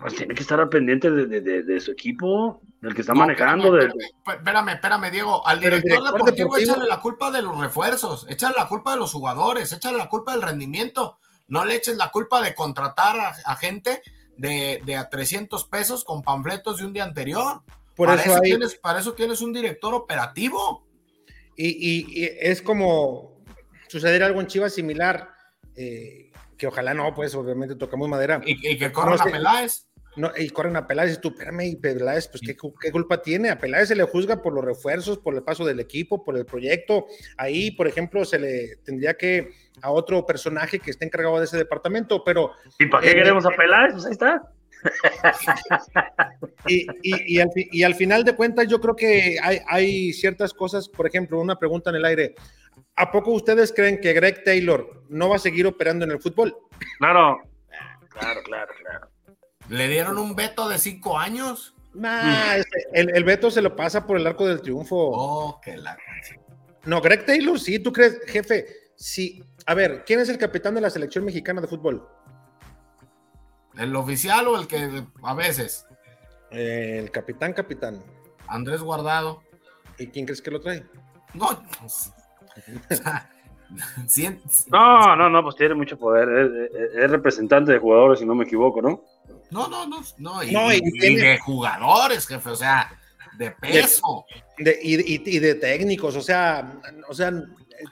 [0.00, 3.14] Pues tiene que estar al pendiente de, de- de- de su equipo, del que está
[3.14, 3.76] No, manejando.
[3.76, 5.44] espérame, de- espérame, Diego.
[5.44, 8.98] Al director, director deportivo, deportivo- échale la culpa de los refuerzos, échale la culpa de
[8.98, 11.18] los jugadores, échale la culpa del rendimiento.
[11.48, 14.02] No le eches la culpa de contratar a, a gente
[14.36, 17.62] de, de a 300 pesos con panfletos de un día anterior.
[17.96, 20.86] Por para, eso eso hay- tienes, para eso tienes un director operativo.
[21.56, 23.37] Y, y- y es como
[23.88, 25.28] suceder algo en Chivas similar,
[25.76, 28.40] eh, que ojalá no, pues obviamente tocamos madera.
[28.44, 29.84] Y, y que corran No a Peláez.
[30.16, 33.50] No, y corren a Peláez, y tú, espérame, y Peláez, pues ¿qué, qué culpa tiene?
[33.50, 36.44] A Peláez se le juzga por los refuerzos, por el paso del equipo, por el
[36.44, 37.06] proyecto.
[37.36, 39.50] Ahí, por ejemplo, se le tendría que
[39.80, 42.50] a otro personaje que esté encargado de ese departamento, pero
[42.80, 43.92] ¿Y para qué Eh, queremos apelar?
[43.92, 44.42] Pues ahí está.
[46.66, 50.52] Y, y- y al, y al final de cuentas, yo creo que hay, hay ciertas
[50.52, 52.34] cosas, por ejemplo, una pregunta en el aire.
[52.98, 56.56] ¿A poco ustedes creen que Greg Taylor no va a seguir operando en el fútbol?
[56.98, 57.40] Claro.
[58.08, 59.08] Claro, claro, claro.
[59.68, 61.76] Le dieron un veto de cinco años.
[61.94, 64.96] Nah, este, el, el veto se lo pasa por el arco del triunfo.
[64.96, 65.96] Oh, que la
[66.84, 68.66] No, Greg Taylor, sí, tú crees, jefe.
[68.96, 72.08] Sí, a ver, ¿quién es el capitán de la selección mexicana de fútbol?
[73.76, 75.86] ¿El oficial o el que a veces?
[76.50, 78.02] Eh, el capitán, capitán.
[78.48, 79.42] Andrés Guardado.
[79.98, 80.84] ¿Y quién crees que lo trae?
[81.34, 82.12] No, pues,
[84.70, 86.28] No, no, no, pues tiene mucho poder.
[86.28, 89.02] Es, es- es representante de jugadores, si no me equivoco, ¿no?
[89.50, 92.90] No, no, no, no, y, No, y y tiene- de jugadores, jefe, o sea,
[93.36, 94.24] de peso.
[94.56, 97.30] De- y, y- y de técnicos, o sea, o sea,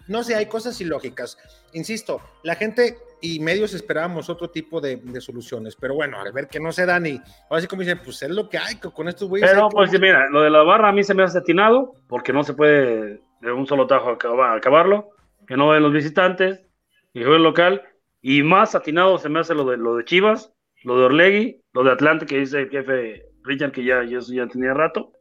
[0.08, 1.36] no sé, hay cosas ilógicas.
[1.74, 6.48] Insisto, la gente y medios esperábamos otro tipo de, de soluciones, pero bueno, al ver
[6.48, 7.20] que no se dan y
[7.50, 9.50] ahora sí como dicen, pues es lo que hay con estos güeyes.
[9.50, 12.42] Pero pues mira, lo de la barra a mí se me hace atinado, porque no
[12.44, 15.10] se puede de un solo tajo acaba- acabarlo,
[15.46, 16.64] que no ven los visitantes,
[17.12, 17.82] y juega el local,
[18.20, 20.52] y más atinado se me hace lo de lo de Chivas,
[20.84, 24.46] lo de Orlegui, lo de Atlante, que dice el jefe Richard, que ya, ya, ya
[24.48, 25.12] tenía rato,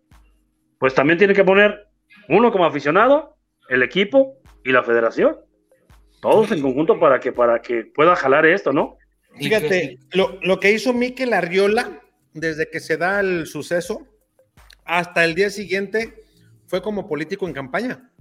[0.80, 1.88] pues también tiene que poner
[2.30, 3.36] uno como aficionado,
[3.70, 5.38] el equipo y la federación.
[6.22, 8.98] todos en conjunto para que, para que pueda jalar esto, ¿no?
[9.38, 12.02] Fíjate, lo, lo que hizo Mikel Arriola
[12.34, 14.08] desde que se da el suceso
[14.86, 16.16] hasta el día siguiente
[16.68, 18.12] fue como político en campaña,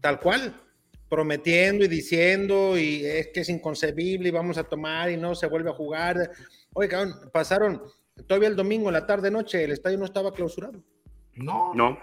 [0.00, 0.60] tal cual,
[1.08, 5.46] prometiendo y diciendo y es que es inconcebible y vamos a tomar y no se
[5.46, 6.30] vuelve a jugar.
[6.74, 7.82] Oye, cabrón, pasaron
[8.26, 10.82] todavía el domingo, en la tarde noche, el estadio no estaba clausurado.
[11.34, 11.72] No.
[11.74, 11.98] No.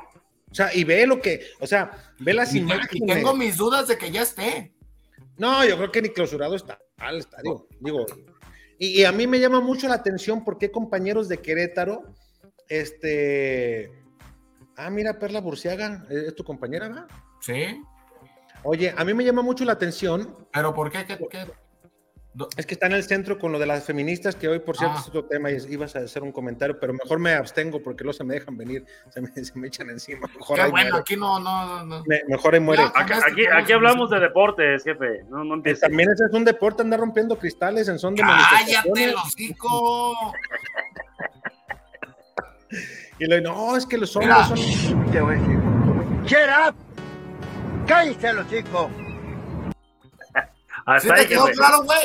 [0.52, 3.16] O sea, y ve lo que, o sea, ve las Y imágenes.
[3.16, 4.72] tengo mis dudas de que ya esté.
[5.38, 7.68] No, yo creo que ni clausurado está al estadio.
[7.80, 8.06] Digo,
[8.78, 12.04] y, y a mí me llama mucho la atención porque compañeros de Querétaro,
[12.70, 13.92] este.
[14.78, 17.08] Ah, mira, Perla Burciaga, ¿es es tu compañera, ¿verdad?
[17.42, 17.82] Sí.
[18.64, 20.36] Oye, a mí me llama mucho la atención.
[20.52, 21.06] ¿Pero por qué?
[21.06, 21.46] ¿Qué- qué?
[22.58, 24.96] Es que está en el centro con lo de las feministas, que hoy, por cierto,
[24.98, 25.02] Ah.
[25.02, 28.18] es otro tema y ibas a hacer un comentario, pero mejor me abstengo porque luego
[28.18, 30.28] se me dejan venir, se me, se me echan encima.
[30.36, 31.02] Mejor Qué ahí bueno, muere.
[31.02, 32.04] aquí no, no, no, no.
[32.08, 32.82] Me- mejor ahí muere.
[32.84, 35.24] Ya, Aquí, aquí, aquí hablamos de deportes, jefe.
[35.30, 35.82] No, no Eh, empieces.
[35.82, 40.34] También ese es un deporte, andar rompiendo cristales en son de ¡Cállate, el hocico!
[43.20, 44.58] Y le no, es que los hombres Mira.
[44.90, 45.12] son.
[45.12, 45.60] Te voy a decir.
[46.26, 46.76] Shut up.
[47.88, 48.88] Cállate los chicos.
[50.26, 50.40] ¿Sí
[50.86, 51.58] Hasta te ahí, quedó jefe.
[51.58, 52.00] claro, güey?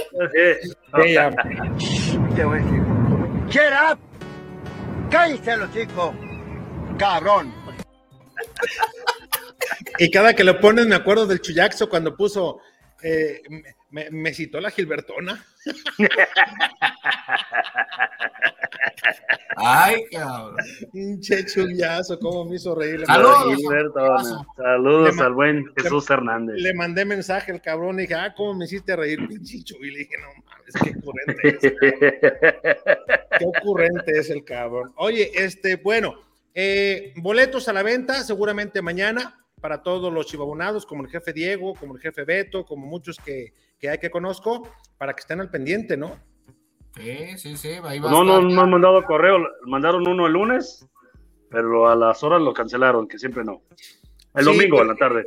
[0.62, 0.70] Sí.
[1.02, 1.30] Sí, ya.
[2.36, 2.82] Te voy a decir.
[3.48, 3.98] Shut up.
[5.10, 6.14] Cállate los chicos.
[6.98, 7.52] Cabrón.
[9.98, 12.60] Y cada que lo pones, me acuerdo del Chuyaxo cuando puso.
[13.02, 13.42] eh,
[13.90, 15.44] me, me citó la Gilbertona.
[19.56, 20.56] Ay, cabrón.
[20.92, 23.04] Pinche Chuyazo, cómo me hizo reír.
[23.06, 23.46] Saludos.
[23.46, 24.18] mandé- Gilberto,
[24.56, 26.56] Saludos al buen Jesús Hernández.
[26.58, 29.90] Le mandé mensaje al cabrón y dije, ah, cómo me hiciste reír, pinche Chuy.
[29.90, 32.78] Le dije, no mames, qué ocurrente es.
[33.38, 34.92] Qué ocurrente es el cabrón.
[34.96, 36.14] Oye, este, bueno,
[36.54, 41.74] eh, boletos a la venta seguramente mañana para todos los chivabonados, como el jefe Diego,
[41.74, 45.50] como el jefe Beto, como muchos que, que hay que conozco, para que estén al
[45.50, 46.18] pendiente, ¿no?
[46.96, 48.50] Sí, sí, sí, ahí va No, a no, estar.
[48.52, 49.38] no han mandado correo.
[49.66, 50.86] Mandaron uno el lunes,
[51.50, 53.62] pero a las horas lo cancelaron, que siempre no.
[54.34, 55.24] El Sí, domingo en la tarde.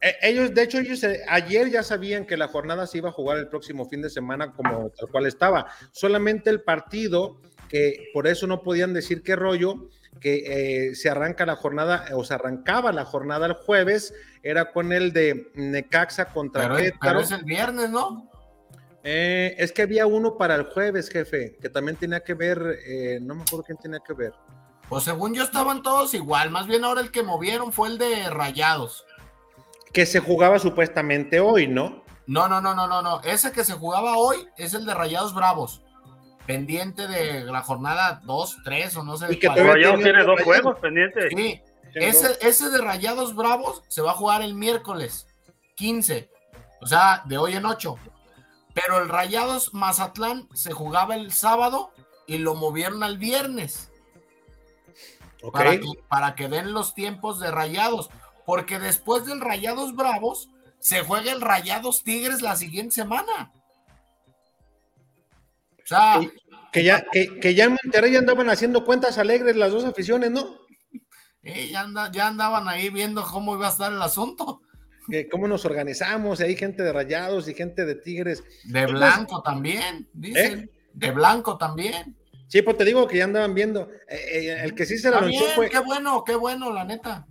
[0.00, 3.12] Eh, ellos, de hecho, ellos eh, ayer ya sabían que la jornada se iba a
[3.12, 5.66] jugar el próximo fin de semana como tal cual estaba.
[5.92, 9.88] Solamente el partido, que por eso no podían decir qué rollo,
[10.20, 14.92] que eh, se arranca la jornada, o se arrancaba la jornada el jueves, era con
[14.92, 17.00] el de Necaxa contra Pero, Querétaro.
[17.00, 18.30] pero es el viernes, ¿no?
[19.02, 23.18] Eh, es que había uno para el jueves, jefe, que también tenía que ver, eh,
[23.20, 24.32] no me acuerdo quién tenía que ver.
[24.88, 26.50] Pues según yo estaban todos igual.
[26.50, 29.04] Más bien ahora el que movieron fue el de Rayados.
[29.92, 32.02] Que se jugaba supuestamente hoy, ¿no?
[32.26, 33.20] No, no, no, no, no, no.
[33.22, 35.83] Ese que se jugaba hoy es el de Rayados Bravos.
[36.46, 40.42] Pendiente de la jornada 2, 3 o no sé Y que Rayados tiene dos Rayados.
[40.44, 41.32] juegos pendientes.
[41.34, 41.60] Sí,
[41.94, 45.26] ese, ese de Rayados Bravos se va a jugar el miércoles
[45.76, 46.28] 15,
[46.82, 47.96] o sea, de hoy en 8.
[48.74, 51.92] Pero el Rayados Mazatlán se jugaba el sábado
[52.26, 53.90] y lo movieron al viernes
[55.42, 55.52] Ok.
[55.52, 58.10] para, que, para que den los tiempos de Rayados.
[58.44, 60.50] Porque después del Rayados Bravos
[60.80, 63.52] se juega el Rayados Tigres la siguiente semana.
[65.84, 66.20] O sea,
[66.72, 70.58] Que- ya, que, que ya en Monterrey andaban haciendo cuentas alegres las dos aficiones, ¿no?
[71.42, 74.62] eh, ya, anda- ya andaban ahí viendo cómo iba a estar el asunto.
[75.10, 78.42] Que cómo nos organizamos, hay gente de rayados y gente de tigres.
[78.64, 80.70] De blanco también, dicen.
[80.94, 82.16] De blanco también.
[82.48, 83.90] Sí, pues te digo que ya andaban viendo.
[84.08, 85.68] Eh, eh, el que sí se la lonchó fue.
[85.68, 87.26] qué bueno, qué bueno, la neta.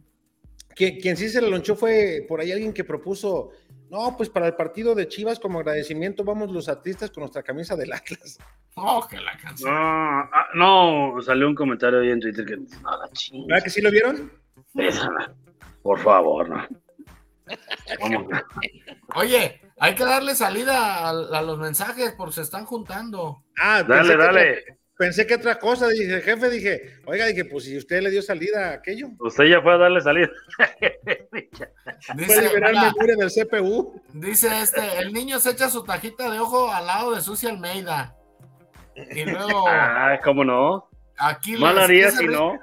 [0.75, 3.49] que- quien sí se la lonchó fue por ahí alguien que propuso.
[3.93, 7.75] No, pues para el partido de Chivas, como agradecimiento, vamos los artistas con nuestra camisa
[7.75, 8.39] del Atlas.
[8.73, 9.71] Oh, que la canción.
[9.71, 12.57] No, ah, no, salió un comentario ahí en Twitter que.
[12.57, 13.45] No, la chingada.
[13.49, 14.31] ¿Verdad que sí lo vieron?
[15.83, 16.67] Por favor, no.
[18.01, 18.25] Vamos.
[19.13, 23.43] Oye, hay que darle salida a, a los mensajes porque se están juntando.
[23.59, 24.79] Ah, Dale, que dale.
[25.03, 28.69] Pensé que otra cosa, dije, jefe, dije, oiga, dije, pues si usted le dio salida
[28.69, 30.29] a aquello, Usted ya fue a darle salida.
[30.55, 31.49] fue
[32.15, 34.01] Dice, liberar memoria del CPU.
[34.13, 38.15] dice este, el niño se echa su tajita de ojo al lado de Susi Almeida.
[38.95, 40.87] Y luego Ah, ¿cómo no?
[41.17, 42.57] aquí Mal haría ese si no.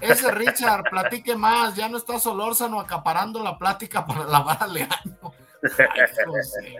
[0.00, 5.32] Ese Richard, platique más, ya no está Solórzano acaparando la plática para lavar a Leandro.
[5.78, 6.76] Ay, José.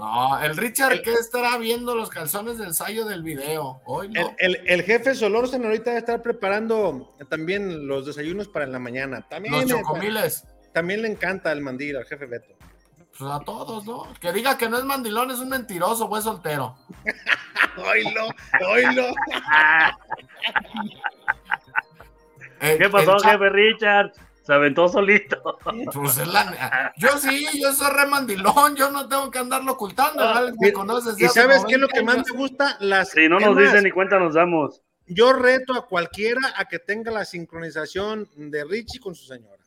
[0.00, 3.82] No, el Richard que estará viendo los calzones del ensayo del video.
[3.84, 4.34] Hoy El, no.
[4.38, 9.26] el, el jefe Solórzano ahorita debe estar preparando también los desayunos para en la mañana.
[9.28, 10.44] También, Los chocomiles.
[10.72, 12.54] también le encanta el mandil al jefe Beto.
[13.18, 14.12] Pues a todos, ¿no?
[14.20, 16.76] Que diga que no es mandilón, es un mentiroso, fue soltero.
[17.76, 18.28] Oílo,
[18.68, 19.04] oílo.
[22.62, 24.12] Eh, ¿Qué pasó, jefe Richard?
[24.50, 25.40] Se aventó solito.
[25.92, 30.28] Pues es la- Yo sí, yo soy re mandilón, yo no tengo que andarlo ocultando.
[30.28, 32.76] Alex, me conoces ¿Y sabes qué es lo 90 que más me gusta?
[32.80, 34.82] Las Si no nos dicen ni cuenta nos damos.
[35.06, 39.62] Yo reto a cualquiera a que tenga la sincronización de Richie con su señora.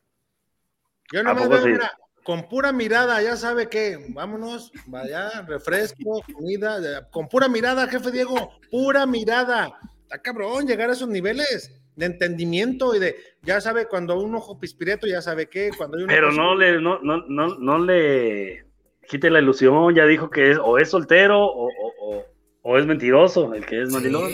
[1.13, 1.69] Yo ¿A no me veo, sí?
[1.69, 8.11] mira, con pura mirada, ya sabe que, vámonos, vaya, refresco, comida, con pura mirada, jefe
[8.11, 9.79] Diego, pura mirada.
[10.01, 14.59] Está cabrón llegar a esos niveles de entendimiento y de, ya sabe, cuando un ojo
[14.59, 18.65] pispireto, ya sabe qué, cuando hay una Pero no le, no, no, no, no le
[19.07, 19.93] quite la ilusión.
[19.93, 22.25] Ya dijo que es, o es soltero o, o- o-
[22.65, 24.31] o es mentiroso el que es mandilón.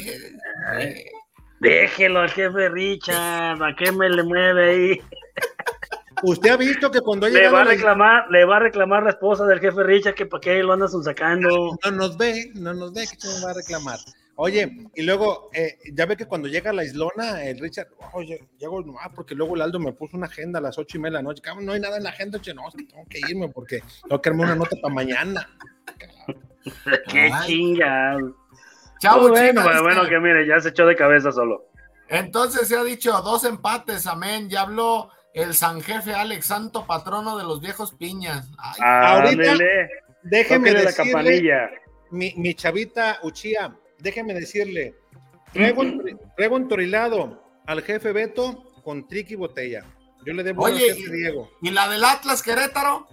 [0.72, 1.04] Ay,
[1.60, 5.02] Déjelo al jefe Richard, ¿a qué me le mueve ahí?
[6.24, 9.10] Usted ha visto que cuando Le va a la- reclamar, le va a reclamar la
[9.12, 11.78] esposa del jefe Richard que para qué lo andas sacando.
[11.84, 14.00] no nos ve, no nos ve, que nos va a reclamar.
[14.42, 18.82] Oye, y luego, eh, ya ve que cuando llega la islona, el Richard, oye, llego
[18.82, 21.24] nomás porque luego el Aldo me puso una agenda a las ocho y media de
[21.24, 21.42] la noche.
[21.42, 23.84] Cabrón, no hay nada en la agenda, che, no, es que tengo que irme porque
[24.02, 25.46] tengo que armar una nota para mañana.
[27.12, 28.34] qué chingado.
[29.02, 31.66] Chavo, bueno, China, bueno, dice, bueno, que mire, ya se echó de cabeza solo.
[32.08, 34.50] Entonces se ha dicho dos empates, amén.
[34.50, 38.50] Ya habló el san jefe Alex, santo patrono de los viejos piñas.
[38.58, 39.90] Ay, Ahorita, Ándele,
[40.24, 41.70] Déjeme la campanilla.
[42.12, 44.96] mi, mi chavita Uchía, déjeme decirle,
[45.54, 45.84] traigo,
[46.36, 49.84] traigo entorilado al jefe Beto con triqui botella.
[50.26, 51.50] Yo le debo Oye, jefe Diego.
[51.62, 53.08] ¿y la del Atlas Querétaro?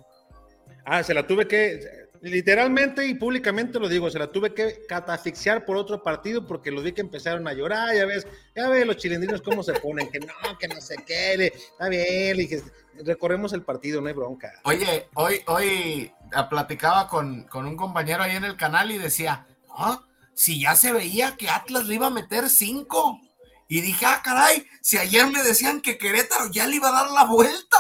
[0.85, 1.81] Ah, se la tuve que,
[2.23, 6.85] literalmente y públicamente lo digo, se la tuve que catafixiar por otro partido porque los
[6.85, 10.21] vi que empezaron a llorar, ya ves, ya ves los chilindrinos cómo se ponen, que
[10.21, 12.61] no, que no sé qué, le- está bien, le dije,
[13.05, 14.53] recorremos el partido, no hay bronca.
[14.65, 19.47] Oye, hoy, hoy ah, platicaba con, con un compañero ahí en el canal y decía,
[19.77, 20.01] "Ah,
[20.37, 23.21] si ya se veía que Atlas le iba a meter cinco.
[23.69, 27.11] Y dije, ah, caray, si ayer me decían que Querétaro ya le iba a dar
[27.11, 27.79] la vuelta.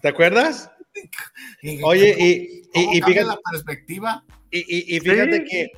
[0.00, 0.70] ¿Te acuerdas?
[1.62, 4.24] Y- Oye, y, ¿Cómo y, y cambia fíjate, la perspectiva?
[4.50, 5.44] y, y- y fíjate Sí.
[5.50, 5.70] que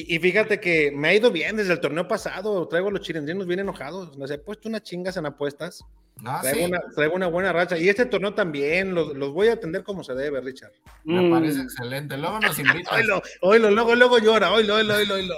[0.00, 3.00] y, y fíjate que me ha ido bien desde el torneo pasado, traigo a los
[3.00, 5.84] chilindrinos bien enojados, les he puesto unas chingas en apuestas,
[6.24, 9.48] Ah, traigo, sí, una, traigo una buena racha, y este torneo también, los, los voy
[9.48, 10.72] a atender como se debe, Richard.
[11.04, 11.30] me Mm.
[11.30, 12.16] parece excelente.
[12.16, 12.90] Luego nos invitas.
[12.94, 15.34] Oilo, oilo, luego, luego llora, oilo, oilo, oilo, oilo.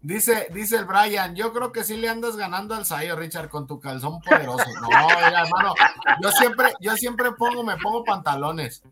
[0.00, 3.68] Dice, dice el Brian, yo creo que sí le andas ganando al Sayo, Richard, con
[3.68, 4.64] tu calzón poderoso.
[4.80, 5.74] No, mira, hermano,
[6.20, 8.82] yo siempre, yo siempre pongo, me pongo pantalones.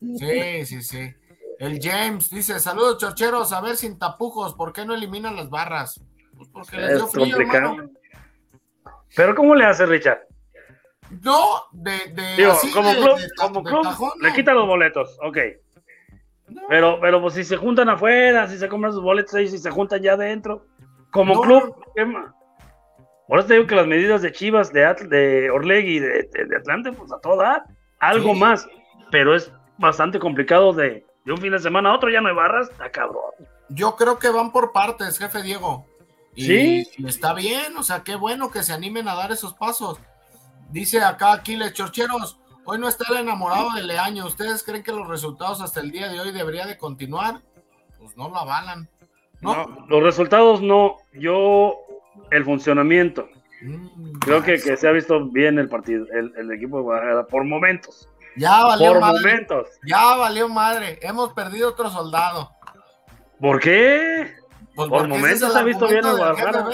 [0.00, 1.12] Sí, sí, sí.
[1.60, 6.02] El James dice, saludos chorcheros, a ver sin tapujos, ¿por qué no eliminan las barras?
[6.34, 7.72] Pues porque les Es dio frío, complicado.
[7.74, 7.90] hermano.
[9.14, 10.20] Pero ¿cómo le hace Richard?
[11.22, 13.86] No, de, de Digo, así como de- club, de como club
[14.22, 15.36] le quita los boletos, ok.
[16.70, 19.70] Pero, pero pues si se juntan afuera, si se compran sus boletos ahí, si se
[19.70, 20.64] juntan ya adentro,
[21.12, 21.40] como No.
[21.42, 22.32] club, ¿qué más?
[23.28, 26.22] Por eso te digo que las medidas de Chivas, de, Atl- de Orlegui y de,
[26.32, 27.64] de, de Atlante, pues a toda,
[27.98, 28.40] algo Sí.
[28.40, 28.66] más,
[29.10, 32.34] pero es bastante complicado de, de un fin de semana a otro, ya no hay
[32.34, 33.22] barras, está cabrón.
[33.68, 35.86] Yo creo que van por partes, jefe Diego.
[36.34, 36.88] Y, Sí.
[36.98, 39.98] y está bien, o sea, qué bueno que se animen a dar esos pasos.
[40.70, 44.26] Dice acá Aquiles, chorcheros, hoy no está el enamorado de Leaño.
[44.26, 47.40] ¿Ustedes creen que los resultados hasta el día de hoy debería de continuar?
[47.98, 48.88] Pues no lo avalan.
[49.40, 49.54] No.
[49.66, 51.74] No, Los resultados no, yo
[52.30, 53.28] el funcionamiento.
[53.62, 57.26] Mm, Creo que, que se ha visto bien el partido, el, el equipo de Guadalajara,
[57.26, 58.08] por momentos.
[58.36, 59.20] Ya valió Por madre.
[59.20, 59.68] momentos.
[59.86, 60.98] Ya valió madre.
[61.02, 62.50] Hemos perdido otro soldado.
[63.40, 64.34] ¿Por qué?
[64.74, 66.68] Pues Por momentos es se ha visto bien el Guadalajara.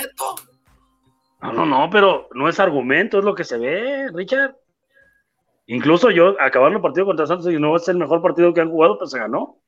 [1.42, 4.56] No, no, no, pero no es argumento, es lo que se ve, Richard.
[5.66, 8.70] Incluso yo, acabando el partido contra Santos, y no es el mejor partido que han
[8.70, 9.58] jugado, pues se ganó.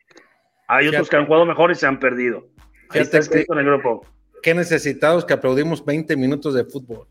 [0.68, 2.38] Hay otros que han jugado mejor y se han perdido.
[2.38, 4.04] Ahí Fíjate está escrito en el grupo.
[4.42, 7.06] qué necesitados que aplaudimos 20 minutos de fútbol.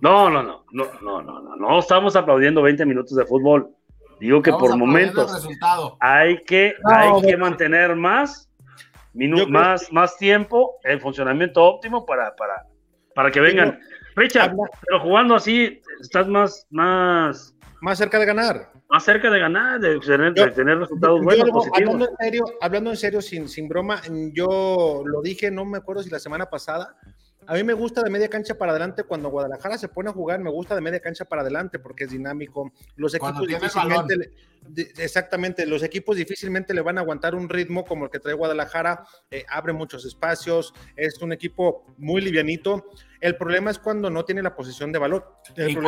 [0.00, 3.74] No, no, no, no, no, no, no, no estamos aplaudiendo 20 minutos de fútbol.
[4.18, 5.48] Digo que Vamos por momentos
[6.00, 8.50] hay que, No, hay que mantener más,
[9.14, 12.66] minu- Yo creo más, más tiempo, el funcionamiento óptimo para, para,
[13.14, 13.78] para que vengan.
[14.16, 18.70] Richard, Habla- pero jugando así, estás más, más, Más cerca de ganar.
[18.90, 21.78] más cerca de ganar, de tener, Yo- de tener resultados Yo buenos, algo- positivos.
[21.94, 24.00] hablando en serio, hablando en serio, sin, sin broma,
[24.34, 26.94] yo lo dije, no me acuerdo si la semana pasada.
[27.50, 30.38] A mí me gusta de media cancha para adelante cuando Guadalajara se pone a jugar,
[30.38, 32.72] me gusta de media cancha para adelante porque es dinámico.
[32.94, 33.40] Los equipos
[33.88, 34.16] difícilmente,
[34.76, 38.34] le- exactamente, los equipos difícilmente le van a aguantar un ritmo como el que trae
[38.34, 42.84] Guadalajara, eh, abre muchos espacios, es un equipo muy livianito.
[43.20, 45.22] El problema es cuando no tiene la posición de balón.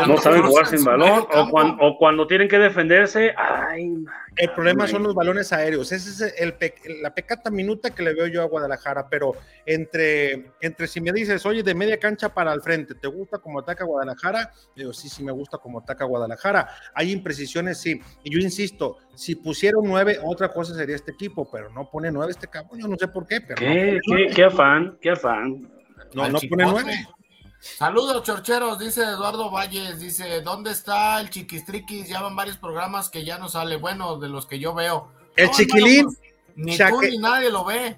[0.06, 3.34] No saben jugar sin balón o cuando, o cuando tienen que defenderse.
[3.36, 4.04] Ay,
[4.36, 5.92] el problema son los balones aéreos.
[5.92, 6.54] Esa es el
[7.00, 9.32] la pecata minuta que le veo yo a Guadalajara, pero
[9.64, 13.60] entre, entre si me dices, oye, de media cancha para al frente, ¿te gusta cómo
[13.60, 14.52] ataca Guadalajara?
[14.76, 16.68] Digo, sí, sí me gusta cómo ataca Guadalajara.
[16.94, 17.98] Hay imprecisiones, sí.
[18.24, 22.12] Y yo insisto, si pusiera un 9, otra cosa sería este equipo, pero no pone
[22.12, 24.32] 9 este cabrón, yo no sé por qué, pero no ¿Qué, pone qué, nueve.
[24.34, 25.70] qué afán, qué afán.
[26.14, 27.21] no, no pone chicote.
[27.62, 27.76] 9.
[27.78, 32.08] Saludos, chorcheros, dice Eduardo Valles, dice, ¿dónde está el chiquistriquis?
[32.08, 35.12] Ya van varios programas que ya no sale, bueno, de los que yo veo.
[35.36, 36.16] El No, chiquilín, hermano,
[36.54, 37.96] pues, ni tú ni nadie lo ve.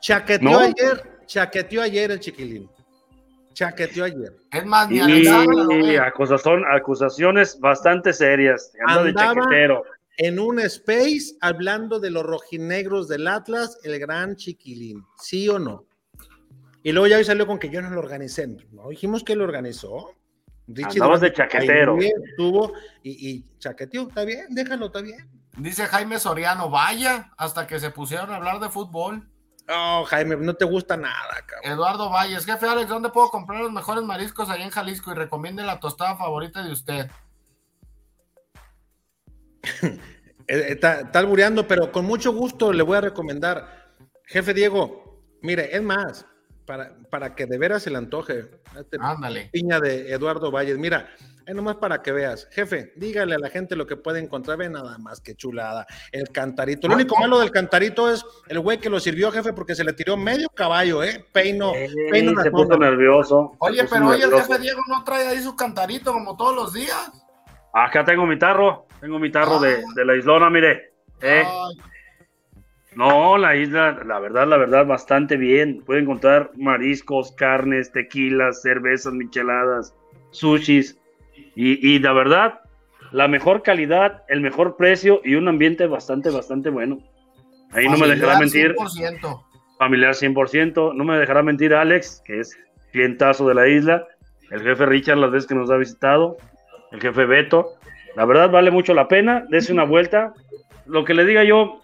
[0.00, 0.58] chaqueteó ¿No?
[0.60, 2.70] ayer, chaqueteó ayer el chiquilín.
[3.54, 4.36] Chaqueteó ayer.
[4.52, 8.70] Es más, ni Y, acusación, acusaciones bastante serias.
[8.86, 9.82] Anda de chaquetero.
[10.18, 15.85] en un space hablando de los rojinegros del Atlas, el gran chiquilín, ¿sí o no?
[16.86, 18.46] Y luego ya hoy salió con que yo no lo organicé.
[18.46, 20.14] No dijimos que lo organizó.
[20.68, 21.98] Richie Andabas de chaquetero.
[21.98, 25.28] Estuvo y, y chaqueteó, está bien, déjalo, está bien.
[25.58, 29.28] Dice Jaime Soriano, vaya, hasta que se pusieron a hablar de fútbol.
[29.66, 31.72] No, Jaime, no te gusta nada, cabrón.
[31.72, 35.10] Eduardo Valles, jefe Alex, ¿dónde puedo comprar los mejores mariscos allá en Jalisco?
[35.10, 37.10] Y recomiende la tostada favorita de usted.
[40.48, 43.96] Eh, Está, está albureando, pero con mucho gusto le voy a recomendar.
[44.26, 46.24] Jefe Diego, mire, es más,
[46.66, 48.44] para, para que de veras se le antoje.
[48.78, 49.48] este Ándale.
[49.52, 50.76] Piña de Eduardo Valles.
[50.78, 51.08] Mira,
[51.46, 52.48] es nomás para que veas.
[52.50, 54.58] Jefe, dígale a la gente lo que puede encontrar.
[54.58, 55.86] Ve nada más que chulada.
[56.12, 56.88] El cantarito.
[56.88, 59.92] Lo único malo del cantarito es el güey que lo sirvió, jefe, porque se le
[59.92, 61.24] tiró medio caballo, ¿eh?
[61.32, 63.54] Peino, Ey, peino se puso nervioso.
[63.60, 66.72] Oye, puso pero hoy el jefe Diego no trae ahí su cantarito como todos los
[66.72, 67.10] días.
[67.72, 68.86] Acá tengo mi tarro.
[69.00, 69.92] Tengo mi tarro de, Ah.
[69.94, 70.94] de la islona, mire.
[71.20, 71.76] Eh, Ay,
[72.96, 75.82] No, la isla, la verdad, la verdad, bastante bien.
[75.84, 79.94] Puede encontrar mariscos, carnes, tequilas, cervezas, micheladas,
[80.30, 80.98] sushis.
[81.54, 82.60] Y, y la verdad,
[83.12, 86.98] la mejor calidad, el mejor precio y un ambiente bastante, bastante bueno.
[87.72, 89.44] Ahí no me dejará familiar mentir, 100%.
[89.78, 92.58] familiar 100%, no me dejará mentir Alex, que es
[92.92, 94.06] clientazo de la isla,
[94.50, 96.38] el jefe Richard las veces que nos ha visitado,
[96.92, 97.74] el jefe Beto.
[98.14, 100.32] La verdad vale mucho la pena, dese una vuelta.
[100.86, 101.82] Lo que le diga yo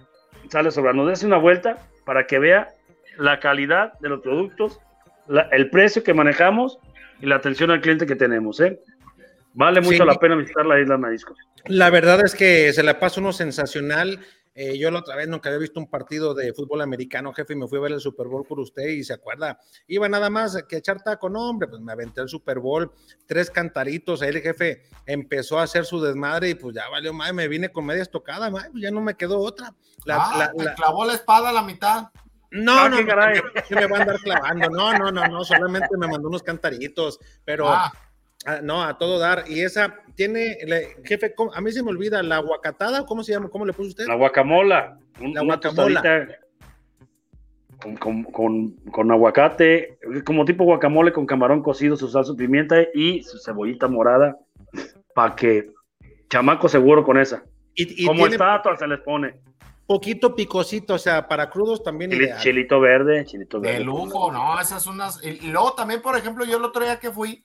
[0.53, 2.69] sale sobrando, dese una vuelta para que vea
[3.19, 4.79] la calidad de los productos,
[5.27, 6.79] la- el precio que manejamos
[7.21, 8.61] y la atención al cliente que tenemos.
[8.61, 8.79] ¿eh?
[9.55, 10.05] Vale mucho Sí.
[10.07, 11.39] la pena visitar la isla Mariscos.
[11.67, 14.19] La verdad es que se la pasa uno sensacional.
[14.55, 17.57] Eh, yo la otra vez nunca había visto un partido de fútbol americano, jefe, y
[17.57, 20.63] me fui a ver el Super Bowl por usted y se acuerda, iba nada más
[20.69, 22.93] que echar taco, no, hombre, pues me aventé el Super Bowl,
[23.27, 27.33] tres cantaritos, ahí el jefe empezó a hacer su desmadre y pues ya valió más,
[27.33, 29.75] me vine con medias tocadas, ma, pues ya no me quedó otra.
[30.05, 32.09] La- ah, la- te la- clavó la espada a la mitad.
[32.51, 33.41] no, Ah, no, no, caray.
[33.67, 37.19] que me va a andar clavando, no, no, no, no, solamente me mandó unos cantaritos,
[37.47, 37.67] pero...
[37.71, 37.91] Ah,
[38.45, 39.45] Ah, no, a todo dar.
[39.49, 43.33] Y esa tiene, le- jefe, ¿cómo- a mí se me olvida, la aguacatada, ¿cómo se
[43.33, 43.49] llama?
[43.49, 44.07] ¿Cómo le puso usted?
[44.07, 44.99] La guacamola.
[45.21, 46.29] un- La una guacamola.
[47.81, 53.25] Con, con, con, con aguacate, como tipo guacamole con camarón cocido, su salsa, pimienta y
[53.25, 54.39] su cebollita morada,
[55.15, 55.71] para que
[56.31, 57.43] chamaco seguro con esa.
[57.75, 59.41] Y, y como estatua se les pone.
[59.87, 62.39] poquito picosito, o sea, para crudos también ideal.
[62.41, 63.79] chilito verde, chilito verde.
[63.79, 65.19] de lujo, no, esas unas.
[65.25, 67.45] Y, y luego también, por ejemplo, yo el otro día que fui,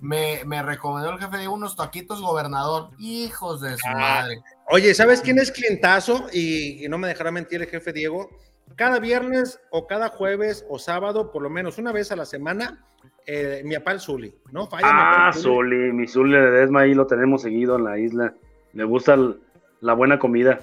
[0.00, 2.90] me, me recomendó el jefe de unos taquitos gobernador.
[2.98, 4.40] Hijos de su Ah, madre.
[4.70, 6.26] Oye, ¿sabes quién es clientazo?
[6.32, 8.28] Y, y no me dejará mentir el jefe Diego.
[8.76, 12.84] Cada viernes o cada jueves o sábado, por lo menos una vez a la semana,
[13.26, 14.66] eh, mi papá el Zuli, ¿no?
[14.68, 15.42] Falla Ah, Zuli.
[15.42, 18.34] Zuli, mi Zuli de Desma ahí lo tenemos seguido en la isla.
[18.74, 19.40] Le gusta el-
[19.80, 20.60] la buena comida.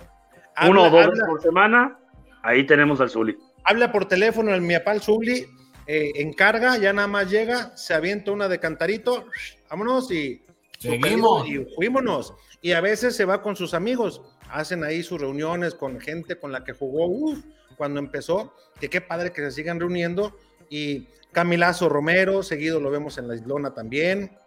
[0.56, 1.99] Habla- Uno o dos habla- veces por semana,
[2.44, 3.38] ahí tenemos al Zuli.
[3.66, 5.45] habla por teléfono el mi papá el Zuli,
[5.88, 9.26] eh, encarga, ya nada más llega, se avienta una de cantarito,
[9.70, 10.41] vámonos y
[10.80, 11.48] Seguimos.
[11.48, 12.34] y fuímonos.
[12.62, 16.52] Y a veces se va con sus amigos, hacen ahí sus reuniones con gente con
[16.52, 17.36] la que jugó,
[17.78, 20.38] cuando empezó, que qué padre que se sigan reuniendo.
[20.70, 24.38] Y Camilazo Romero, seguido lo vemos en la Islona también.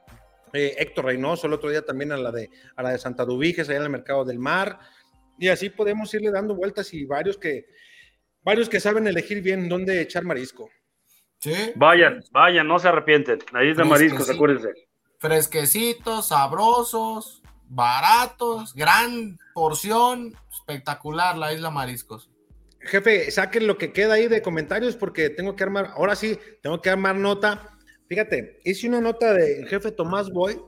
[0.53, 3.69] Eh, Héctor Reynoso, el otro día también a la de, a la de Santa Dubiges,
[3.69, 4.79] allá en el Mercado del Mar.
[5.39, 7.67] Y así podemos irle dando vueltas y varios que,
[8.43, 10.71] varios que saben elegir bien dónde echar marisco.
[11.39, 11.73] Sí.
[11.77, 13.39] Vayan, vayan, no se arrepienten.
[13.53, 14.71] La isla Pues Mariscos, acuérdense.
[15.19, 20.35] Fresquecitos, sabrosos, baratos, gran porción.
[20.53, 22.31] Espectacular la isla Mariscos.
[22.81, 26.81] Jefe, saquen lo que queda ahí de comentarios porque tengo que armar, ahora sí, tengo
[26.81, 27.77] que armar nota.
[28.09, 30.61] Fíjate, hice una nota del jefe Tomás Boy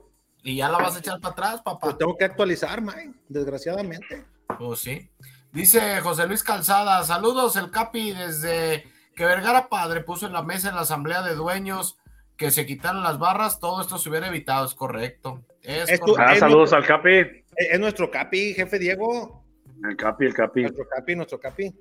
[0.43, 1.81] Y ya la vas a echar para atrás, papá.
[1.81, 4.25] Pues tengo que actualizar, Mike, desgraciadamente.
[4.59, 5.11] Pues sí.
[5.53, 8.85] Dice José Luis Calzada, saludos el Capi desde
[9.21, 11.99] que Vergara Padre puso en la mesa en la asamblea de dueños
[12.39, 15.45] que se quitaran las barras, todo esto se hubiera evitado, es correcto.
[15.63, 16.31] Es Es tu- correcto.
[16.31, 17.19] Ah, es saludos nuestro- al Capi.
[17.19, 19.45] Es es nuestro capi, jefe Diego.
[19.85, 20.63] El Capi, el Capi.
[20.63, 21.75] Nuestro capi, nuestro capi.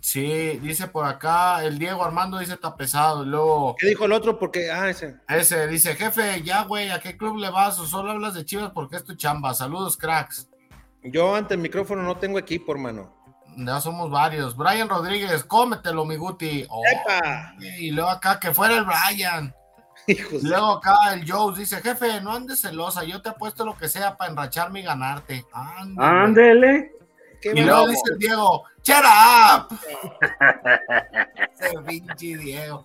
[0.00, 4.38] Sí, dice por acá, el Diego Armando dice está pesado, luego ¿Qué dijo el otro?
[4.38, 5.16] Porque, ah, ese.
[5.28, 7.78] ese dice, jefe, ya güey, ¿a qué club le vas?
[7.78, 9.52] O solo hablas de Chivas porque es tu chamba.
[9.52, 10.48] Saludos, cracks.
[11.02, 13.14] Yo ante el micrófono no tengo equipo, hermano.
[13.60, 14.56] Ya somos varios.
[14.56, 16.64] Brian Rodríguez, cómetelo, mi Guti.
[16.68, 17.54] Oh, ¡Epa!
[17.58, 19.52] y luego acá, que fuera el Brian.
[20.42, 24.16] Luego acá el Joe dice, jefe, no andes celosa, yo te apuesto lo que sea
[24.16, 25.44] para enracharme y ganarte.
[25.52, 26.92] Ándele.
[27.42, 29.78] qué Y luego dice el Diego, shut up.
[31.58, 32.84] Ese pinche Diego.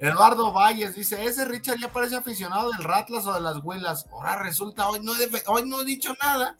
[0.00, 4.06] Eduardo Valles dice, ese Richard ya parece aficionado del Ratlas o de las Huelas.
[4.12, 6.56] Ahora resulta, hoy no, he hoy no he dicho nada.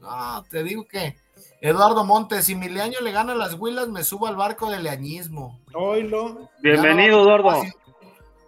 [0.00, 1.16] No, te digo que.
[1.66, 4.84] Eduardo Montes, si mi leaño le gana a las Huilas, me subo al barco del
[4.84, 5.58] leañismo.
[5.74, 6.48] Oilo.
[6.62, 7.60] Bienvenido, Eduardo.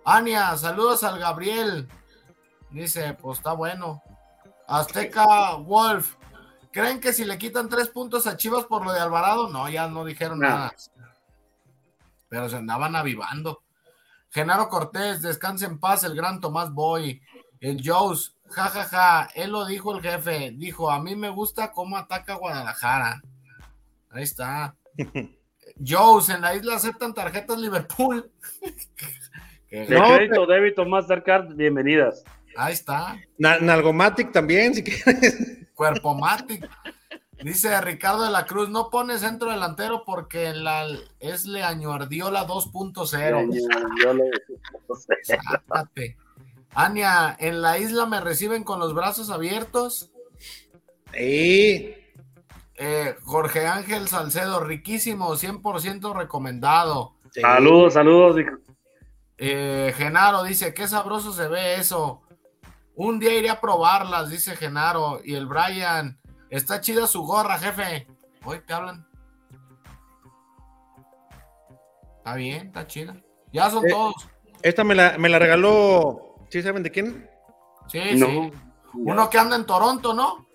[0.04, 1.88] Ania, saludos al Gabriel.
[2.70, 4.00] Dice, pues está bueno.
[4.68, 6.14] Azteca Wolf.
[6.70, 9.48] ¿Creen que si le quitan tres puntos a Chivas por lo de Alvarado?
[9.48, 10.48] No, ya no dijeron No.
[10.48, 10.74] nada.
[12.28, 13.64] Pero se andaban avivando.
[14.30, 17.20] Genaro Cortés, descanse en paz, el gran Tomás Boy.
[17.58, 20.52] El Joes, jajaja, él lo dijo el jefe.
[20.56, 23.22] Dijo, a mí me gusta cómo ataca Guadalajara.
[24.10, 24.74] Ahí está.
[25.86, 28.30] Joes, en la isla aceptan tarjetas Liverpool.
[29.70, 32.24] De No, crédito, débito, Mastercard, bienvenidas.
[32.56, 33.18] Ahí está.
[33.36, 35.36] Na- Nalgomatic también, si quieres.
[35.74, 36.66] Cuerpo Matic.
[37.44, 40.86] Dice Ricardo de la Cruz, no pone centro delantero porque la,
[41.20, 44.00] es Leañordiola 2.0.
[44.02, 44.30] Yo le-
[45.22, 46.16] Sácate.
[46.80, 50.12] Ania, en la isla me reciben con los brazos abiertos.
[51.12, 51.94] Sí.
[52.76, 57.16] Eh, Jorge Ángel Salcedo, riquísimo, 100% recomendado.
[57.32, 57.40] sí.
[57.40, 58.36] Saludos, saludos.
[59.38, 62.22] Eh, Genaro dice, qué sabroso se ve eso.
[62.94, 65.20] Un día iré a probarlas, dice Genaro.
[65.24, 68.06] Y el Brian, está chida su gorra, jefe.
[68.44, 69.05] Hoy te hablan.
[72.18, 73.16] Está bien, está chida.
[73.52, 74.28] Ya son Eh, todos.
[74.62, 76.27] Esta me la, me la regaló.
[76.48, 77.28] ¿Sí saben de quién?
[77.88, 78.26] Sí, No.
[78.26, 78.52] sí.
[78.94, 80.46] Uno que anda en Toronto, ¿no?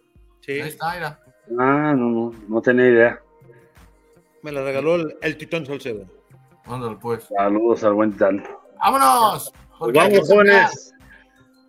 [0.42, 0.54] Sí.
[0.54, 1.20] Ahí está, mira.
[1.60, 3.22] Ah, no, no, no tenía idea.
[4.42, 6.06] Me la regaló el, el Titón Salcedo.
[6.66, 7.28] Ándale, pues.
[7.38, 8.44] Saludos al buen tal.
[8.80, 9.52] ¡Vámonos!
[9.80, 10.94] Vamos, jóvenes.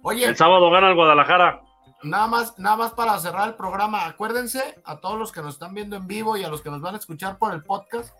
[0.02, 1.62] Oye, El sábado gana el Guadalajara.
[2.02, 5.72] Nada más, nada más para cerrar el programa, acuérdense a todos los que nos están
[5.72, 8.14] viendo en vivo y a los que nos van a escuchar por el podcast,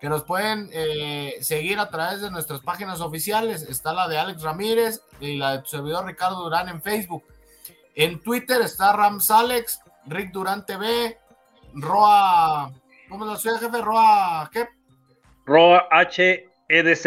[0.00, 3.62] que nos pueden eh, seguir a través de nuestras páginas oficiales.
[3.62, 7.24] Está la de Alex Ramírez y la de tu servidor Ricardo Durán en Facebook.
[7.94, 11.18] En Twitter está Rams Alex, Rick Durán TV,
[11.74, 12.72] Roa,
[13.08, 13.80] ¿cómo es la suya, jefe?
[13.82, 14.68] Roa, ¿qué?
[15.44, 17.06] Roa HEDZ.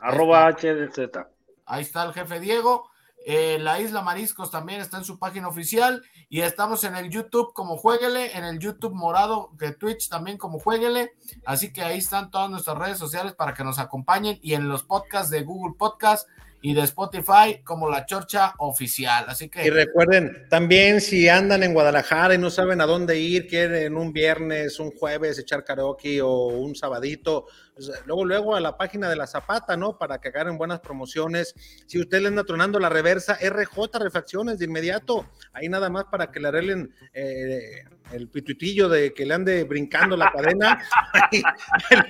[0.00, 1.18] Arroba HEDZ.
[1.66, 2.90] Ahí está el jefe Diego.
[3.24, 6.02] Eh, la Isla Mariscos también está en su página oficial.
[6.28, 10.58] Y estamos en el YouTube como Jueguele, en el YouTube morado de Twitch también como
[10.58, 11.12] Jueguele.
[11.44, 14.38] Así que ahí están todas nuestras redes sociales para que nos acompañen.
[14.42, 16.26] Y en los podcasts de Google Podcast
[16.62, 19.24] y de Spotify como La Chorcha Oficial.
[19.28, 23.48] Así Y que recuerden, también si andan en Guadalajara y no saben a dónde ir,
[23.48, 28.76] quieren un viernes, un jueves echar karaoke o un sabadito, pues, luego, luego a la
[28.76, 29.96] página de la Zapata, ¿no?
[29.96, 31.54] Para que agarren buenas promociones.
[31.86, 36.30] Si usted le anda tronando la reversa, RJ Refacciones de inmediato, ahí nada más para
[36.30, 40.82] que le arreglen eh, el pituitillo de que le ande brincando la cadena.
[41.32, 41.42] y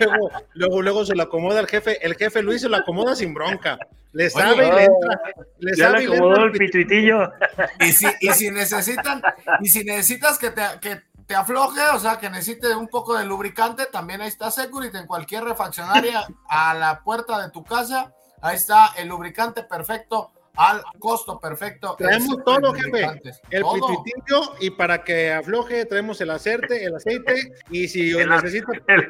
[0.01, 3.33] luego, luego, luego se lo acomoda el jefe, el jefe Luis se lo acomoda sin
[3.33, 3.79] bronca.
[4.13, 5.23] Le sabe y le entra.
[5.59, 7.33] Le Ya sabe le y le acomodó entra el pituitillo.
[7.81, 9.23] y si, y si necesitan,
[9.61, 13.25] y si necesitas que te, que te afloje, o sea, que necesite un poco de
[13.25, 18.13] lubricante, también ahí está Security en cualquier refaccionaria a la puerta de tu casa.
[18.41, 21.95] Ahí está el lubricante perfecto al costo perfecto.
[21.97, 23.07] Traemos El todo, jefe.
[23.51, 28.73] El pituitillo y para que afloje traemos el aceite, el aceite y si El necesita,
[28.89, 29.09] El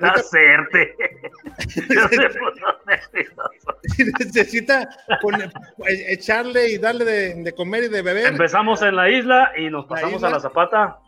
[2.87, 3.43] nervioso.
[3.97, 4.89] si necesita
[5.21, 5.53] poner-
[5.87, 9.87] echarle y darle de, de comer y de beber Empezamos en la isla y nos
[9.87, 10.99] pasamos a la zapata.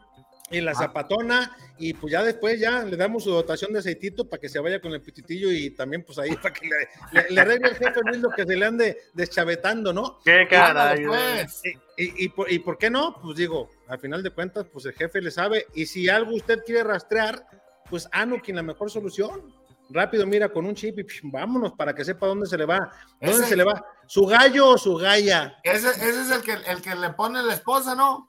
[0.50, 4.40] Y la zapatona y pues ya después ya le damos su dotación de aceitito para
[4.40, 6.76] que se vaya con el pititillo y también pues ahí para que le,
[7.12, 10.18] le, le arregle el jefe Luis lo que se le ande deschavetando, ¿no?
[10.24, 11.04] Qué caray.
[11.06, 11.62] Pues.
[11.64, 11.70] Y,
[12.04, 13.18] y, y por, y por qué no?
[13.22, 15.66] Pues digo, al final de cuentas, pues el jefe le sabe.
[15.74, 17.46] Y si algo usted quiere rastrear,
[17.88, 19.52] pues Anukin, la mejor solución.
[19.90, 22.90] rápido, mira, con un chip y psh, vámonos para que sepa dónde se le va.
[23.20, 23.84] ¿Dónde Ese- se le va?
[24.06, 25.58] ¿Su gallo o su galla?
[25.62, 28.28] Ese, ese es el que, el que le pone la esposa, ¿no?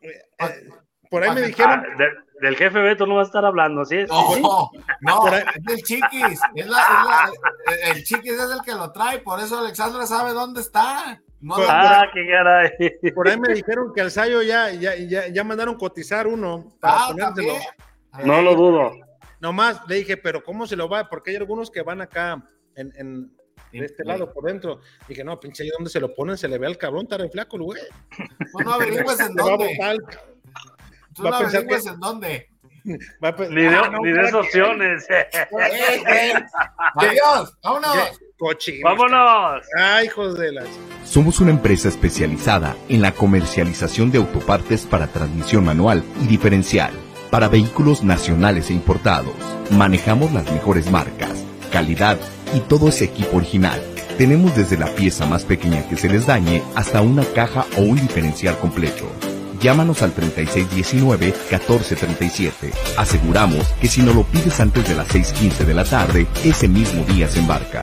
[0.00, 0.68] Eh,
[1.10, 3.84] por ahí me Ah, dijeron, Ah, de- del jefe Beto no va a estar hablando,
[3.84, 4.04] ¿sí?
[4.08, 4.70] No,
[5.00, 6.40] no, Por ahí- es el chiquis.
[6.54, 10.32] Es la- es la- el chiquis es el que lo trae, por eso Alexandra sabe
[10.32, 11.20] dónde está.
[11.40, 13.12] No Pues, la- Ah, qué caray.
[13.14, 17.06] por ahí me dijeron que al Sayo ya, ya, ya, ya mandaron cotizar uno para
[18.12, 18.20] Ah.
[18.24, 18.92] No lo dudo.
[19.40, 21.08] Nomás le dije, pero ¿cómo se lo va?
[21.08, 22.42] Porque hay algunos que van acá
[22.76, 23.36] en, en-
[23.72, 24.80] de este lado por dentro.
[25.08, 27.28] Dije, no, pinche, ahí donde se lo ponen se le ve al cabrón, está re
[27.28, 27.82] flaco, el güey.
[28.52, 29.76] Tú no averigües en dónde.
[29.76, 29.96] botar.
[31.14, 32.48] Tú va no a pensar averigües que- en dónde.
[33.24, 35.06] Va a pe- Ni de, Ah, no, ni opciones.
[35.08, 36.34] Eh, eh,
[36.96, 37.96] Adiós, vámonos.
[38.38, 39.64] Cochinos, Vámonos.
[39.78, 40.66] Ay, hijos de las.
[41.04, 46.92] Somos una empresa especializada en la comercialización de autopartes para transmisión manual y diferencial
[47.30, 49.34] para vehículos nacionales e importados.
[49.70, 51.30] Manejamos las mejores marcas,
[51.72, 52.18] calidad
[52.54, 53.80] y todo ese equipo original.
[54.18, 57.96] Tenemos desde la pieza más pequeña que se les dañe hasta una caja o un
[57.96, 59.10] diferencial completo.
[59.64, 62.52] Llámanos al 3619-1437.
[62.98, 67.02] Aseguramos que si no lo pides antes de las 6.15 de la tarde, ese mismo
[67.06, 67.82] día se embarca.